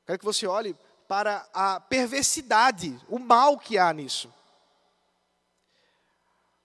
Quero 0.06 0.20
que 0.20 0.26
você 0.26 0.48
olhe 0.48 0.76
para 1.08 1.48
a 1.54 1.80
perversidade, 1.80 3.00
o 3.08 3.20
mal 3.20 3.58
que 3.58 3.78
há 3.78 3.94
nisso. 3.94 4.34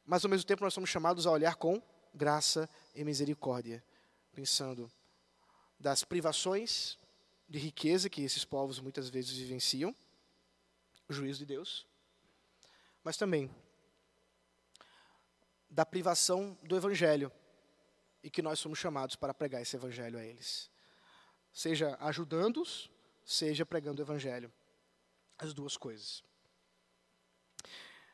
Mas 0.05 0.25
ao 0.25 0.31
mesmo 0.31 0.47
tempo 0.47 0.65
nós 0.65 0.75
somos 0.75 0.91
chamados 0.91 1.27
a 1.27 1.31
olhar 1.31 1.55
com 1.57 1.81
graça 2.15 2.69
e 2.95 3.05
misericórdia, 3.05 3.85
pensando 4.33 4.91
das 5.79 6.03
privações 6.03 6.99
de 7.49 7.59
riqueza 7.59 8.11
que 8.11 8.23
esses 8.23 8.45
povos 8.45 8.81
muitas 8.81 9.09
vezes 9.09 9.37
vivenciam, 9.37 9.95
o 11.09 11.13
juízo 11.13 11.41
de 11.41 11.47
Deus, 11.47 11.87
mas 13.03 13.17
também 13.17 13.51
da 15.69 15.87
privação 15.87 16.59
do 16.63 16.77
evangelho 16.77 17.31
e 18.23 18.31
que 18.31 18.43
nós 18.43 18.59
somos 18.59 18.79
chamados 18.79 19.17
para 19.17 19.33
pregar 19.33 19.63
esse 19.63 19.77
evangelho 19.77 20.19
a 20.19 20.25
eles, 20.25 20.71
seja 21.53 21.97
ajudando-os, 22.01 22.91
seja 23.25 23.65
pregando 23.65 24.03
o 24.03 24.05
evangelho, 24.05 24.53
as 25.39 25.55
duas 25.55 25.77
coisas. 25.77 26.23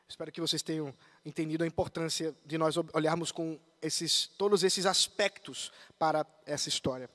Espero 0.07 0.31
que 0.31 0.39
vocês 0.39 0.61
tenham 0.61 0.93
entendido 1.25 1.63
a 1.63 1.67
importância 1.67 2.33
de 2.45 2.57
nós 2.57 2.75
olharmos 2.93 3.31
com 3.31 3.59
esses, 3.81 4.27
todos 4.37 4.63
esses 4.63 4.85
aspectos 4.85 5.71
para 5.99 6.25
essa 6.45 6.69
história. 6.69 7.09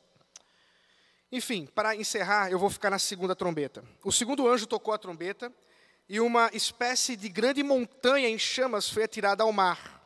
Enfim, 1.31 1.65
para 1.65 1.97
encerrar, 1.97 2.51
eu 2.51 2.59
vou 2.59 2.69
ficar 2.69 2.91
na 2.91 2.99
segunda 2.99 3.35
trombeta. 3.35 3.83
O 4.05 4.13
segundo 4.13 4.47
anjo 4.47 4.67
tocou 4.67 4.93
a 4.93 4.99
trombeta 4.99 5.51
e 6.13 6.21
uma 6.21 6.51
espécie 6.53 7.17
de 7.17 7.27
grande 7.27 7.63
montanha 7.63 8.29
em 8.29 8.39
chamas 8.39 8.87
foi 8.87 9.05
atirada 9.05 9.45
ao 9.45 9.51
mar. 9.51 9.99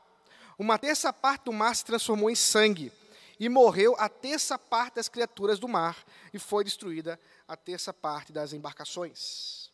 Uma 0.57 0.79
terça 0.79 1.13
parte 1.13 1.47
do 1.47 1.53
mar 1.53 1.75
se 1.75 1.85
transformou 1.85 2.31
em 2.31 2.35
sangue 2.37 2.93
e 3.41 3.49
morreu 3.49 3.97
a 3.99 4.09
terça 4.09 4.57
parte 4.57 4.95
das 4.95 5.09
criaturas 5.09 5.59
do 5.59 5.67
mar 5.67 5.97
e 6.33 6.39
foi 6.39 6.63
destruída 6.63 7.19
a 7.49 7.57
terça 7.57 7.93
parte 7.93 8.33
das 8.33 8.53
embarcações. 8.53 9.69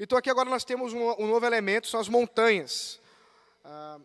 Então 0.00 0.16
aqui 0.16 0.30
agora 0.30 0.48
nós 0.48 0.64
temos 0.64 0.94
um, 0.94 1.10
um 1.22 1.26
novo 1.26 1.44
elemento, 1.44 1.88
são 1.88 2.00
as 2.00 2.08
montanhas. 2.08 2.98
Ah, 3.62 3.98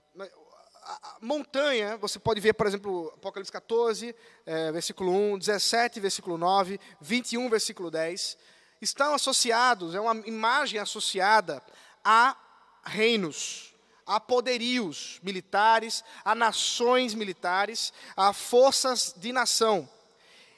montanha, 1.21 1.95
você 1.95 2.19
pode 2.19 2.41
ver, 2.41 2.51
por 2.51 2.67
exemplo, 2.67 3.13
Apocalipse 3.15 3.49
14, 3.49 4.13
é, 4.45 4.73
versículo 4.73 5.13
1, 5.13 5.39
17, 5.39 6.01
versículo 6.01 6.37
9, 6.37 6.77
21, 6.99 7.49
versículo 7.49 7.89
10, 7.89 8.37
estão 8.81 9.13
associados, 9.13 9.93
é 9.93 9.99
uma 10.01 10.15
imagem 10.27 10.79
associada 10.79 11.61
a 12.03 12.35
reinos, 12.83 13.73
a 14.05 14.19
poderios 14.19 15.19
militares, 15.21 16.03
a 16.25 16.33
nações 16.33 17.13
militares, 17.13 17.93
a 18.17 18.33
forças 18.33 19.13
de 19.15 19.31
nação. 19.31 19.87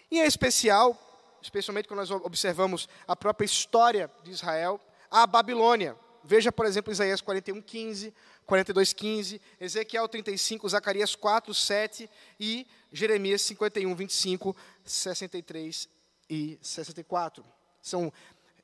E 0.10 0.20
em 0.20 0.26
especial, 0.26 0.98
especialmente 1.42 1.88
quando 1.88 2.00
nós 2.00 2.12
observamos 2.12 2.88
a 3.08 3.16
própria 3.16 3.46
história 3.46 4.10
de 4.24 4.32
Israel, 4.32 4.80
a 5.12 5.28
Babilônia. 5.28 5.96
Veja, 6.24 6.52
por 6.52 6.66
exemplo, 6.66 6.94
Isaías 6.94 7.20
41, 7.20 7.62
15, 7.62 8.14
42, 8.46 8.94
15, 8.94 9.42
Ezequiel 9.60 10.08
35, 10.08 10.70
Zacarias 10.70 11.16
4, 11.16 11.54
7 11.54 12.10
e 12.40 12.66
Jeremias 12.92 13.42
51, 13.42 13.94
25, 13.94 14.56
63 14.86 15.90
e 16.30 16.58
64. 16.62 17.44
São, 17.84 18.12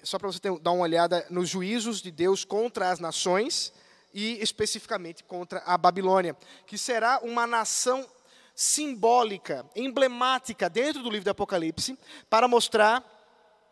só 0.02 0.18
para 0.18 0.32
você 0.32 0.40
ter, 0.40 0.58
dar 0.60 0.72
uma 0.72 0.84
olhada 0.84 1.28
nos 1.30 1.50
juízos 1.50 2.02
de 2.02 2.10
Deus 2.10 2.46
contra 2.46 2.90
as 2.90 3.00
nações 3.00 3.74
e 4.14 4.42
especificamente 4.42 5.26
contra 5.26 5.60
a 5.66 5.78
Babilônia, 5.78 6.36
que 6.66 6.78
será 6.78 7.20
uma 7.20 7.46
nação 7.46 8.10
simbólica, 8.56 9.70
emblemática 9.76 10.70
dentro 10.70 11.04
do 11.04 11.10
livro 11.10 11.26
do 11.26 11.32
Apocalipse, 11.32 12.00
para 12.30 12.48
mostrar 12.48 13.04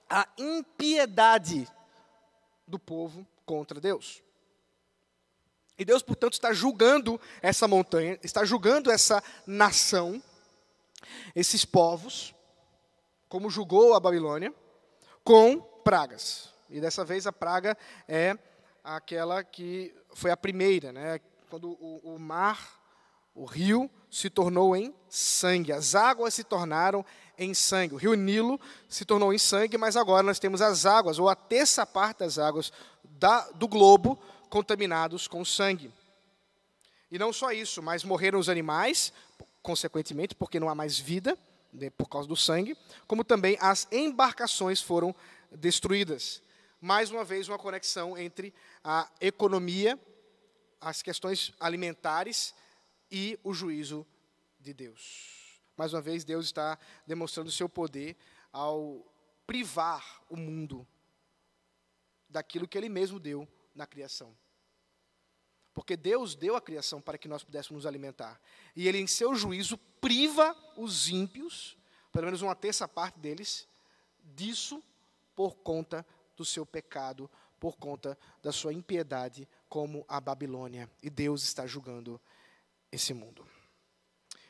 a 0.09 0.27
impiedade 0.37 1.65
do 2.67 2.77
povo 2.77 3.25
contra 3.45 3.79
Deus. 3.79 4.21
E 5.79 5.85
Deus, 5.85 6.01
portanto, 6.01 6.33
está 6.33 6.51
julgando 6.51 7.19
essa 7.41 7.67
montanha, 7.69 8.19
está 8.21 8.43
julgando 8.43 8.91
essa 8.91 9.23
nação, 9.45 10.21
esses 11.33 11.63
povos, 11.63 12.35
como 13.29 13.49
julgou 13.49 13.93
a 13.93 13.99
Babilônia, 13.99 14.53
com 15.27 15.59
pragas. 15.59 16.51
E 16.69 16.79
dessa 16.79 17.03
vez 17.03 17.27
a 17.27 17.33
praga 17.33 17.77
é 18.07 18.37
aquela 18.81 19.43
que 19.43 19.93
foi 20.13 20.31
a 20.31 20.37
primeira, 20.37 20.93
né? 20.93 21.19
quando 21.49 21.71
o, 21.71 22.15
o 22.15 22.17
mar, 22.17 22.79
o 23.35 23.43
rio, 23.43 23.91
se 24.09 24.29
tornou 24.29 24.73
em 24.73 24.95
sangue, 25.09 25.73
as 25.73 25.95
águas 25.95 26.33
se 26.33 26.45
tornaram 26.45 27.05
em 27.37 27.53
sangue. 27.53 27.95
O 27.95 27.97
rio 27.97 28.13
Nilo 28.13 28.57
se 28.87 29.03
tornou 29.03 29.33
em 29.33 29.37
sangue, 29.37 29.77
mas 29.77 29.97
agora 29.97 30.23
nós 30.23 30.39
temos 30.39 30.61
as 30.61 30.85
águas, 30.85 31.19
ou 31.19 31.27
a 31.27 31.35
terça 31.35 31.85
parte 31.85 32.19
das 32.19 32.39
águas 32.39 32.71
da, 33.03 33.41
do 33.51 33.67
globo, 33.67 34.17
contaminados 34.49 35.27
com 35.27 35.43
sangue. 35.43 35.91
E 37.11 37.19
não 37.19 37.33
só 37.33 37.51
isso, 37.51 37.83
mas 37.83 38.05
morreram 38.05 38.39
os 38.39 38.47
animais, 38.47 39.11
consequentemente, 39.61 40.33
porque 40.33 40.57
não 40.57 40.69
há 40.69 40.75
mais 40.75 40.97
vida 40.97 41.37
né, 41.71 41.89
por 41.89 42.07
causa 42.07 42.27
do 42.27 42.35
sangue, 42.35 42.77
como 43.07 43.23
também 43.23 43.57
as 43.59 43.87
embarcações 43.91 44.81
foram 44.81 45.15
destruídas. 45.51 46.41
Mais 46.79 47.11
uma 47.11 47.23
vez, 47.23 47.47
uma 47.47 47.57
conexão 47.57 48.17
entre 48.17 48.53
a 48.83 49.09
economia, 49.19 49.99
as 50.79 51.01
questões 51.01 51.53
alimentares 51.59 52.53
e 53.11 53.39
o 53.43 53.53
juízo 53.53 54.05
de 54.59 54.73
Deus. 54.73 55.61
Mais 55.75 55.93
uma 55.93 56.01
vez, 56.01 56.23
Deus 56.23 56.45
está 56.45 56.77
demonstrando 57.05 57.49
o 57.49 57.53
seu 57.53 57.69
poder 57.69 58.15
ao 58.51 59.05
privar 59.45 60.21
o 60.29 60.35
mundo 60.35 60.85
daquilo 62.29 62.67
que 62.67 62.77
Ele 62.77 62.89
mesmo 62.89 63.19
deu 63.19 63.47
na 63.73 63.87
criação. 63.87 64.35
Porque 65.77 65.95
Deus 65.95 66.33
deu 66.33 66.55
a 66.55 66.59
criação 66.59 66.99
para 66.99 67.19
que 67.19 67.27
nós 67.27 67.43
pudéssemos 67.43 67.83
nos 67.83 67.85
alimentar. 67.85 68.41
E 68.75 68.87
Ele, 68.87 68.97
em 68.97 69.05
seu 69.05 69.35
juízo, 69.35 69.77
priva 70.01 70.57
os 70.75 71.07
ímpios, 71.07 71.77
pelo 72.11 72.25
menos 72.25 72.41
uma 72.41 72.55
terça 72.55 72.87
parte 72.87 73.19
deles, 73.19 73.67
disso 74.23 74.83
por 75.35 75.57
conta 75.57 76.03
do 76.35 76.43
seu 76.43 76.65
pecado, 76.65 77.29
por 77.59 77.77
conta 77.77 78.17
da 78.41 78.51
sua 78.51 78.73
impiedade, 78.73 79.47
como 79.69 80.03
a 80.07 80.19
Babilônia. 80.19 80.89
E 81.03 81.11
Deus 81.11 81.43
está 81.43 81.67
julgando 81.67 82.19
esse 82.91 83.13
mundo. 83.13 83.47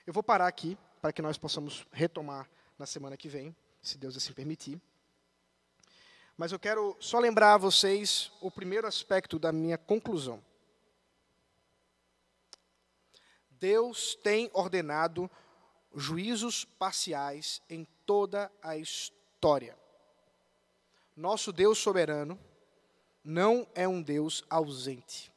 Eu 0.05 0.13
vou 0.13 0.23
parar 0.23 0.47
aqui 0.47 0.78
para 1.01 1.11
que 1.11 1.21
nós 1.21 1.38
possamos 1.38 1.86
retomar 1.91 2.49
na 2.80 2.86
semana 2.86 3.17
que 3.17 3.28
vem, 3.28 3.53
se 3.82 3.97
Deus 3.97 4.15
assim 4.15 4.32
permitir. 4.32 4.82
Mas 6.38 6.53
eu 6.53 6.57
quero 6.59 6.95
só 7.01 7.19
lembrar 7.19 7.55
a 7.55 7.57
vocês 7.57 8.32
o 8.39 8.49
primeiro 8.49 8.88
aspecto 8.88 9.38
da 9.38 9.51
minha 9.51 9.78
conclusão. 9.78 10.41
Deus 13.60 14.16
tem 14.16 14.49
ordenado 14.53 15.30
juízos 15.95 16.64
parciais 16.64 17.62
em 17.70 17.86
toda 18.05 18.51
a 18.62 18.78
história. 18.78 19.78
Nosso 21.16 21.51
Deus 21.51 21.78
soberano 21.80 22.39
não 23.24 23.68
é 23.74 23.88
um 23.88 24.01
Deus 24.01 24.43
ausente, 24.49 25.32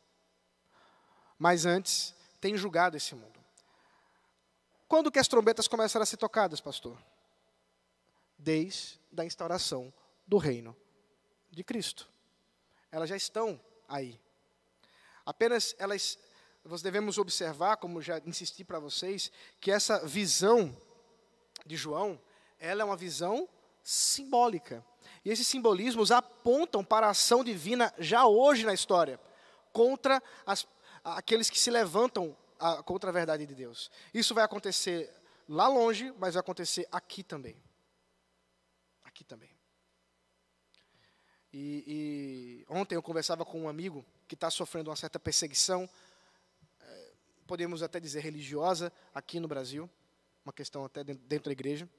mas 1.38 1.64
antes 1.64 2.14
tem 2.40 2.56
julgado 2.56 2.96
esse 2.96 3.14
mundo. 3.14 3.40
Quando 4.86 5.10
que 5.10 5.18
as 5.18 5.28
trombetas 5.28 5.68
começaram 5.68 6.02
a 6.02 6.06
ser 6.06 6.16
tocadas, 6.16 6.60
pastor? 6.60 6.98
Desde 8.36 8.98
a 9.16 9.24
instauração 9.24 9.92
do 10.26 10.36
reino 10.36 10.76
de 11.50 11.62
Cristo. 11.62 12.08
Elas 12.90 13.08
já 13.08 13.16
estão 13.16 13.60
aí. 13.88 14.20
Apenas 15.24 15.74
elas 15.78 16.18
nós 16.64 16.82
devemos 16.82 17.18
observar, 17.18 17.76
como 17.76 18.02
já 18.02 18.18
insisti 18.26 18.64
para 18.64 18.78
vocês, 18.78 19.30
que 19.60 19.70
essa 19.70 20.06
visão 20.06 20.76
de 21.64 21.76
João, 21.76 22.20
ela 22.58 22.82
é 22.82 22.84
uma 22.84 22.96
visão 22.96 23.48
simbólica. 23.82 24.84
E 25.24 25.30
esses 25.30 25.46
simbolismos 25.46 26.10
apontam 26.10 26.84
para 26.84 27.06
a 27.06 27.10
ação 27.10 27.42
divina 27.42 27.92
já 27.98 28.26
hoje 28.26 28.64
na 28.64 28.74
história, 28.74 29.18
contra 29.72 30.22
as, 30.46 30.66
aqueles 31.02 31.48
que 31.48 31.58
se 31.58 31.70
levantam 31.70 32.36
a, 32.58 32.82
contra 32.82 33.10
a 33.10 33.12
verdade 33.12 33.46
de 33.46 33.54
Deus. 33.54 33.90
Isso 34.12 34.34
vai 34.34 34.44
acontecer 34.44 35.12
lá 35.48 35.66
longe, 35.66 36.12
mas 36.18 36.34
vai 36.34 36.40
acontecer 36.40 36.86
aqui 36.92 37.22
também. 37.22 37.56
Aqui 39.04 39.24
também. 39.24 39.50
E, 41.52 41.84
e 41.86 42.66
ontem 42.68 42.94
eu 42.94 43.02
conversava 43.02 43.44
com 43.44 43.62
um 43.62 43.68
amigo 43.68 44.04
que 44.28 44.34
está 44.34 44.50
sofrendo 44.50 44.90
uma 44.90 44.96
certa 44.96 45.18
perseguição 45.18 45.88
podemos 47.50 47.82
até 47.82 47.98
dizer 47.98 48.20
religiosa, 48.20 48.92
aqui 49.12 49.40
no 49.40 49.48
Brasil, 49.48 49.90
uma 50.44 50.52
questão 50.52 50.84
até 50.84 51.02
dentro 51.02 51.46
da 51.46 51.50
igreja. 51.50 51.90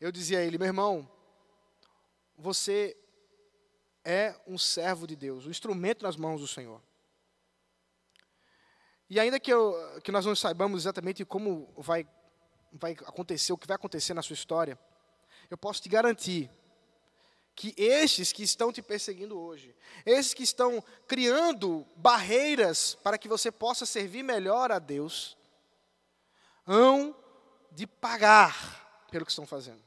Eu 0.00 0.10
dizia 0.10 0.38
a 0.38 0.42
ele, 0.42 0.56
meu 0.56 0.66
irmão, 0.66 1.06
você 2.38 2.96
é 4.02 4.34
um 4.46 4.56
servo 4.56 5.06
de 5.06 5.14
Deus, 5.14 5.44
um 5.44 5.50
instrumento 5.50 6.04
nas 6.04 6.16
mãos 6.16 6.40
do 6.40 6.48
Senhor. 6.48 6.80
E 9.10 9.20
ainda 9.20 9.38
que, 9.38 9.52
eu, 9.52 9.76
que 10.02 10.10
nós 10.10 10.24
não 10.24 10.34
saibamos 10.34 10.84
exatamente 10.84 11.22
como 11.22 11.70
vai, 11.76 12.08
vai 12.72 12.92
acontecer, 12.92 13.52
o 13.52 13.58
que 13.58 13.66
vai 13.66 13.74
acontecer 13.74 14.14
na 14.14 14.22
sua 14.22 14.32
história, 14.32 14.78
eu 15.50 15.58
posso 15.58 15.82
te 15.82 15.90
garantir 15.90 16.50
que 17.60 17.74
estes 17.76 18.32
que 18.32 18.42
estão 18.42 18.72
te 18.72 18.80
perseguindo 18.80 19.38
hoje, 19.38 19.76
esses 20.06 20.32
que 20.32 20.42
estão 20.42 20.82
criando 21.06 21.86
barreiras 21.94 22.94
para 23.02 23.18
que 23.18 23.28
você 23.28 23.52
possa 23.52 23.84
servir 23.84 24.22
melhor 24.22 24.72
a 24.72 24.78
Deus, 24.78 25.36
hão 26.66 27.14
de 27.70 27.86
pagar 27.86 29.04
pelo 29.10 29.26
que 29.26 29.30
estão 29.30 29.44
fazendo. 29.44 29.82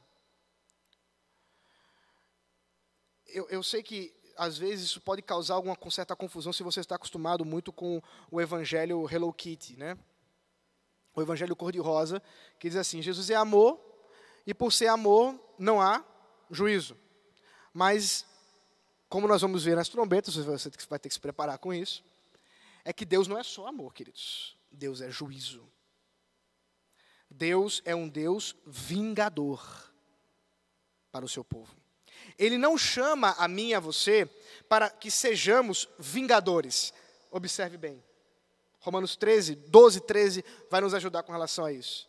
Eu, 3.26 3.48
eu 3.50 3.60
sei 3.60 3.82
que 3.82 4.14
às 4.36 4.56
vezes 4.56 4.84
isso 4.84 5.00
pode 5.00 5.20
causar 5.20 5.54
alguma 5.54 5.76
certa 5.90 6.14
confusão 6.14 6.52
se 6.52 6.62
você 6.62 6.78
está 6.78 6.94
acostumado 6.94 7.44
muito 7.44 7.72
com 7.72 8.00
o 8.30 8.40
evangelho 8.40 9.04
Hello 9.10 9.32
Kitty, 9.32 9.76
né? 9.76 9.98
O 11.12 11.20
evangelho 11.20 11.56
cor-de-rosa, 11.56 12.22
que 12.56 12.68
diz 12.68 12.78
assim: 12.78 13.02
Jesus 13.02 13.30
é 13.30 13.34
amor, 13.34 13.80
e 14.46 14.54
por 14.54 14.72
ser 14.72 14.86
amor 14.86 15.36
não 15.58 15.80
há 15.80 16.04
juízo. 16.52 17.02
Mas, 17.74 18.24
como 19.08 19.26
nós 19.26 19.42
vamos 19.42 19.64
ver 19.64 19.74
nas 19.74 19.88
trombetas, 19.88 20.36
você 20.36 20.70
vai 20.88 20.98
ter 21.00 21.08
que 21.08 21.14
se 21.14 21.20
preparar 21.20 21.58
com 21.58 21.74
isso, 21.74 22.04
é 22.84 22.92
que 22.92 23.04
Deus 23.04 23.26
não 23.26 23.36
é 23.36 23.42
só 23.42 23.66
amor, 23.66 23.92
queridos. 23.92 24.56
Deus 24.70 25.00
é 25.00 25.10
juízo. 25.10 25.68
Deus 27.28 27.82
é 27.84 27.92
um 27.92 28.08
Deus 28.08 28.54
vingador 28.64 29.92
para 31.10 31.24
o 31.24 31.28
seu 31.28 31.42
povo. 31.42 31.74
Ele 32.38 32.56
não 32.56 32.78
chama 32.78 33.34
a 33.38 33.48
mim 33.48 33.70
e 33.70 33.74
a 33.74 33.80
você 33.80 34.26
para 34.68 34.88
que 34.88 35.10
sejamos 35.10 35.88
vingadores. 35.98 36.94
Observe 37.28 37.76
bem. 37.76 38.02
Romanos 38.78 39.16
13, 39.16 39.56
12, 39.56 40.00
13 40.02 40.44
vai 40.70 40.80
nos 40.80 40.94
ajudar 40.94 41.24
com 41.24 41.32
relação 41.32 41.64
a 41.64 41.72
isso. 41.72 42.08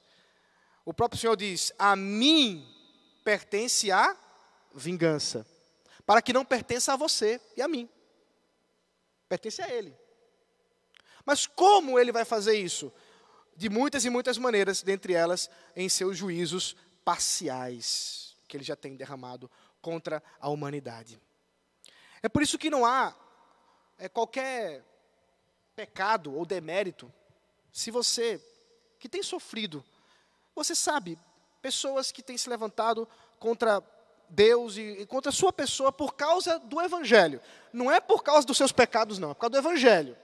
O 0.84 0.94
próprio 0.94 1.20
Senhor 1.20 1.36
diz: 1.36 1.72
A 1.80 1.96
mim 1.96 2.68
pertence 3.24 3.92
a 3.92 4.16
vingança 4.74 5.46
para 6.06 6.22
que 6.22 6.34
não 6.34 6.46
pertença 6.46 6.94
a 6.94 6.96
você 6.96 7.42
e 7.58 7.62
a 7.62 7.68
mim. 7.68 7.90
Pertence 9.28 9.62
a 9.62 9.70
Ele. 9.70 9.96
Mas 11.26 11.48
como 11.48 12.00
Ele 12.00 12.12
vai 12.12 12.24
fazer 12.24 12.58
isso? 12.58 12.94
De 13.56 13.70
muitas 13.70 14.06
e 14.06 14.10
muitas 14.10 14.38
maneiras, 14.38 14.84
dentre 14.84 15.14
elas 15.14 15.50
em 15.76 15.90
seus 15.90 16.18
juízos 16.18 16.76
parciais, 17.04 18.36
que 18.48 18.56
Ele 18.56 18.64
já 18.64 18.76
tem 18.76 18.96
derramado 18.96 19.50
contra 19.82 20.22
a 20.40 20.50
humanidade. 20.50 21.20
É 22.22 22.30
por 22.30 22.42
isso 22.42 22.58
que 22.58 22.70
não 22.70 22.86
há 22.86 23.16
é, 23.98 24.10
qualquer 24.10 24.84
pecado 25.76 26.34
ou 26.34 26.46
demérito, 26.46 27.12
se 27.72 27.92
você 27.92 28.42
que 29.00 29.10
tem 29.10 29.22
sofrido, 29.22 29.84
você 30.56 30.74
sabe, 30.74 31.20
pessoas 31.62 32.12
que 32.12 32.24
têm 32.24 32.38
se 32.38 32.50
levantado 32.50 33.08
contra 33.40 33.82
Deus 34.30 34.78
e, 34.78 35.06
contra 35.06 35.30
a 35.30 35.34
sua 35.34 35.54
pessoa 35.54 35.92
por 35.92 36.16
causa 36.16 36.60
do 36.60 36.82
Evangelho. 36.82 37.42
Não 37.72 37.92
é 37.92 38.00
por 38.00 38.24
causa 38.24 38.46
dos 38.46 38.58
seus 38.58 38.72
pecados, 38.72 39.20
não, 39.20 39.32
é 39.32 39.34
por 39.34 39.42
causa 39.42 39.52
do 39.52 39.58
Evangelho. 39.58 40.18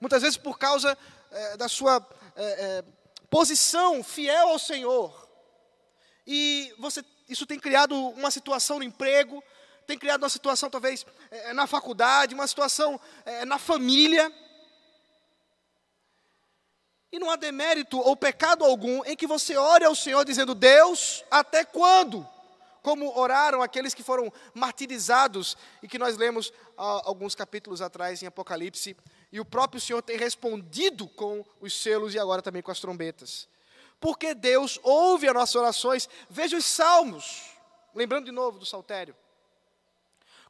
Muitas 0.00 0.22
vezes 0.22 0.36
por 0.36 0.58
causa 0.58 0.96
é, 1.30 1.56
da 1.56 1.68
sua 1.68 2.06
é, 2.36 2.44
é, 2.44 2.84
posição 3.28 4.02
fiel 4.02 4.48
ao 4.48 4.58
Senhor. 4.58 5.28
E 6.26 6.72
você, 6.78 7.04
isso 7.28 7.46
tem 7.46 7.58
criado 7.58 7.94
uma 7.94 8.30
situação 8.30 8.78
no 8.78 8.84
emprego, 8.84 9.42
tem 9.86 9.98
criado 9.98 10.22
uma 10.22 10.28
situação 10.28 10.68
talvez 10.68 11.06
na 11.54 11.66
faculdade, 11.66 12.34
uma 12.34 12.46
situação 12.46 13.00
na 13.46 13.58
família. 13.58 14.30
E 17.10 17.18
não 17.18 17.30
há 17.30 17.36
demérito 17.36 17.98
ou 17.98 18.14
pecado 18.14 18.64
algum 18.64 19.02
em 19.06 19.16
que 19.16 19.26
você 19.26 19.56
ore 19.56 19.86
ao 19.86 19.94
Senhor 19.94 20.22
dizendo: 20.26 20.54
Deus, 20.54 21.24
até 21.30 21.64
quando? 21.64 22.28
Como 22.82 23.16
oraram 23.18 23.62
aqueles 23.62 23.94
que 23.94 24.02
foram 24.02 24.32
martirizados 24.54 25.56
e 25.82 25.88
que 25.88 25.98
nós 25.98 26.16
lemos 26.16 26.52
ah, 26.76 27.02
alguns 27.04 27.34
capítulos 27.34 27.80
atrás 27.80 28.22
em 28.22 28.26
Apocalipse, 28.26 28.96
e 29.30 29.40
o 29.40 29.44
próprio 29.44 29.80
Senhor 29.80 30.02
tem 30.02 30.16
respondido 30.16 31.06
com 31.08 31.44
os 31.60 31.72
selos 31.74 32.14
e 32.14 32.18
agora 32.18 32.40
também 32.40 32.62
com 32.62 32.70
as 32.70 32.80
trombetas. 32.80 33.48
Porque 34.00 34.34
Deus 34.34 34.78
ouve 34.82 35.28
as 35.28 35.34
nossas 35.34 35.54
orações. 35.56 36.08
Veja 36.30 36.56
os 36.56 36.64
salmos, 36.64 37.50
lembrando 37.94 38.26
de 38.26 38.32
novo 38.32 38.58
do 38.58 38.66
saltério. 38.66 39.14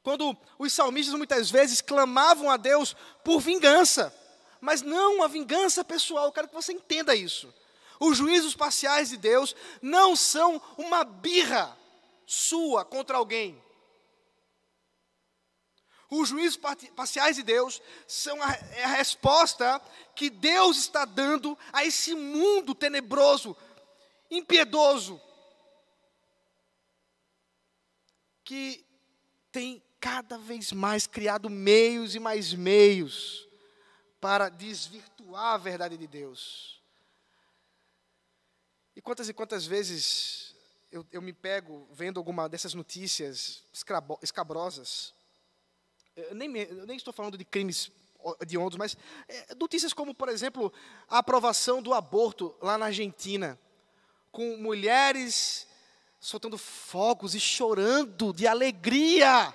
Quando 0.02 0.36
os 0.58 0.72
salmistas 0.72 1.14
muitas 1.14 1.50
vezes 1.50 1.80
clamavam 1.80 2.50
a 2.50 2.56
Deus 2.56 2.94
por 3.24 3.40
vingança, 3.40 4.14
mas 4.60 4.82
não 4.82 5.16
uma 5.16 5.28
vingança 5.28 5.84
pessoal, 5.84 6.26
eu 6.26 6.32
quero 6.32 6.48
que 6.48 6.54
você 6.54 6.72
entenda 6.72 7.14
isso. 7.14 7.52
Os 8.00 8.16
juízos 8.16 8.54
parciais 8.54 9.10
de 9.10 9.16
Deus 9.16 9.56
não 9.82 10.14
são 10.14 10.62
uma 10.76 11.04
birra 11.04 11.76
sua 12.28 12.84
contra 12.84 13.16
alguém. 13.16 13.58
Os 16.10 16.28
juízos 16.28 16.60
parciais 16.94 17.36
de 17.36 17.42
Deus 17.42 17.80
são 18.06 18.42
a, 18.42 18.52
é 18.72 18.84
a 18.84 18.88
resposta 18.88 19.80
que 20.14 20.28
Deus 20.28 20.76
está 20.76 21.06
dando 21.06 21.58
a 21.72 21.86
esse 21.86 22.14
mundo 22.14 22.74
tenebroso, 22.74 23.56
impiedoso, 24.30 25.18
que 28.44 28.84
tem 29.50 29.82
cada 29.98 30.36
vez 30.36 30.70
mais 30.70 31.06
criado 31.06 31.48
meios 31.48 32.14
e 32.14 32.18
mais 32.18 32.52
meios 32.52 33.48
para 34.20 34.50
desvirtuar 34.50 35.54
a 35.54 35.58
verdade 35.58 35.96
de 35.96 36.06
Deus. 36.06 36.82
E 38.94 39.00
quantas 39.00 39.28
e 39.30 39.34
quantas 39.34 39.64
vezes 39.64 40.47
eu, 40.90 41.06
eu 41.12 41.22
me 41.22 41.32
pego 41.32 41.86
vendo 41.92 42.18
alguma 42.18 42.48
dessas 42.48 42.74
notícias 42.74 43.62
escabrosas, 44.22 45.14
eu 46.16 46.34
nem, 46.34 46.54
eu 46.56 46.86
nem 46.86 46.96
estou 46.96 47.12
falando 47.12 47.38
de 47.38 47.44
crimes 47.44 47.90
de 48.46 48.58
ondas, 48.58 48.76
mas 48.76 48.96
é, 49.28 49.54
notícias 49.54 49.92
como, 49.92 50.14
por 50.14 50.28
exemplo, 50.28 50.72
a 51.08 51.18
aprovação 51.18 51.80
do 51.80 51.94
aborto 51.94 52.54
lá 52.60 52.76
na 52.76 52.86
Argentina, 52.86 53.58
com 54.32 54.56
mulheres 54.56 55.66
soltando 56.20 56.58
fogos 56.58 57.34
e 57.34 57.40
chorando 57.40 58.32
de 58.32 58.46
alegria 58.46 59.54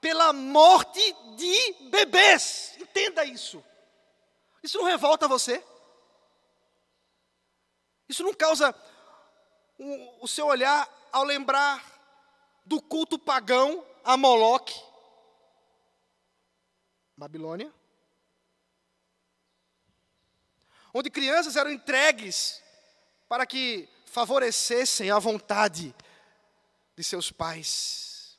pela 0.00 0.32
morte 0.32 1.00
de 1.36 1.88
bebês. 1.88 2.74
Entenda 2.78 3.24
isso. 3.24 3.64
Isso 4.62 4.78
não 4.78 4.84
revolta 4.84 5.28
você? 5.28 5.62
Isso 8.08 8.22
não 8.22 8.34
causa 8.34 8.74
o, 9.78 10.24
o 10.24 10.28
seu 10.28 10.46
olhar 10.46 10.88
ao 11.12 11.24
lembrar 11.24 11.82
do 12.64 12.82
culto 12.82 13.18
pagão 13.18 13.84
a 14.04 14.16
Moloque, 14.16 14.74
Babilônia, 17.16 17.72
onde 20.92 21.10
crianças 21.10 21.56
eram 21.56 21.70
entregues 21.70 22.62
para 23.28 23.46
que 23.46 23.88
favorecessem 24.06 25.10
a 25.10 25.18
vontade 25.18 25.94
de 26.96 27.04
seus 27.04 27.30
pais. 27.30 28.36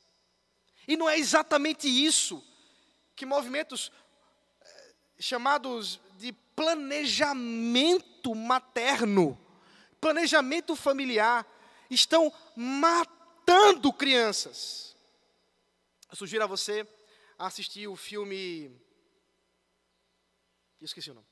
E 0.88 0.98
não 0.98 1.10
é 1.10 1.18
exatamente 1.18 1.88
isso 1.88 2.44
que 3.16 3.26
movimentos 3.26 3.92
eh, 4.62 4.94
chamados 5.20 6.00
de 6.18 6.34
planejamento 6.56 8.34
materno 8.34 9.40
planejamento 10.00 10.76
familiar 10.76 11.46
estão 11.90 12.32
matando 12.56 13.92
crianças. 13.92 14.96
Eu 16.10 16.16
sugiro 16.16 16.44
a 16.44 16.48
você 16.48 16.88
assistir 17.38 17.88
o 17.88 17.96
filme. 17.96 18.66
Eu 20.80 20.86
esqueci 20.86 21.12
o 21.12 21.14
nome. 21.14 21.28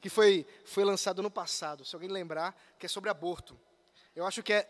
que 0.00 0.08
foi, 0.08 0.46
foi 0.64 0.82
lançado 0.82 1.22
no 1.22 1.30
passado, 1.30 1.84
se 1.84 1.94
alguém 1.94 2.08
lembrar, 2.08 2.58
que 2.78 2.86
é 2.86 2.88
sobre 2.88 3.10
aborto. 3.10 3.58
Eu 4.16 4.26
acho 4.26 4.42
que 4.42 4.52
é 4.52 4.68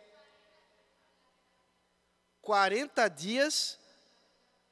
40 2.43 3.09
dias 3.09 3.79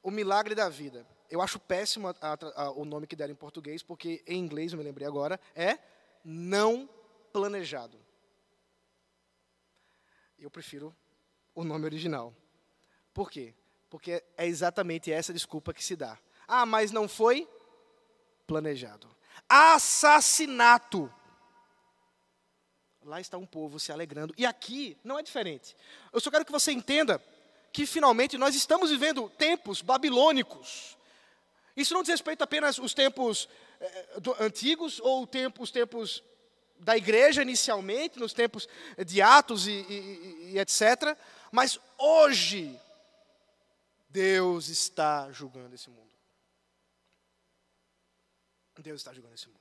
o 0.03 0.11
milagre 0.11 0.53
da 0.53 0.67
vida. 0.67 1.07
Eu 1.29 1.41
acho 1.41 1.59
péssimo 1.59 2.09
a, 2.09 2.15
a, 2.21 2.63
a, 2.63 2.71
o 2.71 2.83
nome 2.83 3.07
que 3.07 3.15
deram 3.15 3.31
em 3.31 3.37
português, 3.37 3.83
porque 3.83 4.23
em 4.27 4.39
inglês, 4.39 4.71
eu 4.71 4.77
me 4.77 4.83
lembrei 4.83 5.07
agora, 5.07 5.39
é 5.55 5.77
não 6.23 6.89
planejado. 7.31 7.97
Eu 10.39 10.49
prefiro 10.49 10.95
o 11.53 11.63
nome 11.63 11.85
original. 11.85 12.33
Por 13.13 13.29
quê? 13.29 13.53
Porque 13.89 14.23
é 14.37 14.47
exatamente 14.47 15.11
essa 15.11 15.33
desculpa 15.33 15.73
que 15.73 15.83
se 15.83 15.95
dá. 15.95 16.17
Ah, 16.47 16.65
mas 16.65 16.91
não 16.91 17.07
foi 17.07 17.47
planejado. 18.47 19.07
Assassinato. 19.47 21.13
Lá 23.03 23.19
está 23.19 23.37
um 23.37 23.45
povo 23.45 23.79
se 23.79 23.91
alegrando. 23.91 24.33
E 24.37 24.45
aqui 24.45 24.97
não 25.03 25.19
é 25.19 25.23
diferente. 25.23 25.75
Eu 26.13 26.21
só 26.21 26.31
quero 26.31 26.45
que 26.45 26.51
você 26.51 26.71
entenda 26.71 27.21
que 27.73 27.85
finalmente 27.85 28.37
nós 28.37 28.55
estamos 28.55 28.89
vivendo 28.89 29.29
tempos 29.31 29.81
babilônicos. 29.81 30.97
Isso 31.75 31.93
não 31.93 32.01
diz 32.01 32.11
respeito 32.11 32.43
apenas 32.43 32.79
aos 32.79 32.93
tempos 32.93 33.47
eh, 33.79 34.19
do, 34.19 34.35
antigos 34.41 34.99
ou 34.99 35.23
os 35.23 35.71
tempos 35.71 36.23
da 36.79 36.97
igreja 36.97 37.41
inicialmente, 37.41 38.17
nos 38.17 38.33
tempos 38.33 38.67
de 39.05 39.21
Atos 39.21 39.67
e, 39.67 39.71
e, 39.71 40.51
e 40.53 40.59
etc. 40.59 41.17
Mas 41.51 41.79
hoje, 41.97 42.79
Deus 44.09 44.69
está 44.69 45.31
julgando 45.31 45.75
esse 45.75 45.89
mundo. 45.89 46.09
Deus 48.77 49.01
está 49.01 49.13
julgando 49.13 49.35
esse 49.35 49.47
mundo. 49.47 49.59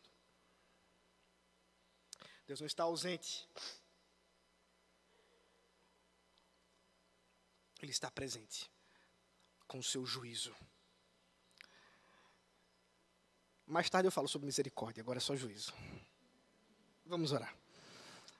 Deus 2.46 2.60
não 2.60 2.66
está 2.66 2.84
ausente. 2.84 3.48
Ele 7.82 7.90
está 7.90 8.10
presente 8.10 8.70
com 9.66 9.78
o 9.78 9.82
seu 9.82 10.06
juízo. 10.06 10.54
Mais 13.66 13.90
tarde 13.90 14.08
eu 14.08 14.12
falo 14.12 14.26
sobre 14.26 14.46
misericórdia, 14.46 15.02
agora 15.02 15.18
é 15.18 15.20
só 15.20 15.36
juízo. 15.36 15.74
Vamos 17.08 17.32
orar. 17.32 17.54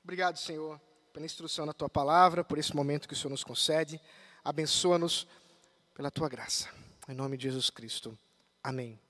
Obrigado, 0.04 0.36
Senhor, 0.36 0.78
pela 1.10 1.24
instrução 1.24 1.64
na 1.64 1.72
tua 1.72 1.88
palavra, 1.88 2.44
por 2.44 2.58
esse 2.58 2.76
momento 2.76 3.08
que 3.08 3.14
o 3.14 3.16
Senhor 3.16 3.30
nos 3.30 3.42
concede. 3.42 3.98
Abençoa-nos 4.44 5.26
pela 5.94 6.10
tua 6.10 6.28
graça. 6.28 6.68
Em 7.08 7.14
nome 7.14 7.38
de 7.38 7.44
Jesus 7.44 7.70
Cristo. 7.70 8.16
Amém. 8.62 9.00